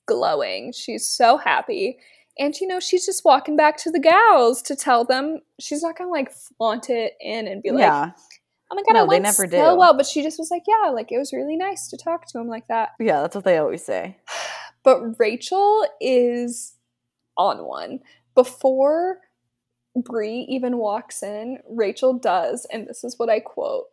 glowing. 0.09 0.73
She's 0.73 1.09
so 1.09 1.37
happy. 1.37 1.99
And 2.37 2.53
you 2.61 2.67
know, 2.67 2.81
she's 2.81 3.07
just 3.07 3.25
walking 3.25 3.57
back 3.57 3.77
to 3.85 3.93
the 3.93 4.01
gals 4.01 4.63
to 4.63 4.75
tell 4.75 5.05
them 5.05 5.43
she's 5.61 5.85
not 5.85 5.97
gonna 5.97 6.11
like 6.11 6.33
flaunt 6.33 6.91
it 6.91 7.13
in 7.21 7.47
and 7.47 7.63
be 7.63 7.71
like, 7.71 7.83
yeah. 7.83 8.11
Oh 8.73 8.75
my 8.75 8.83
god, 8.83 8.95
No, 8.95 9.05
it 9.05 9.11
they 9.11 9.21
never 9.21 9.45
so 9.45 9.47
do. 9.47 9.79
well. 9.79 9.97
But 9.97 10.07
she 10.07 10.25
just 10.25 10.41
was 10.41 10.51
like, 10.51 10.65
yeah, 10.67 10.91
like 10.91 11.13
it 11.13 11.19
was 11.19 11.33
really 11.33 11.57
nice 11.57 11.87
to 11.91 11.97
talk 11.97 12.27
to 12.33 12.41
him 12.41 12.49
like 12.49 12.67
that. 12.67 12.95
Yeah, 12.99 13.21
that's 13.21 13.37
what 13.37 13.45
they 13.45 13.59
always 13.59 13.85
say. 13.85 14.17
But 14.85 15.19
Rachel 15.19 15.87
is 16.01 16.75
on 17.37 17.65
one. 17.65 18.01
Before 18.35 19.21
Bri 19.97 20.47
even 20.49 20.79
walks 20.79 21.23
in, 21.23 21.59
Rachel 21.69 22.13
does, 22.15 22.67
and 22.71 22.87
this 22.87 23.03
is 23.03 23.19
what 23.19 23.31
I 23.31 23.41
quote 23.41 23.87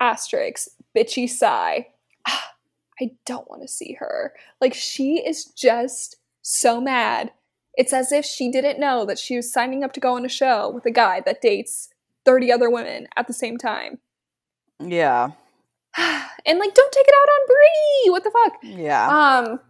asterisk, 0.00 0.68
bitchy 0.96 1.28
sigh. 1.28 1.88
"Ah, 2.26 2.54
I 3.00 3.12
don't 3.24 3.48
want 3.48 3.62
to 3.62 3.68
see 3.68 3.92
her. 3.94 4.34
Like, 4.60 4.74
she 4.74 5.24
is 5.24 5.44
just 5.44 6.16
so 6.42 6.80
mad. 6.80 7.32
It's 7.74 7.92
as 7.92 8.12
if 8.12 8.24
she 8.24 8.50
didn't 8.50 8.80
know 8.80 9.04
that 9.06 9.18
she 9.18 9.36
was 9.36 9.52
signing 9.52 9.84
up 9.84 9.92
to 9.92 10.00
go 10.00 10.16
on 10.16 10.24
a 10.24 10.28
show 10.28 10.68
with 10.68 10.84
a 10.86 10.90
guy 10.90 11.20
that 11.20 11.40
dates 11.40 11.88
30 12.24 12.52
other 12.52 12.68
women 12.68 13.08
at 13.16 13.26
the 13.26 13.32
same 13.32 13.58
time. 13.58 14.00
Yeah. 14.78 15.32
and, 16.46 16.58
like, 16.58 16.74
don't 16.74 16.92
take 16.92 17.06
it 17.06 17.14
out 17.14 17.28
on 17.28 17.46
Bri! 17.46 18.10
What 18.10 18.24
the 18.24 18.30
fuck? 18.30 18.58
Yeah. 18.62 19.46
Um, 19.46 19.60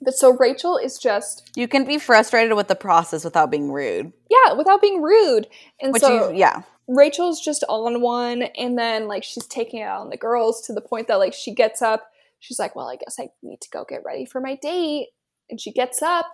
but 0.00 0.14
so 0.14 0.36
Rachel 0.36 0.76
is 0.76 0.98
just 0.98 1.50
you 1.56 1.66
can 1.68 1.84
be 1.84 1.98
frustrated 1.98 2.54
with 2.54 2.68
the 2.68 2.74
process 2.74 3.24
without 3.24 3.50
being 3.50 3.72
rude. 3.72 4.12
yeah, 4.30 4.52
without 4.52 4.80
being 4.82 5.02
rude. 5.02 5.48
And 5.80 5.92
Which 5.92 6.02
so 6.02 6.30
you, 6.30 6.36
yeah. 6.36 6.62
Rachel's 6.88 7.40
just 7.40 7.64
on 7.68 8.00
one, 8.00 8.42
and 8.42 8.78
then 8.78 9.08
like 9.08 9.24
she's 9.24 9.46
taking 9.46 9.80
it 9.80 9.84
out 9.84 10.02
on 10.02 10.10
the 10.10 10.16
girls 10.16 10.62
to 10.66 10.72
the 10.72 10.80
point 10.80 11.08
that 11.08 11.16
like 11.16 11.34
she 11.34 11.54
gets 11.54 11.82
up. 11.82 12.10
She's 12.38 12.58
like, 12.58 12.76
"Well, 12.76 12.88
I 12.88 12.96
guess 12.96 13.16
I 13.18 13.30
need 13.42 13.60
to 13.62 13.70
go 13.70 13.84
get 13.88 14.02
ready 14.04 14.24
for 14.26 14.40
my 14.40 14.56
date," 14.56 15.08
and 15.50 15.60
she 15.60 15.72
gets 15.72 16.02
up. 16.02 16.26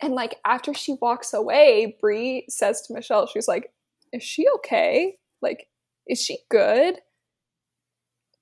And 0.00 0.14
like 0.14 0.36
after 0.44 0.74
she 0.74 0.96
walks 1.00 1.32
away, 1.32 1.96
Bri 2.00 2.44
says 2.48 2.82
to 2.82 2.94
Michelle, 2.94 3.26
"She's 3.26 3.48
like, 3.48 3.72
is 4.12 4.22
she 4.22 4.46
okay? 4.56 5.16
Like, 5.42 5.68
is 6.06 6.22
she 6.22 6.38
good?" 6.50 7.00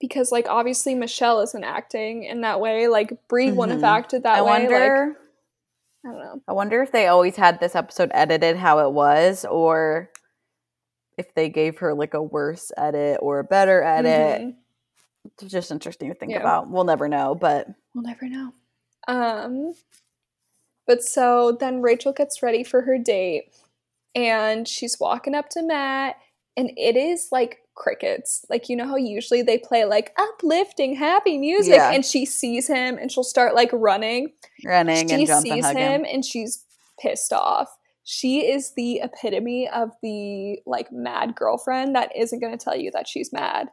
Because 0.01 0.31
like 0.31 0.47
obviously 0.49 0.95
Michelle 0.95 1.41
isn't 1.41 1.65
acting 1.65 2.25
in 2.25 2.43
that 2.43 2.61
way. 2.61 2.87
Like 2.89 3.29
Bri 3.29 3.51
wouldn't 3.53 3.81
have 3.81 3.89
Mhm. 3.91 3.97
acted 3.99 4.23
that 4.25 4.39
I 4.39 4.43
way. 4.43 4.49
wonder 4.49 5.07
Like 5.09 5.17
I 6.05 6.09
don't 6.11 6.19
know. 6.25 6.41
I 6.47 6.53
wonder 6.53 6.83
if 6.83 6.93
they 6.93 7.07
always 7.09 7.35
had 7.37 7.59
this 7.59 7.75
episode 7.75 8.11
edited 8.15 8.57
how 8.57 8.79
it 8.87 8.93
was 8.93 9.45
or 9.45 10.11
if 11.19 11.35
they 11.35 11.49
gave 11.49 11.79
her 11.79 11.95
like 11.95 12.15
a 12.15 12.23
worse 12.23 12.71
edit 12.77 13.19
or 13.23 13.39
a 13.41 13.45
better 13.45 13.83
edit. 13.83 14.43
Mhm. 14.43 14.57
It's 15.25 15.51
just 15.51 15.71
interesting 15.73 16.11
to 16.11 16.15
think 16.15 16.31
Yeah. 16.33 16.41
about. 16.41 16.71
We'll 16.71 16.85
never 16.85 17.09
know, 17.09 17.35
but 17.35 17.67
We'll 17.95 18.05
never 18.05 18.27
know. 18.29 18.53
Um, 19.09 19.73
but 20.87 21.03
so 21.03 21.53
then 21.53 21.81
Rachel 21.83 22.13
gets 22.13 22.43
ready 22.43 22.63
for 22.63 22.83
her 22.83 22.99
date 22.99 23.53
and 24.15 24.69
she's 24.69 25.01
walking 25.01 25.35
up 25.35 25.49
to 25.51 25.63
Matt, 25.63 26.17
and 26.57 26.71
it 26.77 26.97
is 26.97 27.31
like 27.33 27.66
crickets. 27.77 28.45
Like, 28.51 28.69
you 28.69 28.77
know 28.77 28.87
how 28.87 28.97
usually 28.97 29.43
they 29.43 29.59
play 29.59 29.85
like 29.85 30.13
uplifting, 30.19 30.97
happy 30.97 31.39
music, 31.39 31.75
Yeah. 31.75 31.93
and 31.93 32.05
she 32.05 32.25
sees 32.27 32.67
him 32.67 32.99
and 32.99 33.13
she'll 33.13 33.23
start 33.23 33.55
like 33.55 33.71
running. 33.73 34.33
running 34.65 35.09
she 35.09 35.15
and 35.15 35.27
jumping, 35.27 35.53
sees 35.53 35.65
hugging. 35.65 35.83
him 35.83 36.05
and 36.05 36.25
she's 36.25 36.65
pissed 37.01 37.33
off. 37.33 37.69
She 38.05 38.47
is 38.51 38.73
the 38.75 39.01
epitome 39.03 39.69
of 39.69 39.91
the 40.03 40.61
like 40.67 40.91
mad 40.93 41.35
girlfriend 41.35 41.95
that 41.97 42.11
isn't 42.17 42.41
going 42.41 42.57
to 42.57 42.65
tell 42.65 42.77
you 42.77 42.91
that 42.93 43.07
she's 43.09 43.33
mad. 43.33 43.69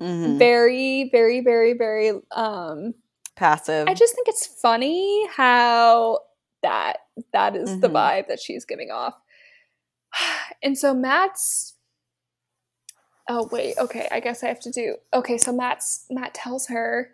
Mhm. 0.00 0.38
Very, 0.38 1.08
very, 1.12 1.40
very, 1.40 1.72
very 1.74 2.12
um 2.32 2.94
Passive. 3.36 3.88
I 3.88 3.94
just 3.94 4.14
think 4.14 4.28
it's 4.28 4.46
funny 4.46 5.26
how 5.28 6.20
that 6.62 6.98
that 7.32 7.56
is 7.56 7.80
the 7.80 7.88
Mhm. 7.88 7.92
vibe 7.94 8.28
that 8.28 8.38
she's 8.40 8.64
giving 8.64 8.90
off. 8.90 9.14
And 10.62 10.76
so 10.76 10.92
Matt's 10.92 11.74
Oh 13.32 13.48
wait, 13.52 13.78
okay, 13.78 14.08
I 14.10 14.18
guess 14.18 14.42
I 14.42 14.48
have 14.48 14.58
to 14.62 14.72
do. 14.72 14.96
Okay, 15.14 15.38
so 15.38 15.52
Matt's 15.52 16.04
Matt 16.10 16.34
tells 16.34 16.66
her 16.66 17.12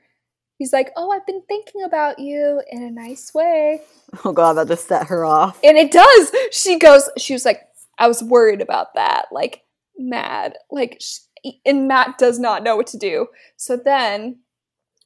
he's 0.57 0.73
like, 0.73 0.91
"Oh, 0.97 1.11
I've 1.11 1.27
been 1.27 1.43
thinking 1.47 1.83
about 1.83 2.19
you 2.19 2.63
in 2.73 2.83
a 2.83 2.91
nice 2.91 3.35
way." 3.35 3.83
oh 4.25 4.33
god, 4.33 4.55
that 4.55 4.69
just 4.69 4.89
set 4.89 5.09
her 5.09 5.27
off. 5.27 5.61
And 5.63 5.77
it 5.77 5.93
does. 5.93 6.33
She 6.53 6.79
goes 6.79 7.11
she 7.19 7.35
was 7.35 7.45
like, 7.45 7.61
"I 7.99 8.09
was 8.09 8.23
worried 8.23 8.63
about 8.63 8.95
that." 8.95 9.27
Like 9.31 9.65
mad. 9.99 10.55
Like 10.71 10.97
sh 11.03 11.19
and 11.67 11.87
Matt 11.87 12.17
does 12.17 12.39
not 12.39 12.63
know 12.63 12.77
what 12.77 12.87
to 12.89 12.99
do. 12.99 13.27
So 13.57 13.77
then 13.77 14.39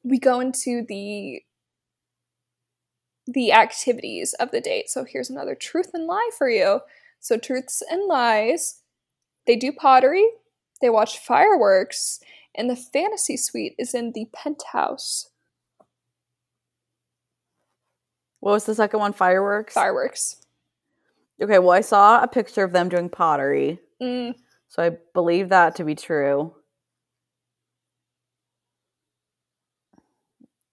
we 0.05 0.21
go 0.21 0.39
into 0.39 0.85
the 0.89 1.43
the 3.27 3.53
activities 3.53 4.33
of 4.35 4.53
the 4.53 4.61
date. 4.61 4.91
So 4.91 5.05
here's 5.05 5.29
another 5.29 5.57
truth 5.57 5.91
and 5.93 6.07
lie 6.07 6.31
for 6.39 6.49
you. 6.49 6.83
So 7.19 7.37
truths 7.37 7.83
and 7.91 8.07
lies. 8.07 8.83
They 9.49 9.57
do 9.57 9.73
pottery, 9.73 10.27
they 10.81 10.91
watch 10.91 11.19
fireworks, 11.19 12.21
and 12.55 12.69
the 12.71 12.77
fantasy 12.77 13.37
suite 13.37 13.75
is 13.79 13.95
in 13.95 14.13
the 14.13 14.27
penthouse. 14.33 15.29
What 18.41 18.53
was 18.53 18.65
the 18.65 18.75
second 18.75 19.01
one? 19.01 19.13
Fireworks? 19.13 19.75
Fireworks. 19.75 20.37
okay, 21.43 21.59
well 21.59 21.71
I 21.73 21.83
saw 21.83 22.23
a 22.23 22.29
picture 22.29 22.65
of 22.65 22.73
them 22.73 22.89
doing 22.89 23.09
pottery. 23.11 23.79
Mm, 24.03 24.35
So 24.69 24.83
I 24.83 24.97
believe 25.15 25.51
that 25.51 25.77
to 25.77 25.85
be 25.85 25.95
true. 25.95 26.55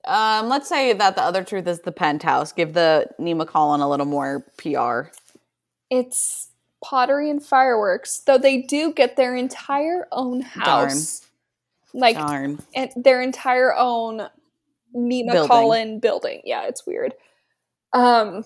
Um, 0.06 0.48
let's 0.48 0.70
say 0.70 0.94
that 0.94 1.16
the 1.18 1.22
other 1.24 1.44
truth 1.44 1.68
is 1.68 1.82
the 1.82 1.92
penthouse. 1.92 2.54
Give 2.54 2.74
the 2.74 3.08
Nemacolin 3.20 3.82
a 3.82 3.88
little 3.88 4.06
more 4.06 4.46
PR. 4.58 5.10
it's 5.90 6.47
pottery 6.84 7.30
and 7.30 7.44
fireworks, 7.44 8.20
though 8.20 8.38
they 8.38 8.62
do 8.62 8.94
get 8.94 9.16
their 9.16 9.36
entire 9.36 10.08
own 10.12 10.42
house. 10.42 11.22
Like 11.94 12.18
Darn. 12.18 12.60
and 12.76 12.92
their 12.96 13.22
entire 13.22 13.74
own 13.74 14.28
Building. 14.94 15.48
Collin 15.48 16.00
building. 16.00 16.42
Yeah, 16.44 16.64
it's 16.68 16.86
weird. 16.86 17.14
Um 17.94 18.44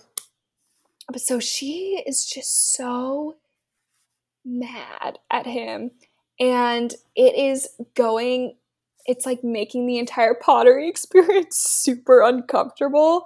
but 1.11 1.21
so 1.21 1.39
she 1.39 2.01
is 2.05 2.25
just 2.25 2.73
so 2.73 3.36
mad 4.45 5.19
at 5.29 5.45
him 5.45 5.91
and 6.39 6.93
it 7.15 7.36
is 7.36 7.69
going 7.95 8.55
it's 9.05 9.25
like 9.25 9.43
making 9.43 9.86
the 9.88 9.99
entire 9.99 10.34
pottery 10.34 10.88
experience 10.89 11.57
super 11.57 12.21
uncomfortable 12.21 13.25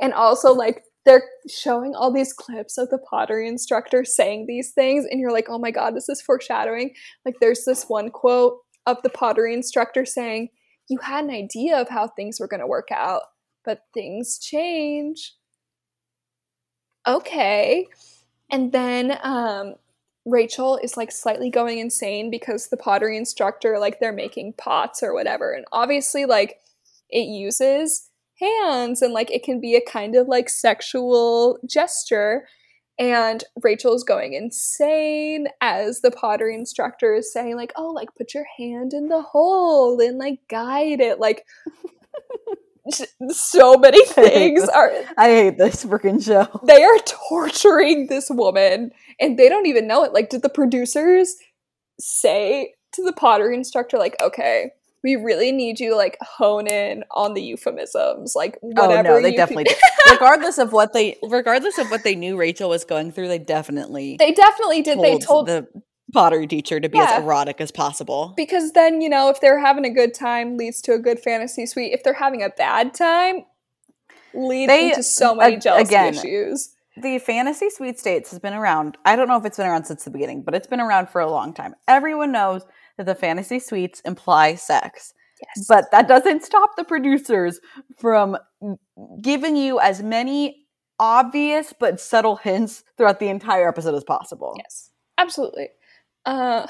and 0.00 0.12
also 0.12 0.52
like 0.52 0.84
they're 1.04 1.24
showing 1.48 1.94
all 1.94 2.12
these 2.12 2.32
clips 2.32 2.78
of 2.78 2.88
the 2.90 2.98
pottery 2.98 3.46
instructor 3.46 4.04
saying 4.04 4.46
these 4.46 4.72
things 4.72 5.04
and 5.10 5.20
you're 5.20 5.32
like 5.32 5.48
oh 5.48 5.58
my 5.58 5.70
god 5.70 5.94
this 5.94 6.08
is 6.08 6.22
foreshadowing. 6.22 6.94
Like 7.24 7.36
there's 7.40 7.64
this 7.64 7.84
one 7.84 8.10
quote 8.10 8.58
of 8.86 9.02
the 9.02 9.10
pottery 9.10 9.54
instructor 9.54 10.04
saying 10.04 10.48
you 10.88 10.98
had 10.98 11.24
an 11.24 11.30
idea 11.30 11.78
of 11.78 11.88
how 11.88 12.08
things 12.08 12.38
were 12.40 12.48
going 12.48 12.60
to 12.60 12.66
work 12.66 12.88
out 12.90 13.22
but 13.64 13.82
things 13.94 14.38
change. 14.38 15.34
Okay. 17.06 17.86
And 18.50 18.72
then 18.72 19.18
um 19.22 19.74
Rachel 20.26 20.78
is 20.82 20.96
like 20.96 21.12
slightly 21.12 21.50
going 21.50 21.78
insane 21.78 22.30
because 22.30 22.68
the 22.68 22.78
pottery 22.78 23.18
instructor 23.18 23.78
like 23.78 24.00
they're 24.00 24.12
making 24.12 24.54
pots 24.54 25.02
or 25.02 25.12
whatever 25.12 25.52
and 25.52 25.66
obviously 25.70 26.24
like 26.24 26.60
it 27.10 27.28
uses 27.28 28.10
hands 28.44 29.02
and 29.02 29.12
like 29.12 29.30
it 29.30 29.42
can 29.42 29.60
be 29.60 29.74
a 29.74 29.80
kind 29.80 30.14
of 30.14 30.28
like 30.28 30.48
sexual 30.48 31.58
gesture. 31.68 32.46
And 32.98 33.42
Rachel's 33.60 34.04
going 34.04 34.34
insane 34.34 35.48
as 35.60 36.00
the 36.00 36.12
pottery 36.12 36.54
instructor 36.54 37.14
is 37.14 37.32
saying 37.32 37.56
like 37.56 37.72
oh 37.76 37.88
like 37.88 38.14
put 38.16 38.34
your 38.34 38.46
hand 38.58 38.92
in 38.92 39.08
the 39.08 39.22
hole 39.22 40.00
and 40.00 40.18
like 40.18 40.40
guide 40.48 41.00
it. 41.00 41.18
Like 41.18 41.44
so 43.30 43.76
many 43.76 44.04
things 44.06 44.68
are 44.68 44.92
I 45.16 45.28
hate 45.28 45.58
this 45.58 45.84
freaking 45.84 46.24
show. 46.24 46.60
they 46.66 46.84
are 46.84 46.98
torturing 46.98 48.06
this 48.06 48.28
woman 48.30 48.90
and 49.18 49.38
they 49.38 49.48
don't 49.48 49.66
even 49.66 49.86
know 49.86 50.04
it. 50.04 50.12
Like 50.12 50.30
did 50.30 50.42
the 50.42 50.48
producers 50.48 51.34
say 51.98 52.74
to 52.92 53.02
the 53.02 53.12
pottery 53.12 53.56
instructor 53.56 53.98
like 53.98 54.16
okay 54.20 54.70
we 55.04 55.14
really 55.16 55.52
need 55.52 55.78
you 55.78 55.90
to 55.90 55.96
like 55.96 56.16
hone 56.22 56.66
in 56.66 57.04
on 57.12 57.34
the 57.34 57.42
euphemisms 57.42 58.34
like 58.34 58.58
whatever 58.62 59.10
oh 59.10 59.14
no, 59.16 59.22
they 59.22 59.36
definitely 59.36 59.64
did. 59.64 59.76
regardless 60.10 60.58
of 60.58 60.72
what 60.72 60.92
they 60.94 61.16
regardless 61.22 61.78
of 61.78 61.90
what 61.90 62.02
they 62.02 62.16
knew 62.16 62.36
Rachel 62.36 62.68
was 62.70 62.84
going 62.84 63.12
through, 63.12 63.28
they 63.28 63.38
definitely 63.38 64.16
they 64.18 64.32
definitely 64.32 64.82
did 64.82 64.98
they 65.00 65.18
told 65.18 65.46
the 65.46 65.68
pottery 66.12 66.46
teacher 66.46 66.80
to 66.80 66.88
be 66.88 66.96
Yeah. 66.98 67.16
as 67.16 67.22
erotic 67.22 67.60
as 67.60 67.70
possible. 67.70 68.32
because 68.36 68.72
then 68.72 69.00
you 69.00 69.08
know 69.08 69.28
if 69.28 69.40
they're 69.40 69.60
having 69.60 69.84
a 69.84 69.90
good 69.90 70.14
time 70.14 70.56
leads 70.56 70.80
to 70.82 70.92
a 70.94 70.98
good 70.98 71.20
fantasy 71.20 71.66
suite 71.66 71.92
if 71.92 72.02
they're 72.02 72.14
having 72.14 72.42
a 72.42 72.48
bad 72.50 72.94
time 72.94 73.44
leads 74.32 74.68
They- 74.70 74.88
into 74.90 75.02
so 75.02 75.34
many 75.34 75.56
jealousy 75.58 75.82
again, 75.94 76.14
issues 76.14 76.70
The 76.96 77.18
fantasy 77.18 77.68
suite 77.70 77.98
states 77.98 78.30
has 78.30 78.38
been 78.38 78.54
around. 78.54 78.96
I 79.04 79.16
don't 79.16 79.26
know 79.26 79.36
if 79.36 79.44
it's 79.44 79.56
been 79.56 79.66
around 79.66 79.84
since 79.86 80.04
the 80.04 80.10
beginning, 80.10 80.42
but 80.42 80.54
it's 80.54 80.68
been 80.68 80.80
around 80.80 81.08
for 81.08 81.20
a 81.20 81.28
long 81.28 81.52
time. 81.52 81.74
Everyone 81.88 82.30
knows 82.30 82.62
that 82.96 83.06
the 83.06 83.14
fantasy 83.14 83.58
suites 83.58 84.00
imply 84.04 84.54
sex. 84.54 85.12
yes 85.40 85.66
But 85.68 85.90
that 85.90 86.08
doesn't 86.08 86.44
stop 86.44 86.70
the 86.76 86.84
producers 86.84 87.60
from 87.98 88.36
giving 89.20 89.56
you 89.56 89.80
as 89.80 90.02
many 90.02 90.66
obvious 91.00 91.72
but 91.78 92.00
subtle 92.00 92.36
hints 92.36 92.84
throughout 92.96 93.18
the 93.20 93.28
entire 93.28 93.68
episode 93.68 93.94
as 93.94 94.04
possible. 94.04 94.54
yes 94.58 94.90
absolutely 95.18 95.68
Uh, 96.24 96.66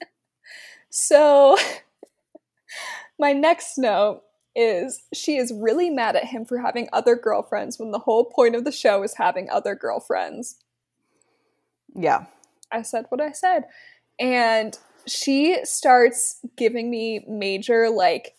so, 0.90 1.56
my 3.18 3.32
next 3.32 3.78
note 3.78 4.22
is 4.54 5.02
she 5.14 5.36
is 5.36 5.52
really 5.54 5.88
mad 5.90 6.16
at 6.16 6.24
him 6.24 6.44
for 6.44 6.58
having 6.58 6.88
other 6.92 7.16
girlfriends 7.16 7.78
when 7.78 7.90
the 7.90 7.98
whole 7.98 8.24
point 8.26 8.54
of 8.54 8.64
the 8.64 8.72
show 8.72 9.02
is 9.02 9.14
having 9.16 9.48
other 9.48 9.74
girlfriends. 9.74 10.56
Yeah. 11.94 12.26
I 12.70 12.82
said 12.82 13.06
what 13.08 13.20
I 13.20 13.32
said. 13.32 13.64
And 14.18 14.78
she 15.06 15.58
starts 15.64 16.40
giving 16.56 16.90
me 16.90 17.24
major, 17.28 17.90
like, 17.90 18.34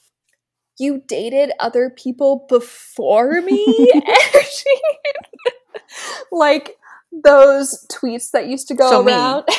you 0.80 1.02
dated 1.08 1.52
other 1.60 1.90
people 1.90 2.46
before 2.50 3.42
me? 3.42 3.92
energy. 3.94 4.82
like 6.32 6.78
those 7.24 7.86
tweets 7.92 8.32
that 8.32 8.48
used 8.48 8.68
to 8.70 8.76
go 8.76 8.90
So 8.90 9.06
around. 9.06 9.44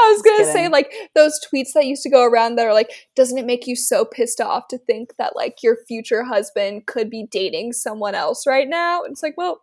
I 0.00 0.12
was 0.12 0.22
gonna 0.22 0.44
say 0.52 0.68
like 0.68 0.92
those 1.14 1.40
tweets 1.40 1.72
that 1.74 1.86
used 1.86 2.02
to 2.02 2.10
go 2.10 2.24
around 2.24 2.56
that 2.56 2.66
are 2.66 2.74
like, 2.74 3.08
doesn't 3.16 3.38
it 3.38 3.46
make 3.46 3.66
you 3.66 3.74
so 3.74 4.04
pissed 4.04 4.40
off 4.40 4.68
to 4.68 4.78
think 4.78 5.16
that 5.16 5.34
like 5.34 5.62
your 5.62 5.76
future 5.88 6.24
husband 6.24 6.86
could 6.86 7.10
be 7.10 7.26
dating 7.30 7.72
someone 7.72 8.14
else 8.14 8.46
right 8.46 8.68
now? 8.68 9.02
And 9.02 9.12
it's 9.12 9.22
like, 9.22 9.36
well, 9.36 9.62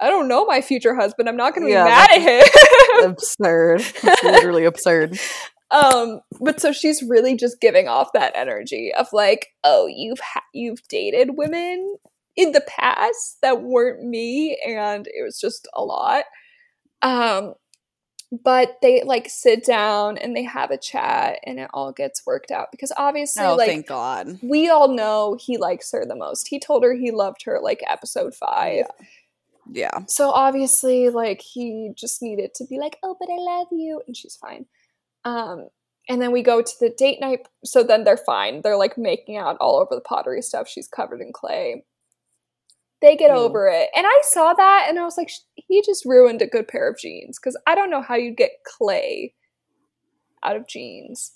I 0.00 0.10
don't 0.10 0.28
know 0.28 0.44
my 0.46 0.60
future 0.60 0.94
husband. 0.94 1.28
I'm 1.28 1.36
not 1.36 1.54
gonna 1.54 1.66
be 1.66 1.72
Yeah, 1.72 1.84
mad 1.84 2.10
at 2.12 2.20
him. 2.20 3.10
absurd. 3.10 3.80
It's 3.80 4.22
literally 4.22 4.64
absurd. 4.64 5.18
um, 5.70 6.20
but 6.40 6.60
so 6.60 6.72
she's 6.72 7.02
really 7.02 7.36
just 7.36 7.60
giving 7.60 7.88
off 7.88 8.12
that 8.14 8.32
energy 8.34 8.92
of 8.96 9.08
like, 9.12 9.48
oh, 9.64 9.86
you've 9.86 10.20
ha- 10.20 10.44
you've 10.54 10.86
dated 10.88 11.30
women 11.36 11.96
in 12.36 12.52
the 12.52 12.62
past 12.68 13.38
that 13.42 13.62
weren't 13.62 14.04
me, 14.04 14.56
and 14.66 15.06
it 15.08 15.22
was 15.24 15.40
just 15.40 15.66
a 15.74 15.82
lot. 15.82 16.24
Um, 17.02 17.54
but 18.44 18.76
they 18.82 19.02
like 19.04 19.28
sit 19.30 19.64
down 19.64 20.18
and 20.18 20.36
they 20.36 20.42
have 20.44 20.70
a 20.70 20.76
chat, 20.78 21.38
and 21.44 21.58
it 21.58 21.70
all 21.72 21.92
gets 21.92 22.24
worked 22.26 22.50
out 22.50 22.68
because 22.70 22.92
obviously, 22.96 23.42
Oh, 23.44 23.56
like 23.56 23.68
thank 23.68 23.86
God. 23.86 24.38
we 24.42 24.68
all 24.68 24.88
know 24.88 25.36
he 25.40 25.56
likes 25.56 25.90
her 25.92 26.04
the 26.06 26.14
most. 26.14 26.48
He 26.48 26.60
told 26.60 26.84
her 26.84 26.94
he 26.94 27.10
loved 27.10 27.42
her 27.44 27.58
like 27.60 27.80
episode 27.86 28.34
five. 28.34 28.76
Yeah. 28.76 29.06
So 30.06 30.30
obviously, 30.30 31.08
like 31.10 31.40
he 31.40 31.90
just 31.94 32.22
needed 32.22 32.54
to 32.54 32.64
be 32.66 32.78
like, 32.78 32.98
"Oh, 33.02 33.16
but 33.18 33.28
I 33.30 33.36
love 33.36 33.68
you," 33.70 34.02
and 34.06 34.16
she's 34.16 34.36
fine. 34.36 34.66
Um, 35.24 35.68
and 36.08 36.22
then 36.22 36.32
we 36.32 36.42
go 36.42 36.62
to 36.62 36.72
the 36.80 36.90
date 36.90 37.20
night. 37.20 37.46
So 37.64 37.82
then 37.82 38.04
they're 38.04 38.16
fine. 38.16 38.62
They're 38.62 38.76
like 38.76 38.96
making 38.96 39.36
out 39.36 39.56
all 39.60 39.76
over 39.76 39.94
the 39.94 40.00
pottery 40.00 40.42
stuff. 40.42 40.68
She's 40.68 40.88
covered 40.88 41.20
in 41.20 41.32
clay. 41.32 41.84
They 43.00 43.16
get 43.16 43.30
Ew. 43.30 43.36
over 43.36 43.68
it, 43.68 43.90
and 43.94 44.06
I 44.06 44.20
saw 44.24 44.54
that, 44.54 44.86
and 44.88 44.98
I 44.98 45.04
was 45.04 45.16
like, 45.16 45.30
he 45.54 45.82
just 45.82 46.04
ruined 46.04 46.42
a 46.42 46.46
good 46.46 46.66
pair 46.66 46.90
of 46.90 46.98
jeans 46.98 47.38
because 47.38 47.56
I 47.66 47.74
don't 47.74 47.90
know 47.90 48.02
how 48.02 48.16
you'd 48.16 48.36
get 48.36 48.64
clay 48.64 49.34
out 50.42 50.56
of 50.56 50.66
jeans. 50.66 51.32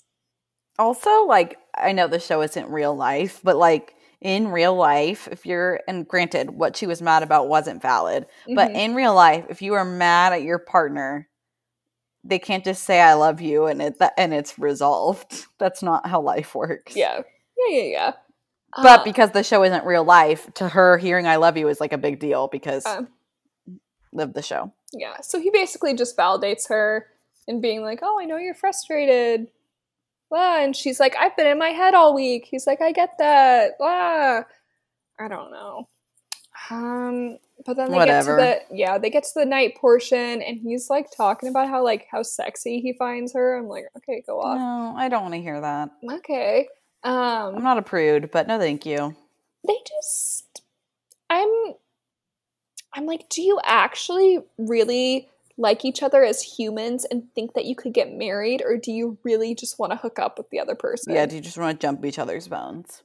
Also, 0.79 1.23
like, 1.25 1.57
I 1.75 1.91
know 1.91 2.07
the 2.07 2.19
show 2.19 2.41
isn't 2.41 2.69
real 2.69 2.95
life, 2.95 3.39
but 3.43 3.57
like 3.57 3.95
in 4.23 4.47
real 4.47 4.73
life, 4.73 5.27
if 5.31 5.45
you're, 5.45 5.81
and 5.87 6.07
granted, 6.07 6.49
what 6.51 6.75
she 6.77 6.87
was 6.87 7.01
mad 7.01 7.21
about 7.23 7.49
wasn't 7.49 7.81
valid, 7.81 8.25
but 8.55 8.71
Mhm. 8.71 8.75
in 8.75 8.95
real 8.95 9.13
life, 9.13 9.45
if 9.49 9.61
you 9.61 9.73
are 9.73 9.85
mad 9.85 10.33
at 10.33 10.41
your 10.41 10.57
partner, 10.57 11.27
they 12.23 12.39
can't 12.39 12.63
just 12.63 12.83
say 12.83 13.01
"I 13.01 13.13
love 13.13 13.41
you" 13.41 13.65
and 13.65 13.81
it 13.81 13.97
and 14.17 14.33
it's 14.33 14.57
resolved. 14.57 15.45
That's 15.59 15.83
not 15.83 16.07
how 16.07 16.21
life 16.21 16.55
works. 16.55 16.95
yeah, 16.95 17.21
yeah, 17.57 17.77
yeah, 17.77 17.83
yeah. 17.83 18.13
But 18.81 19.01
Uh, 19.01 19.03
because 19.03 19.31
the 19.31 19.43
show 19.43 19.63
isn't 19.63 19.85
real 19.85 20.05
life, 20.05 20.51
to 20.55 20.69
her 20.69 20.97
hearing 20.97 21.27
"I 21.27 21.35
love 21.35 21.57
you" 21.57 21.67
is 21.67 21.81
like 21.81 21.93
a 21.93 21.97
big 21.97 22.19
deal 22.19 22.47
because 22.47 22.85
um, 22.87 23.09
of 24.17 24.33
the 24.33 24.41
show. 24.41 24.71
Yeah, 24.93 25.19
so 25.21 25.39
he 25.39 25.49
basically 25.49 25.95
just 25.95 26.15
validates 26.15 26.69
her 26.69 27.07
and 27.47 27.61
being 27.61 27.81
like, 27.81 27.99
"Oh, 28.01 28.19
I 28.21 28.25
know 28.25 28.37
you're 28.37 28.55
frustrated." 28.55 29.49
Blah, 30.33 30.63
and 30.63 30.75
she's 30.75 30.99
like, 30.99 31.15
"I've 31.15 31.37
been 31.37 31.45
in 31.45 31.59
my 31.59 31.69
head 31.69 31.93
all 31.93 32.15
week." 32.15 32.47
He's 32.49 32.65
like, 32.65 32.81
"I 32.81 32.91
get 32.91 33.17
that." 33.19 33.77
Blah. 33.77 34.41
I 35.19 35.27
don't 35.29 35.51
know. 35.51 35.87
Um, 36.71 37.37
but 37.65 37.75
then 37.77 37.91
they 37.91 37.97
Whatever. 37.97 38.37
get 38.37 38.61
to 38.61 38.65
the 38.69 38.75
yeah, 38.75 38.97
they 38.97 39.09
get 39.11 39.23
to 39.23 39.31
the 39.35 39.45
night 39.45 39.75
portion, 39.77 40.41
and 40.41 40.57
he's 40.57 40.89
like 40.89 41.07
talking 41.15 41.49
about 41.49 41.67
how 41.69 41.83
like 41.83 42.07
how 42.09 42.23
sexy 42.23 42.81
he 42.81 42.93
finds 42.93 43.33
her. 43.33 43.55
I'm 43.57 43.67
like, 43.67 43.85
okay, 43.97 44.23
go 44.25 44.41
off. 44.41 44.57
No, 44.57 44.95
I 44.97 45.07
don't 45.07 45.21
want 45.21 45.35
to 45.35 45.41
hear 45.41 45.61
that. 45.61 45.89
Okay. 46.11 46.67
Um, 47.03 47.57
I'm 47.57 47.63
not 47.63 47.77
a 47.77 47.81
prude, 47.83 48.31
but 48.31 48.47
no, 48.47 48.57
thank 48.57 48.85
you. 48.85 49.15
they 49.67 49.77
just 49.87 50.61
i'm 51.29 51.49
i'm 52.93 53.05
like 53.05 53.27
do 53.29 53.41
you 53.41 53.59
actually 53.63 54.39
really 54.57 55.27
like 55.57 55.85
each 55.85 56.01
other 56.01 56.23
as 56.23 56.41
humans 56.41 57.05
and 57.09 57.23
think 57.35 57.53
that 57.53 57.65
you 57.65 57.75
could 57.75 57.93
get 57.93 58.11
married 58.11 58.61
or 58.65 58.75
do 58.77 58.91
you 58.91 59.17
really 59.23 59.53
just 59.53 59.77
want 59.77 59.91
to 59.91 59.97
hook 59.97 60.17
up 60.17 60.37
with 60.37 60.49
the 60.49 60.59
other 60.59 60.75
person 60.75 61.13
Yeah, 61.13 61.25
do 61.27 61.35
you 61.35 61.41
just 61.41 61.57
want 61.57 61.79
to 61.79 61.85
jump 61.87 62.03
each 62.05 62.19
other's 62.19 62.47
bones? 62.47 63.03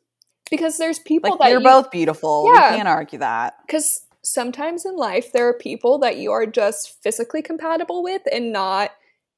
because 0.51 0.79
there's 0.79 0.99
people 1.01 1.29
Like 1.33 1.41
that 1.41 1.51
you're 1.51 1.61
you, 1.61 1.65
both 1.67 1.91
beautiful. 1.91 2.51
Yeah. 2.55 2.71
We 2.71 2.77
can't 2.79 2.89
argue 2.89 3.19
that. 3.19 3.57
because 3.67 4.07
sometimes 4.23 4.87
in 4.87 4.97
life 4.97 5.31
there 5.33 5.47
are 5.47 5.53
people 5.55 5.99
that 5.99 6.17
you 6.17 6.33
are 6.33 6.47
just 6.47 7.03
physically 7.03 7.43
compatible 7.43 8.03
with 8.03 8.23
and 8.33 8.51
not 8.53 8.93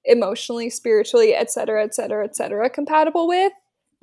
emotionally 0.04 0.70
spiritually 0.70 1.34
etc 1.34 1.84
etc 1.84 2.24
etc 2.24 2.70
compatible 2.70 3.26
with 3.28 3.52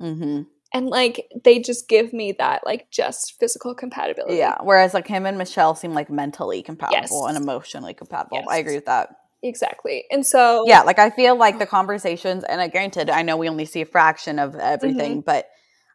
hmm 0.00 0.42
and 0.72 0.88
like 0.88 1.30
they 1.44 1.58
just 1.58 1.88
give 1.88 2.12
me 2.12 2.32
that 2.32 2.62
like 2.64 2.90
just 2.90 3.38
physical 3.38 3.74
compatibility 3.74 4.36
Yeah. 4.36 4.56
Whereas 4.62 4.94
like 4.94 5.06
him 5.06 5.26
and 5.26 5.38
Michelle 5.38 5.74
seem 5.74 5.94
like 5.94 6.10
mentally 6.10 6.62
compatible 6.62 7.26
and 7.26 7.36
emotionally 7.36 7.94
compatible. 7.94 8.38
Yes. 8.38 8.46
I 8.50 8.58
agree 8.58 8.74
with 8.74 8.86
that. 8.86 9.10
exactly 9.42 10.04
and 10.10 10.26
so 10.26 10.64
Yeah, 10.66 10.82
like 10.82 10.98
I 10.98 11.10
feel 11.10 11.36
like 11.36 11.58
the 11.58 11.66
conversations, 11.66 12.44
and 12.44 12.60
uh, 12.60 12.68
granted, 12.68 13.10
I 13.10 13.22
know 13.22 13.36
we 13.36 13.48
only 13.48 13.64
see 13.64 13.82
a 13.82 13.86
fraction 13.86 14.38
of 14.38 14.54
everything, 14.56 15.20
but 15.20 15.48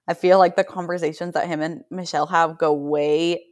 I 0.08 0.14
feel 0.14 0.38
like 0.38 0.56
the 0.56 0.64
conversations 0.64 1.34
that 1.34 1.48
him 1.48 1.62
and 1.62 1.84
Michelle 1.90 2.28
have 2.28 2.58
go 2.58 2.74
way 2.74 3.46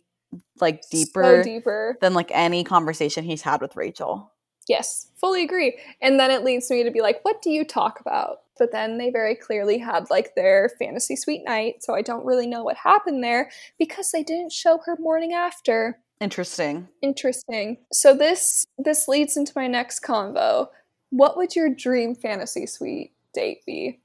like 0.60 0.82
deeper 0.90 1.24
so 1.24 1.44
deeper 1.44 1.98
than 2.02 2.14
like 2.14 2.32
any 2.34 2.64
conversation 2.64 3.24
he's 3.24 3.42
had 3.42 3.62
with 3.62 3.76
Rachel. 3.76 4.32
Yes, 4.68 5.08
fully 5.20 5.44
agree. 5.44 5.78
And 6.02 6.20
then 6.20 6.32
it 6.32 6.44
leads 6.44 6.70
me 6.70 6.84
to 6.84 6.92
be 6.92 7.02
like, 7.02 7.20
what 7.24 7.42
do 7.42 7.50
you 7.50 7.66
talk 7.66 8.00
about? 8.00 8.38
But 8.62 8.72
then 8.72 9.00
they 9.00 9.10
very 9.10 9.34
clearly 9.34 9.80
had 9.80 10.12
like 10.12 10.36
their 10.36 10.70
fantasy 10.78 11.16
suite 11.16 11.42
night, 11.44 11.78
so 11.80 11.96
I 11.96 12.04
don't 12.04 12.24
really 12.24 12.46
know 12.46 12.64
what 12.64 12.78
happened 12.78 13.24
there 13.24 13.50
because 13.80 14.12
they 14.12 14.22
didn't 14.22 14.52
show 14.52 14.78
her 14.86 14.96
morning 15.00 15.34
after. 15.34 15.98
Interesting. 16.20 16.88
Interesting. 17.02 17.78
So 17.92 18.16
this 18.16 18.64
this 18.78 19.08
leads 19.08 19.36
into 19.36 19.52
my 19.56 19.66
next 19.66 20.04
convo. 20.04 20.68
What 21.10 21.38
would 21.38 21.56
your 21.56 21.70
dream 21.74 22.14
fantasy 22.14 22.68
suite 22.68 23.14
date 23.34 23.66
be? 23.66 24.00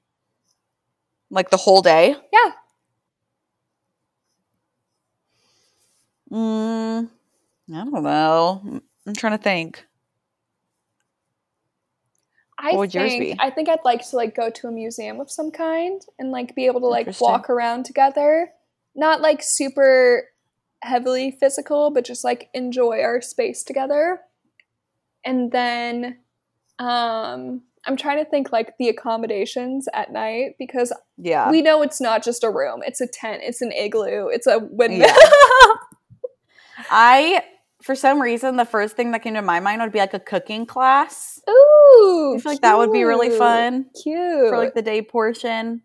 Like 1.28 1.50
the 1.50 1.58
whole 1.58 1.82
day. 1.82 2.16
Yeah. 2.32 2.52
Mm, 6.32 7.10
I 7.74 7.84
don't 7.84 8.02
know. 8.02 8.80
I'm 9.06 9.14
trying 9.14 9.36
to 9.36 9.44
think. 9.44 9.84
I 12.66 12.70
What 12.70 12.78
would 12.78 12.94
yours 12.94 13.10
think 13.10 13.22
be? 13.24 13.36
I 13.38 13.50
think 13.50 13.68
I'd 13.68 13.84
like 13.84 14.08
to 14.10 14.16
like 14.16 14.34
go 14.34 14.50
to 14.50 14.66
a 14.66 14.72
museum 14.72 15.20
of 15.20 15.30
some 15.30 15.50
kind 15.50 16.00
and 16.18 16.30
like 16.30 16.54
be 16.54 16.66
able 16.66 16.80
to 16.80 16.86
like 16.88 17.20
walk 17.20 17.48
around 17.48 17.84
together. 17.84 18.50
Not 18.94 19.20
like 19.20 19.40
super 19.42 20.24
heavily 20.82 21.30
physical, 21.30 21.90
but 21.90 22.04
just 22.04 22.24
like 22.24 22.48
enjoy 22.54 23.00
our 23.02 23.20
space 23.20 23.62
together. 23.62 24.20
And 25.24 25.52
then 25.52 26.18
um 26.78 27.62
I'm 27.88 27.96
trying 27.96 28.22
to 28.24 28.28
think 28.28 28.50
like 28.50 28.74
the 28.78 28.88
accommodations 28.88 29.86
at 29.94 30.10
night 30.12 30.56
because 30.58 30.92
Yeah. 31.18 31.48
we 31.50 31.62
know 31.62 31.82
it's 31.82 32.00
not 32.00 32.24
just 32.24 32.42
a 32.42 32.50
room. 32.50 32.82
It's 32.84 33.00
a 33.00 33.06
tent, 33.06 33.42
it's 33.44 33.62
an 33.62 33.70
igloo, 33.70 34.26
it's 34.26 34.48
a 34.48 34.58
windmill. 34.58 35.08
I, 36.90 37.42
for 37.82 37.94
some 37.94 38.20
reason, 38.20 38.56
the 38.56 38.64
first 38.64 38.96
thing 38.96 39.12
that 39.12 39.22
came 39.22 39.34
to 39.34 39.42
my 39.42 39.60
mind 39.60 39.82
would 39.82 39.92
be 39.92 39.98
like 39.98 40.14
a 40.14 40.20
cooking 40.20 40.66
class. 40.66 41.40
Ooh. 41.48 42.34
I 42.36 42.40
feel 42.40 42.52
like 42.52 42.60
that 42.62 42.78
would 42.78 42.92
be 42.92 43.04
really 43.04 43.30
fun 43.30 43.86
Cute. 44.02 44.48
for 44.48 44.56
like 44.56 44.74
the 44.74 44.82
day 44.82 45.02
portion. 45.02 45.82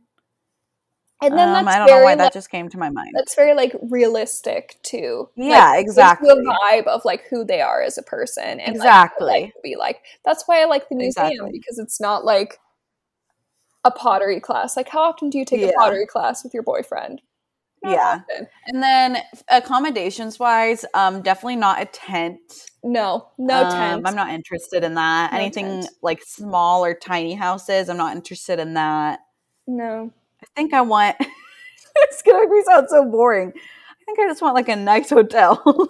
and 1.21 1.37
then 1.37 1.49
Um, 1.49 1.65
that's 1.65 1.75
I 1.75 1.77
don't 1.79 1.87
know 1.87 1.93
very 1.93 2.03
why 2.05 2.11
like, 2.11 2.17
that 2.19 2.33
just 2.33 2.49
came 2.49 2.69
to 2.69 2.77
my 2.79 2.89
mind. 2.89 3.11
that's 3.13 3.35
very 3.35 3.53
like 3.53 3.75
realistic 3.83 4.79
too. 4.83 5.29
Yeah, 5.35 5.71
like, 5.71 5.81
exactly. 5.81 6.29
The 6.29 6.57
vibe 6.63 6.87
of 6.87 7.05
like 7.05 7.25
who 7.29 7.43
they 7.43 7.61
are 7.61 7.81
as 7.83 7.97
a 7.97 8.03
person, 8.03 8.59
and 8.59 8.75
Exactly. 8.75 9.51
would 9.55 9.61
be 9.61 9.75
like 9.75 10.01
that's 10.25 10.47
why 10.47 10.61
I 10.61 10.65
like 10.65 10.89
the 10.89 10.95
museum 10.95 11.27
Exactly. 11.27 11.51
because 11.51 11.77
it's 11.77 11.99
not 12.01 12.25
like 12.25 12.57
a 13.83 13.91
pottery 13.91 14.39
class. 14.39 14.77
Like, 14.77 14.89
how 14.89 15.01
often 15.01 15.29
do 15.29 15.37
you 15.37 15.45
take 15.45 15.61
Yeah. 15.61 15.67
a 15.67 15.73
pottery 15.73 16.05
class 16.07 16.43
with 16.43 16.53
your 16.53 16.63
boyfriend? 16.63 17.21
Not 17.83 17.91
Yeah. 17.91 18.21
often. 18.29 18.47
And 18.67 18.83
then 18.83 19.17
accommodations 19.49 20.39
wise, 20.39 20.85
um, 20.93 21.21
definitely 21.21 21.55
not 21.55 21.81
a 21.81 21.85
tent. 21.85 22.39
No, 22.83 23.27
no 23.37 23.61
Um, 23.63 23.69
tent. 23.69 24.07
I'm 24.07 24.15
not 24.15 24.29
interested 24.29 24.83
in 24.83 24.93
that. 24.95 25.31
No 25.33 25.39
Anything 25.39 25.81
tent. 25.81 25.89
like 26.01 26.21
small 26.23 26.83
or 26.83 26.93
tiny 26.93 27.33
houses, 27.33 27.89
I'm 27.89 27.97
not 27.97 28.15
interested 28.15 28.59
in 28.59 28.73
that. 28.75 29.19
No. 29.67 30.11
I 30.41 30.45
think 30.55 30.73
I 30.73 30.81
want. 30.81 31.15
it's 31.95 32.21
gonna 32.23 32.39
make 32.41 32.49
me 32.49 32.63
sound 32.65 32.87
so 32.89 33.05
boring. 33.05 33.53
I 33.55 34.03
think 34.05 34.19
I 34.19 34.27
just 34.27 34.41
want 34.41 34.55
like 34.55 34.69
a 34.69 34.75
nice 34.75 35.09
hotel. 35.09 35.61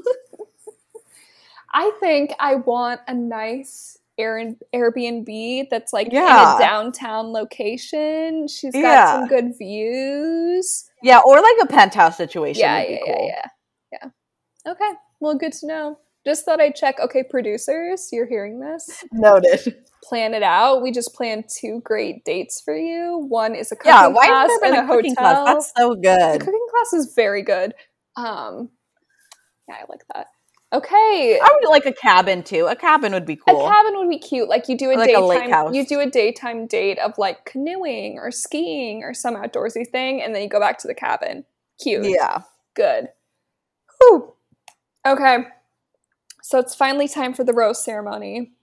I 1.73 1.91
think 2.01 2.33
I 2.39 2.55
want 2.55 2.99
a 3.07 3.13
nice 3.13 3.97
Air- 4.17 4.55
Airbnb 4.75 5.67
that's 5.69 5.93
like 5.93 6.07
in 6.07 6.13
Yeah. 6.13 6.55
a 6.57 6.59
downtown 6.59 7.31
location. 7.31 8.47
She's 8.47 8.73
got 8.73 8.79
Yeah. 8.81 9.05
some 9.19 9.27
good 9.27 9.57
views. 9.57 10.89
Yeah, 11.03 11.21
or 11.25 11.35
like 11.37 11.55
a 11.63 11.67
penthouse 11.67 12.17
situation 12.17 12.61
Yeah, 12.61 12.79
would 12.79 12.87
be 12.87 12.93
yeah, 12.93 12.99
cool. 13.05 13.27
yeah, 13.27 13.45
yeah, 13.91 14.09
yeah. 14.65 14.71
Okay, 14.71 14.91
well, 15.19 15.35
good 15.35 15.53
to 15.53 15.67
know. 15.67 15.97
Just 16.25 16.45
thought 16.45 16.61
I'd 16.61 16.75
check. 16.75 16.99
Okay, 16.99 17.23
producers, 17.23 18.09
you're 18.11 18.27
hearing 18.27 18.59
this. 18.59 19.03
Noted. 19.11 19.83
Plan 20.03 20.33
it 20.35 20.43
out. 20.43 20.81
We 20.83 20.91
just 20.91 21.15
planned 21.15 21.45
two 21.49 21.81
great 21.83 22.23
dates 22.25 22.61
for 22.61 22.75
you. 22.75 23.25
One 23.27 23.55
is 23.55 23.71
a 23.71 23.75
cooking 23.75 23.91
Yeah, 23.91 24.07
why 24.07 24.27
class 24.27 24.49
in 24.51 24.59
been 24.61 24.75
a 24.79 24.83
a 24.83 24.85
hotel. 24.85 25.15
class? 25.15 25.45
That's 25.45 25.73
so 25.77 25.95
good. 25.95 26.41
the 26.41 26.45
cooking 26.45 26.67
class 26.69 26.93
is 26.93 27.13
very 27.15 27.41
good. 27.41 27.73
Um, 28.17 28.69
yeah, 29.67 29.75
I 29.75 29.85
like 29.89 30.03
that. 30.13 30.27
Okay, 30.73 31.39
I 31.41 31.59
would 31.59 31.69
like 31.69 31.85
a 31.85 31.91
cabin 31.91 32.43
too. 32.43 32.67
A 32.67 32.75
cabin 32.77 33.11
would 33.11 33.25
be 33.25 33.35
cool. 33.35 33.65
a 33.65 33.69
cabin 33.69 33.97
would 33.97 34.09
be 34.09 34.17
cute. 34.17 34.47
Like 34.47 34.69
you 34.69 34.77
do 34.77 34.91
a 34.91 34.95
like 34.95 35.13
a 35.13 35.19
lake 35.19 35.41
daytime, 35.41 35.51
house. 35.51 35.75
you 35.75 35.85
do 35.85 35.99
a 35.99 36.09
daytime 36.09 36.65
date 36.65 36.97
of 36.99 37.17
like 37.17 37.43
canoeing 37.45 38.17
or 38.17 38.31
skiing 38.31 39.03
or 39.03 39.13
some 39.13 39.35
outdoorsy 39.35 39.85
thing, 39.85 40.21
and 40.21 40.33
then 40.33 40.43
you 40.43 40.47
go 40.47 40.59
back 40.59 40.77
to 40.79 40.87
the 40.87 40.93
cabin. 40.93 41.43
Cute. 41.81 42.05
yeah. 42.05 42.43
Good. 42.73 43.09
Whew. 43.99 44.33
Okay. 45.05 45.39
So 46.41 46.59
it's 46.59 46.73
finally 46.73 47.09
time 47.09 47.33
for 47.33 47.43
the 47.43 47.53
rose 47.53 47.83
ceremony. 47.83 48.53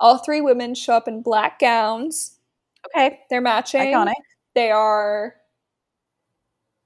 All 0.00 0.18
three 0.18 0.40
women 0.40 0.74
show 0.74 0.94
up 0.94 1.06
in 1.06 1.22
black 1.22 1.58
gowns. 1.58 2.38
Okay. 2.86 3.20
They're 3.28 3.42
matching. 3.42 3.82
Iconic. 3.82 4.14
They 4.54 4.70
are 4.70 5.34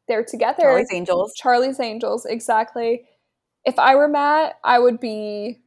they're 0.09 0.25
together. 0.25 0.62
Charlie's 0.62 0.93
Angels. 0.93 1.33
Charlie's 1.37 1.81
Angels, 1.81 2.27
exactly. 2.27 3.05
If 3.67 3.79
I 3.79 3.97
were 3.97 4.09
Matt, 4.09 4.59
I 4.64 4.79
would 4.79 5.01
be 5.01 5.59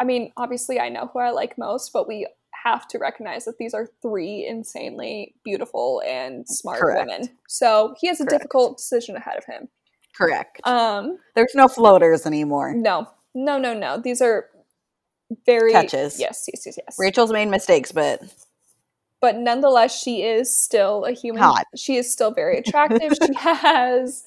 I 0.00 0.04
mean, 0.04 0.32
obviously 0.36 0.78
I 0.80 0.88
know 0.88 1.10
who 1.12 1.18
I 1.18 1.30
like 1.30 1.58
most, 1.58 1.92
but 1.92 2.06
we 2.08 2.26
have 2.64 2.86
to 2.88 2.98
recognize 2.98 3.44
that 3.44 3.58
these 3.58 3.74
are 3.74 3.88
three 4.02 4.46
insanely 4.46 5.34
beautiful 5.44 6.02
and 6.06 6.48
smart 6.48 6.80
Correct. 6.80 7.06
women. 7.08 7.28
So 7.48 7.94
he 8.00 8.06
has 8.08 8.20
a 8.20 8.24
Correct. 8.24 8.40
difficult 8.42 8.78
decision 8.78 9.16
ahead 9.16 9.36
of 9.38 9.44
him. 9.44 9.68
Correct. 10.16 10.60
Um 10.64 11.18
There's 11.34 11.54
no 11.54 11.68
floaters 11.68 12.26
anymore. 12.26 12.74
no, 12.74 13.08
no, 13.34 13.58
no, 13.58 13.74
no. 13.74 14.00
These 14.00 14.20
are 14.22 14.46
very 15.44 15.72
Catches. 15.72 16.18
Yes, 16.18 16.48
yes, 16.52 16.64
yes, 16.66 16.78
yes. 16.78 16.96
Rachel's 16.98 17.32
made 17.32 17.48
mistakes, 17.48 17.92
but 17.92 18.22
but 19.20 19.36
nonetheless, 19.36 20.00
she 20.00 20.22
is 20.22 20.56
still 20.56 21.04
a 21.04 21.12
human. 21.12 21.42
Hot. 21.42 21.64
She 21.76 21.96
is 21.96 22.10
still 22.10 22.30
very 22.30 22.58
attractive. 22.58 23.12
she 23.20 23.34
has 23.36 24.24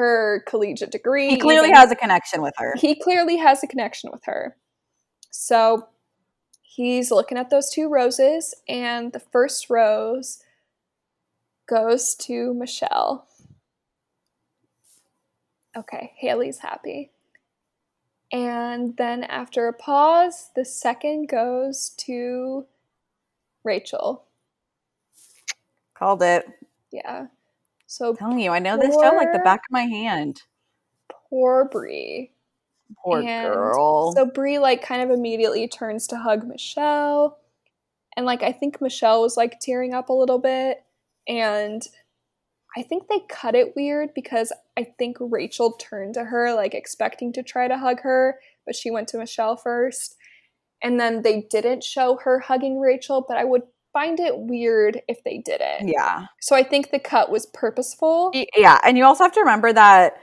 her 0.00 0.42
collegiate 0.46 0.90
degree. 0.90 1.28
he 1.28 1.36
clearly 1.36 1.70
has 1.70 1.92
a 1.92 1.94
connection 1.94 2.40
with 2.40 2.54
her. 2.56 2.74
He 2.78 2.94
clearly 2.94 3.36
has 3.36 3.62
a 3.62 3.66
connection 3.66 4.10
with 4.10 4.24
her. 4.24 4.56
So 5.30 5.88
he's 6.62 7.10
looking 7.10 7.36
at 7.36 7.50
those 7.50 7.70
two 7.70 7.90
roses, 7.90 8.54
and 8.66 9.12
the 9.12 9.20
first 9.20 9.68
rose 9.68 10.42
goes 11.68 12.14
to 12.14 12.54
Michelle. 12.54 13.28
Okay, 15.76 16.12
Haley's 16.16 16.58
happy. 16.58 17.10
And 18.32 18.96
then 18.96 19.24
after 19.24 19.68
a 19.68 19.72
pause, 19.74 20.50
the 20.56 20.64
second 20.64 21.28
goes 21.28 21.90
to 21.98 22.64
Rachel. 23.64 24.24
Called 25.94 26.22
it. 26.22 26.46
Yeah. 26.90 27.26
So 27.90 28.10
I'm 28.10 28.16
telling 28.16 28.38
you, 28.38 28.52
I 28.52 28.60
know 28.60 28.78
this 28.78 28.94
show 28.94 29.16
like 29.16 29.32
the 29.32 29.40
back 29.40 29.62
of 29.68 29.72
my 29.72 29.82
hand. 29.82 30.42
poor 31.28 31.64
Bri. 31.64 32.30
Poor 33.04 33.18
And 33.20 33.52
girl. 33.52 34.12
So 34.12 34.26
Bri 34.26 34.60
like 34.60 34.80
kind 34.80 35.02
of 35.02 35.10
immediately 35.10 35.66
turns 35.66 36.06
to 36.06 36.16
hug 36.16 36.46
Michelle. 36.46 37.40
And 38.16 38.24
like 38.24 38.44
I 38.44 38.52
think 38.52 38.80
Michelle 38.80 39.22
was 39.22 39.36
like 39.36 39.58
tearing 39.58 39.92
up 39.92 40.08
a 40.08 40.12
little 40.12 40.38
bit 40.38 40.84
and 41.26 41.82
I 42.76 42.82
think 42.84 43.08
they 43.08 43.22
cut 43.28 43.56
it 43.56 43.74
weird 43.74 44.14
because 44.14 44.52
I 44.78 44.84
think 44.96 45.16
Rachel 45.18 45.72
turned 45.72 46.14
to 46.14 46.26
her 46.26 46.54
like 46.54 46.74
expecting 46.74 47.32
to 47.32 47.42
try 47.42 47.66
to 47.66 47.76
hug 47.76 48.02
her, 48.02 48.38
but 48.64 48.76
she 48.76 48.92
went 48.92 49.08
to 49.08 49.18
Michelle 49.18 49.56
first. 49.56 50.14
And 50.80 51.00
then 51.00 51.22
they 51.22 51.40
didn't 51.50 51.82
show 51.82 52.20
her 52.22 52.38
hugging 52.38 52.78
Rachel, 52.78 53.24
but 53.26 53.36
I 53.36 53.42
would 53.42 53.62
find 53.92 54.20
it 54.20 54.38
weird 54.38 55.00
if 55.08 55.22
they 55.24 55.38
did 55.38 55.60
it. 55.60 55.88
yeah. 55.88 56.26
So 56.40 56.54
I 56.56 56.62
think 56.62 56.90
the 56.90 56.98
cut 56.98 57.30
was 57.30 57.46
purposeful. 57.46 58.32
Yeah, 58.56 58.78
and 58.84 58.96
you 58.96 59.04
also 59.04 59.24
have 59.24 59.32
to 59.32 59.40
remember 59.40 59.72
that 59.72 60.14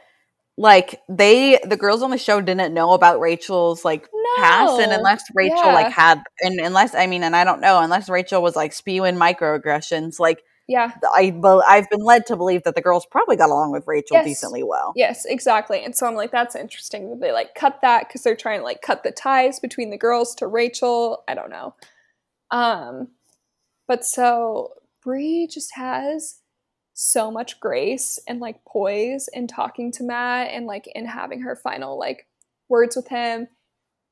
like 0.59 0.99
they 1.07 1.59
the 1.63 1.77
girls 1.77 2.01
on 2.01 2.09
the 2.09 2.17
show 2.17 2.41
didn't 2.41 2.73
know 2.73 2.93
about 2.93 3.19
Rachel's 3.19 3.85
like 3.85 4.07
past 4.39 4.79
and 4.79 4.91
unless 4.91 5.23
Rachel 5.35 5.55
Yeah. 5.57 5.73
like 5.73 5.91
had 5.93 6.23
and 6.41 6.59
unless 6.59 6.95
I 6.95 7.05
mean 7.05 7.23
and 7.23 7.35
I 7.35 7.43
don't 7.43 7.61
know 7.61 7.79
unless 7.79 8.09
Rachel 8.09 8.41
was 8.41 8.55
like 8.55 8.73
spewing 8.73 9.17
microaggressions 9.17 10.19
like 10.19 10.41
Yeah. 10.67 10.93
I 11.13 11.29
bel 11.29 11.63
I've 11.67 11.87
been 11.91 12.03
led 12.03 12.25
to 12.27 12.35
believe 12.35 12.63
that 12.63 12.73
the 12.73 12.81
girls 12.81 13.05
probably 13.05 13.35
got 13.35 13.51
along 13.51 13.71
with 13.71 13.83
Rachel 13.85 14.15
Yes. 14.17 14.25
decently 14.25 14.63
well. 14.63 14.93
Yes, 14.95 15.25
exactly. 15.25 15.83
And 15.85 15.95
so 15.95 16.07
I'm 16.07 16.15
like, 16.15 16.31
that's 16.31 16.55
interesting 16.55 17.11
that 17.11 17.19
they 17.21 17.31
like 17.31 17.53
cut 17.53 17.79
that 17.83 18.07
because 18.07 18.23
they're 18.23 18.35
trying 18.35 18.61
to 18.61 18.65
like 18.65 18.81
cut 18.81 19.03
the 19.03 19.11
ties 19.11 19.59
between 19.59 19.91
the 19.91 19.97
girls 19.97 20.33
to 20.35 20.47
Rachel. 20.47 21.23
I 21.27 21.35
don't 21.35 21.51
know. 21.51 21.75
Um, 22.49 23.09
but 23.87 24.03
so 24.05 24.73
Bri 25.03 25.47
just 25.51 25.71
has 25.75 26.39
so 26.93 27.29
much 27.29 27.59
grace 27.59 28.17
and 28.27 28.39
like 28.39 28.63
poise 28.65 29.29
in 29.33 29.47
talking 29.47 29.91
to 29.93 30.03
Matt 30.03 30.49
and 30.51 30.65
like 30.65 30.85
in 30.95 31.05
having 31.05 31.41
her 31.41 31.55
final 31.55 31.97
like 31.99 32.27
words 32.69 32.95
with 32.95 33.07
him. 33.07 33.47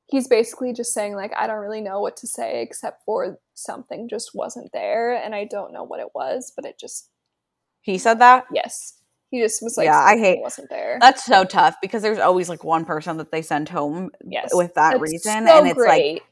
He's 0.08 0.28
basically 0.28 0.72
just 0.72 0.94
saying 0.94 1.14
like 1.16 1.32
I 1.36 1.46
don't 1.48 1.58
really 1.58 1.80
know 1.80 2.00
what 2.00 2.16
to 2.18 2.26
say 2.28 2.62
except 2.62 3.02
for 3.04 3.38
something 3.54 4.08
just 4.08 4.30
wasn't 4.34 4.70
there 4.72 5.14
and 5.14 5.34
I 5.34 5.44
don't 5.44 5.72
know 5.72 5.82
what 5.82 5.98
it 6.00 6.08
was, 6.14 6.52
but 6.54 6.64
it 6.64 6.78
just 6.78 7.10
He 7.82 7.98
said 7.98 8.20
that? 8.20 8.44
yes. 8.52 8.94
He 9.30 9.42
just 9.42 9.60
was 9.60 9.76
like 9.76 9.86
Yeah, 9.86 9.98
I 9.98 10.16
hate- 10.16 10.40
wasn't 10.40 10.70
there. 10.70 10.98
That's 11.00 11.24
so 11.24 11.44
tough 11.44 11.74
because 11.82 12.02
there's 12.02 12.20
always 12.20 12.48
like 12.48 12.62
one 12.62 12.84
person 12.84 13.16
that 13.16 13.32
they 13.32 13.42
send 13.42 13.68
home 13.68 14.10
yes. 14.24 14.50
with 14.54 14.74
that 14.74 14.92
That's 14.92 15.02
reason 15.02 15.48
so 15.48 15.58
and 15.58 15.66
it's 15.66 15.76
like 15.76 15.86
great. 15.86 16.22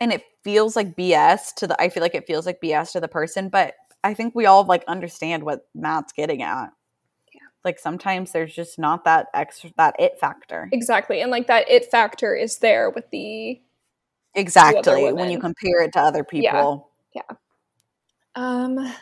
And 0.00 0.12
it 0.12 0.24
feels 0.42 0.74
like 0.74 0.96
BS 0.96 1.54
to 1.56 1.66
the 1.66 1.80
I 1.80 1.90
feel 1.90 2.02
like 2.02 2.14
it 2.14 2.26
feels 2.26 2.46
like 2.46 2.60
BS 2.60 2.92
to 2.92 3.00
the 3.00 3.08
person, 3.08 3.48
but 3.48 3.74
I 4.02 4.14
think 4.14 4.34
we 4.34 4.46
all 4.46 4.64
like 4.64 4.82
understand 4.88 5.42
what 5.42 5.66
Matt's 5.74 6.12
getting 6.12 6.42
at. 6.42 6.70
Yeah. 7.34 7.40
Like 7.64 7.78
sometimes 7.78 8.32
there's 8.32 8.54
just 8.54 8.78
not 8.78 9.04
that 9.04 9.26
extra 9.34 9.70
that 9.76 9.94
it 9.98 10.18
factor. 10.18 10.68
Exactly. 10.72 11.20
And 11.20 11.30
like 11.30 11.46
that 11.48 11.70
it 11.70 11.90
factor 11.90 12.34
is 12.34 12.58
there 12.58 12.90
with 12.90 13.10
the 13.10 13.60
Exactly. 14.34 15.12
When 15.12 15.30
you 15.30 15.38
compare 15.38 15.82
it 15.82 15.92
to 15.92 16.00
other 16.00 16.24
people. 16.24 16.90
Yeah. 17.14 17.22
people. 17.22 17.38
um 18.36 18.94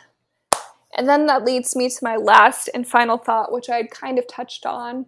and 0.97 1.07
then 1.07 1.27
that 1.27 1.45
leads 1.45 1.75
me 1.75 1.87
to 1.87 1.99
my 2.01 2.17
last 2.17 2.67
and 2.73 2.85
final 2.85 3.17
thought 3.17 3.53
which 3.53 3.69
I'd 3.69 3.91
kind 3.91 4.19
of 4.19 4.27
touched 4.27 4.65
on. 4.65 5.05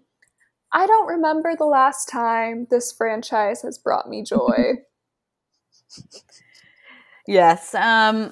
I 0.74 0.88
don't 0.88 1.08
remember 1.08 1.54
the 1.54 1.66
last 1.66 2.08
time 2.08 2.68
this 2.70 2.94
franchise 2.94 3.64
has 3.64 3.78
brought 3.78 4.08
me 4.08 4.24
joy. 4.28 4.76
Yes. 7.28 7.74
Um 7.76 8.32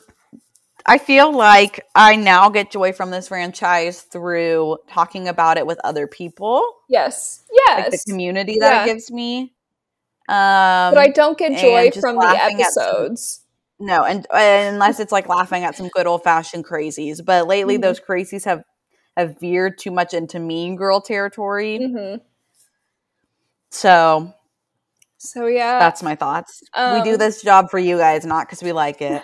I 0.86 0.98
feel 0.98 1.32
like 1.36 1.86
I 1.94 2.16
now 2.16 2.50
get 2.50 2.72
joy 2.72 2.94
from 2.94 3.12
this 3.12 3.28
franchise 3.28 4.02
through 4.02 4.78
talking 4.90 5.28
about 5.28 5.58
it 5.58 5.68
with 5.68 5.80
other 5.84 6.08
people. 6.08 6.64
yes. 6.90 7.44
Like 7.76 7.92
the 7.92 8.04
community 8.08 8.58
that 8.60 8.74
Yeah. 8.74 8.84
it 8.84 8.86
gives 8.94 9.12
me. 9.12 9.54
Um 10.28 10.94
but 10.94 10.98
I 10.98 11.08
don't 11.14 11.38
get 11.38 11.60
joy 11.60 11.92
from 12.00 12.16
the 12.18 12.26
at 12.26 12.52
some- 12.52 12.60
episodes. 12.62 13.42
No, 13.82 14.04
and 14.04 14.28
unless 14.32 15.00
it's 15.00 15.12
like 15.14 15.30
laughing 15.30 15.64
at 15.64 15.74
some 15.76 15.88
good 15.90 16.06
old 16.06 16.22
fashioned 16.24 16.66
crazies. 16.66 17.24
But 17.24 17.48
lately, 17.48 17.78
Mhm. 17.78 17.82
those 17.84 18.00
crazies 18.02 18.44
have 18.46 18.64
have 19.16 19.40
veered 19.40 19.78
too 19.78 19.92
much 19.92 20.14
into 20.14 20.38
mean 20.40 20.76
girl 20.76 21.00
territory. 21.02 21.78
hmm 21.78 22.16
So 23.70 24.34
So 25.20 25.48
yeah. 25.48 25.80
that's 25.80 26.02
my 26.02 26.16
thoughts. 26.16 26.64
we 26.76 27.02
do 27.04 27.14
Um, 27.14 27.18
this 27.18 27.42
job 27.42 27.70
for 27.70 27.78
you 27.78 27.98
guys, 27.98 28.26
not 28.26 28.48
because 28.48 28.64
we 28.64 28.72
like 28.72 28.98
it. 29.02 29.22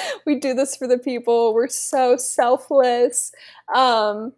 we 0.26 0.38
do 0.38 0.54
this 0.54 0.76
for 0.76 0.86
the 0.86 0.98
people. 0.98 1.52
We're 1.52 1.68
so 1.68 2.16
selfless. 2.16 3.32
Um, 3.74 4.32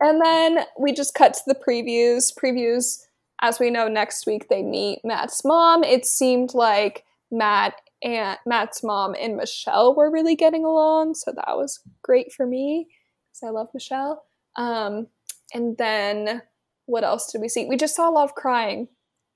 and 0.00 0.20
then 0.24 0.64
we 0.78 0.92
just 0.92 1.14
cut 1.14 1.34
to 1.34 1.40
the 1.46 1.54
previews. 1.54 2.32
Previews, 2.34 3.02
as 3.42 3.58
we 3.58 3.70
know, 3.70 3.88
next 3.88 4.26
week 4.26 4.48
they 4.48 4.62
meet 4.62 5.00
Matt's 5.04 5.44
mom. 5.44 5.82
It 5.82 6.06
seemed 6.06 6.54
like 6.54 7.04
Matt 7.30 7.74
and 8.02 8.38
Matt's 8.46 8.82
mom 8.82 9.14
and 9.20 9.36
Michelle 9.36 9.94
were 9.94 10.10
really 10.10 10.36
getting 10.36 10.64
along, 10.64 11.14
so 11.14 11.32
that 11.32 11.56
was 11.56 11.80
great 12.02 12.32
for 12.32 12.46
me 12.46 12.88
because 13.28 13.48
I 13.48 13.50
love 13.50 13.68
Michelle. 13.74 14.22
Um, 14.56 15.08
and 15.52 15.76
then 15.76 16.42
what 16.86 17.04
else 17.04 17.30
did 17.30 17.40
we 17.40 17.48
see? 17.48 17.66
We 17.66 17.76
just 17.76 17.94
saw 17.94 18.08
a 18.08 18.12
lot 18.12 18.24
of 18.24 18.34
crying, 18.34 18.88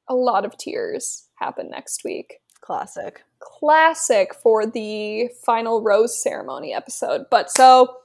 a 0.09 0.14
lot 0.14 0.44
of 0.44 0.57
tears 0.57 1.28
happen 1.36 1.70
next 1.70 2.02
week 2.05 2.40
Classic. 2.61 3.22
classic 3.40 4.34
for 4.34 4.64
the 4.66 5.28
final 5.44 5.82
rose 5.82 6.20
ceremony 6.22 6.72
episode. 6.74 7.26
But 7.30 7.50
so 7.50 7.96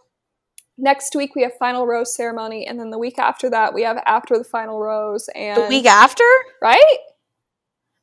next 0.77 1.15
week 1.15 1.35
we 1.35 1.43
have 1.43 1.53
final 1.57 1.85
rose 1.87 2.13
ceremony, 2.15 2.65
and 2.67 2.79
then 2.79 2.89
the 2.89 2.97
week 2.97 3.19
after 3.19 3.49
that 3.49 3.73
we 3.73 3.83
have 3.83 3.97
after 4.05 4.37
the 4.37 4.43
final 4.43 4.79
rose. 4.79 5.29
And 5.35 5.61
The 5.61 5.67
week 5.67 5.85
after? 5.85 6.23
right? 6.61 6.97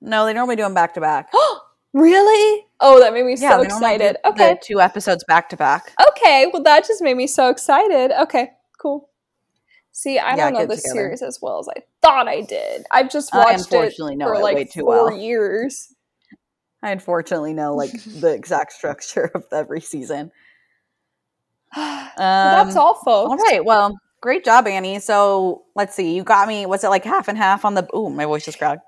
No, 0.00 0.24
they 0.26 0.32
normally 0.34 0.56
do 0.56 0.62
them 0.62 0.74
back 0.74 0.94
to 0.94 1.00
back. 1.00 1.28
Oh 1.34 1.60
really? 1.92 2.64
Oh, 2.80 3.00
that 3.00 3.12
made 3.14 3.24
me 3.24 3.36
so 3.36 3.44
we 3.60 3.66
normally 3.66 3.94
excited. 3.94 4.16
Okay. 4.26 4.58
two 4.62 4.80
episodes 4.80 5.24
back 5.24 5.48
to 5.50 5.56
back. 5.56 5.92
Okay. 6.10 6.48
Well, 6.52 6.62
that 6.62 6.86
just 6.86 7.02
made 7.02 7.16
me 7.16 7.26
so 7.26 7.48
excited. 7.48 8.12
Okay. 8.22 8.50
Cool. 8.78 9.08
See, 9.96 10.18
I 10.18 10.36
Yeah, 10.36 10.50
don't 10.50 10.52
know 10.52 10.66
the 10.66 10.76
series 10.76 11.22
as 11.22 11.40
well 11.40 11.58
as 11.58 11.70
I 11.70 11.80
thought 12.02 12.28
I 12.28 12.42
did. 12.42 12.84
I've 12.90 13.08
just 13.10 13.32
watched 13.32 13.72
it 13.72 13.94
for 13.96 14.34
it 14.34 14.42
like 14.42 14.70
four 14.74 14.84
well. 14.84 15.16
years. 15.16 15.88
I 16.82 16.90
unfortunately 16.90 17.54
know 17.54 17.74
like 17.74 17.92
the 18.04 18.34
exact 18.34 18.74
structure 18.74 19.30
of 19.34 19.46
every 19.50 19.80
season. 19.80 20.32
Um, 21.78 22.14
That's 22.18 22.76
all, 22.76 22.94
folks. 22.94 23.30
All 23.30 23.36
right. 23.36 23.62
Well, 23.62 23.94
great 24.22 24.42
job, 24.42 24.66
Annie. 24.66 25.00
So 25.00 25.64
let's 25.74 25.94
see. 25.94 26.14
You 26.14 26.24
got 26.24 26.48
me. 26.48 26.64
Was 26.64 26.82
it 26.82 26.88
like 26.88 27.04
half 27.04 27.28
and 27.28 27.36
half 27.36 27.64
on 27.66 27.74
the? 27.74 27.86
Ooh, 27.94 28.08
my 28.08 28.24
voice 28.24 28.44
just 28.44 28.56
cracked. 28.56 28.82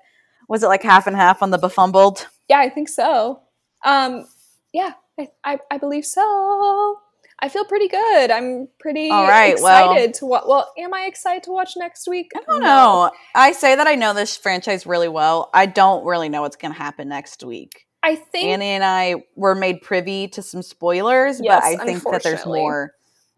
Was 0.47 0.63
it 0.63 0.67
like 0.67 0.81
half 0.81 1.05
and 1.05 1.15
half 1.15 1.43
on 1.43 1.51
the 1.51 1.59
befumbled? 1.59 2.27
Yeah, 2.49 2.57
I 2.59 2.69
think 2.69 2.89
so. 2.89 3.41
Um, 3.85 4.27
yeah, 4.73 4.93
I, 5.19 5.29
I, 5.43 5.59
I 5.69 5.77
believe 5.77 6.05
so. 6.05 6.97
I 7.41 7.47
feel 7.47 7.63
pretty 7.63 7.87
good. 7.87 8.31
I'm 8.31 8.67
pretty 8.79 9.09
All 9.09 9.25
right, 9.25 9.57
well- 9.61 9.91
excited 9.91 10.13
to 10.15 10.25
watch. 10.25 10.43
Well, 10.45 10.71
am 10.77 10.93
I 10.93 11.03
excited 11.05 11.43
to 11.43 11.51
watch 11.51 11.71
next 11.77 12.07
week? 12.07 12.31
I 12.35 12.41
don't 12.47 12.61
know. 12.61 13.11
I 13.33 13.53
say 13.53 13.75
that 13.75 13.87
I 13.87 13.95
know 13.95 14.13
this 14.13 14.35
franchise 14.35 14.85
really 14.85 15.07
well. 15.07 15.49
I 15.53 15.65
don't 15.65 16.05
really 16.05 16.27
know 16.27 16.41
what's 16.41 16.57
going 16.57 16.73
to 16.73 16.77
happen 16.77 17.07
next 17.07 17.43
week. 17.43 17.85
I 18.03 18.15
think 18.15 18.47
Annie 18.49 18.65
and 18.65 18.83
I 18.83 19.23
were 19.35 19.55
made 19.55 19.81
privy 19.81 20.27
to 20.29 20.41
some 20.41 20.61
spoilers, 20.61 21.39
Yes, 21.41 21.61
but 21.63 21.81
I 21.81 21.85
think 21.85 22.03
that 22.11 22.23
there's 22.23 22.45
more. 22.45 22.93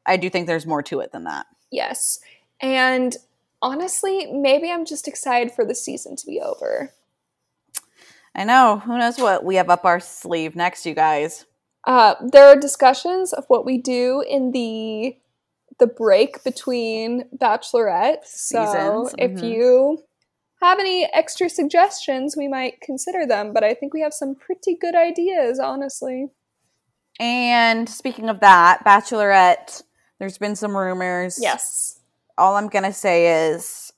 I 0.05 0.17
do 0.17 0.29
think 0.29 0.47
there's 0.47 0.65
more 0.65 0.81
to 0.83 0.99
it 1.01 1.11
than 1.11 1.25
that. 1.25 1.45
yes. 1.71 2.19
And 2.59 3.15
honestly, 3.61 4.31
maybe 4.31 4.71
I'm 4.71 4.85
just 4.85 5.07
excited 5.07 5.51
for 5.51 5.65
the 5.65 5.73
season 5.75 6.15
to 6.15 6.25
be 6.27 6.39
over. 6.39 6.91
I 8.35 8.43
know. 8.45 8.79
Who 8.85 8.97
knows 8.97 9.17
what 9.17 9.43
we 9.43 9.55
have 9.55 9.69
up 9.69 9.83
our 9.85 9.99
sleeve 9.99 10.55
next, 10.55 10.85
you 10.85 10.93
guys? 10.93 11.45
Uh, 11.85 12.15
there 12.31 12.47
are 12.47 12.55
discussions 12.55 13.33
of 13.33 13.45
what 13.47 13.65
we 13.65 13.77
do 13.77 14.23
in 14.27 14.51
the 14.51 15.17
the 15.79 15.87
break 15.87 16.43
between 16.43 17.23
Bachelorette. 17.35 18.23
So 18.25 18.65
Seasons, 18.65 19.15
if 19.17 19.31
mhm. 19.31 19.49
you 19.49 20.03
have 20.61 20.79
any 20.79 21.09
extra 21.11 21.49
suggestions, 21.49 22.37
we 22.37 22.47
might 22.47 22.81
consider 22.81 23.25
them. 23.25 23.51
But 23.51 23.63
I 23.63 23.73
think 23.73 23.93
we 23.93 24.01
have 24.01 24.13
some 24.13 24.35
pretty 24.35 24.75
good 24.75 24.95
ideas, 24.95 25.59
honestly. 25.59 26.27
And 27.19 27.89
speaking 27.89 28.29
of 28.29 28.39
that, 28.41 28.83
Bachelorette, 28.85 29.81
there's 30.19 30.37
been 30.37 30.55
some 30.55 30.77
rumors. 30.77 31.39
Yes. 31.41 31.99
All 32.37 32.55
I'm 32.55 32.67
going 32.67 32.85
to 32.85 32.93
say 32.93 33.49
is 33.49 33.91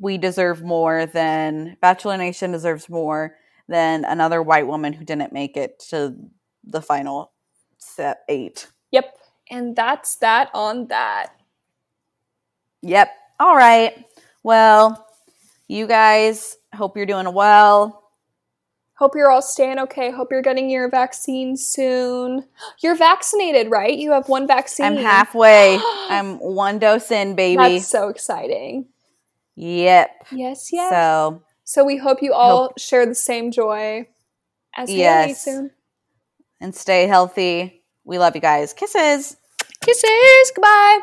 we 0.00 0.18
deserve 0.18 0.62
more 0.62 1.06
than 1.06 1.76
Bachelor 1.80 2.16
Nation 2.16 2.52
deserves 2.52 2.88
more 2.88 3.36
than 3.72 4.04
another 4.04 4.40
white 4.40 4.68
woman 4.68 4.92
who 4.92 5.04
didn't 5.04 5.32
make 5.32 5.56
it 5.56 5.80
to 5.90 6.14
the 6.62 6.80
final 6.80 7.32
set 7.78 8.20
eight. 8.28 8.68
Yep. 8.92 9.16
And 9.50 9.74
that's 9.74 10.16
that 10.16 10.50
on 10.54 10.86
that. 10.88 11.32
Yep. 12.82 13.10
All 13.40 13.56
right. 13.56 14.04
Well, 14.44 15.06
you 15.66 15.86
guys 15.86 16.56
hope 16.74 16.96
you're 16.96 17.06
doing 17.06 17.32
well. 17.34 17.98
Hope 18.94 19.16
you're 19.16 19.30
all 19.30 19.42
staying 19.42 19.80
okay. 19.80 20.12
Hope 20.12 20.28
you're 20.30 20.42
getting 20.42 20.70
your 20.70 20.88
vaccine 20.88 21.56
soon. 21.56 22.44
You're 22.82 22.94
vaccinated, 22.94 23.68
right? 23.68 23.96
You 23.96 24.12
have 24.12 24.28
one 24.28 24.46
vaccine. 24.46 24.86
I'm 24.86 24.96
halfway. 24.96 25.80
I'm 25.82 26.36
one 26.36 26.78
dose 26.78 27.10
in, 27.10 27.34
baby. 27.34 27.56
That's 27.56 27.88
so 27.88 28.08
exciting. 28.10 28.86
Yep. 29.56 30.26
Yes, 30.30 30.68
yes. 30.72 30.90
So, 30.90 31.42
So, 31.72 31.84
we 31.84 31.96
hope 31.96 32.20
you 32.22 32.34
all 32.34 32.74
share 32.76 33.06
the 33.06 33.14
same 33.14 33.50
joy 33.50 34.06
as 34.76 34.90
Yes. 34.92 35.42
soon. 35.42 35.70
and 36.60 36.74
stay 36.74 37.06
healthy. 37.06 37.82
We 38.04 38.18
love 38.18 38.34
you 38.34 38.42
guys. 38.42 38.74
Kisses. 38.74 39.38
Kisses. 39.80 40.52
Goodbye. 40.54 41.00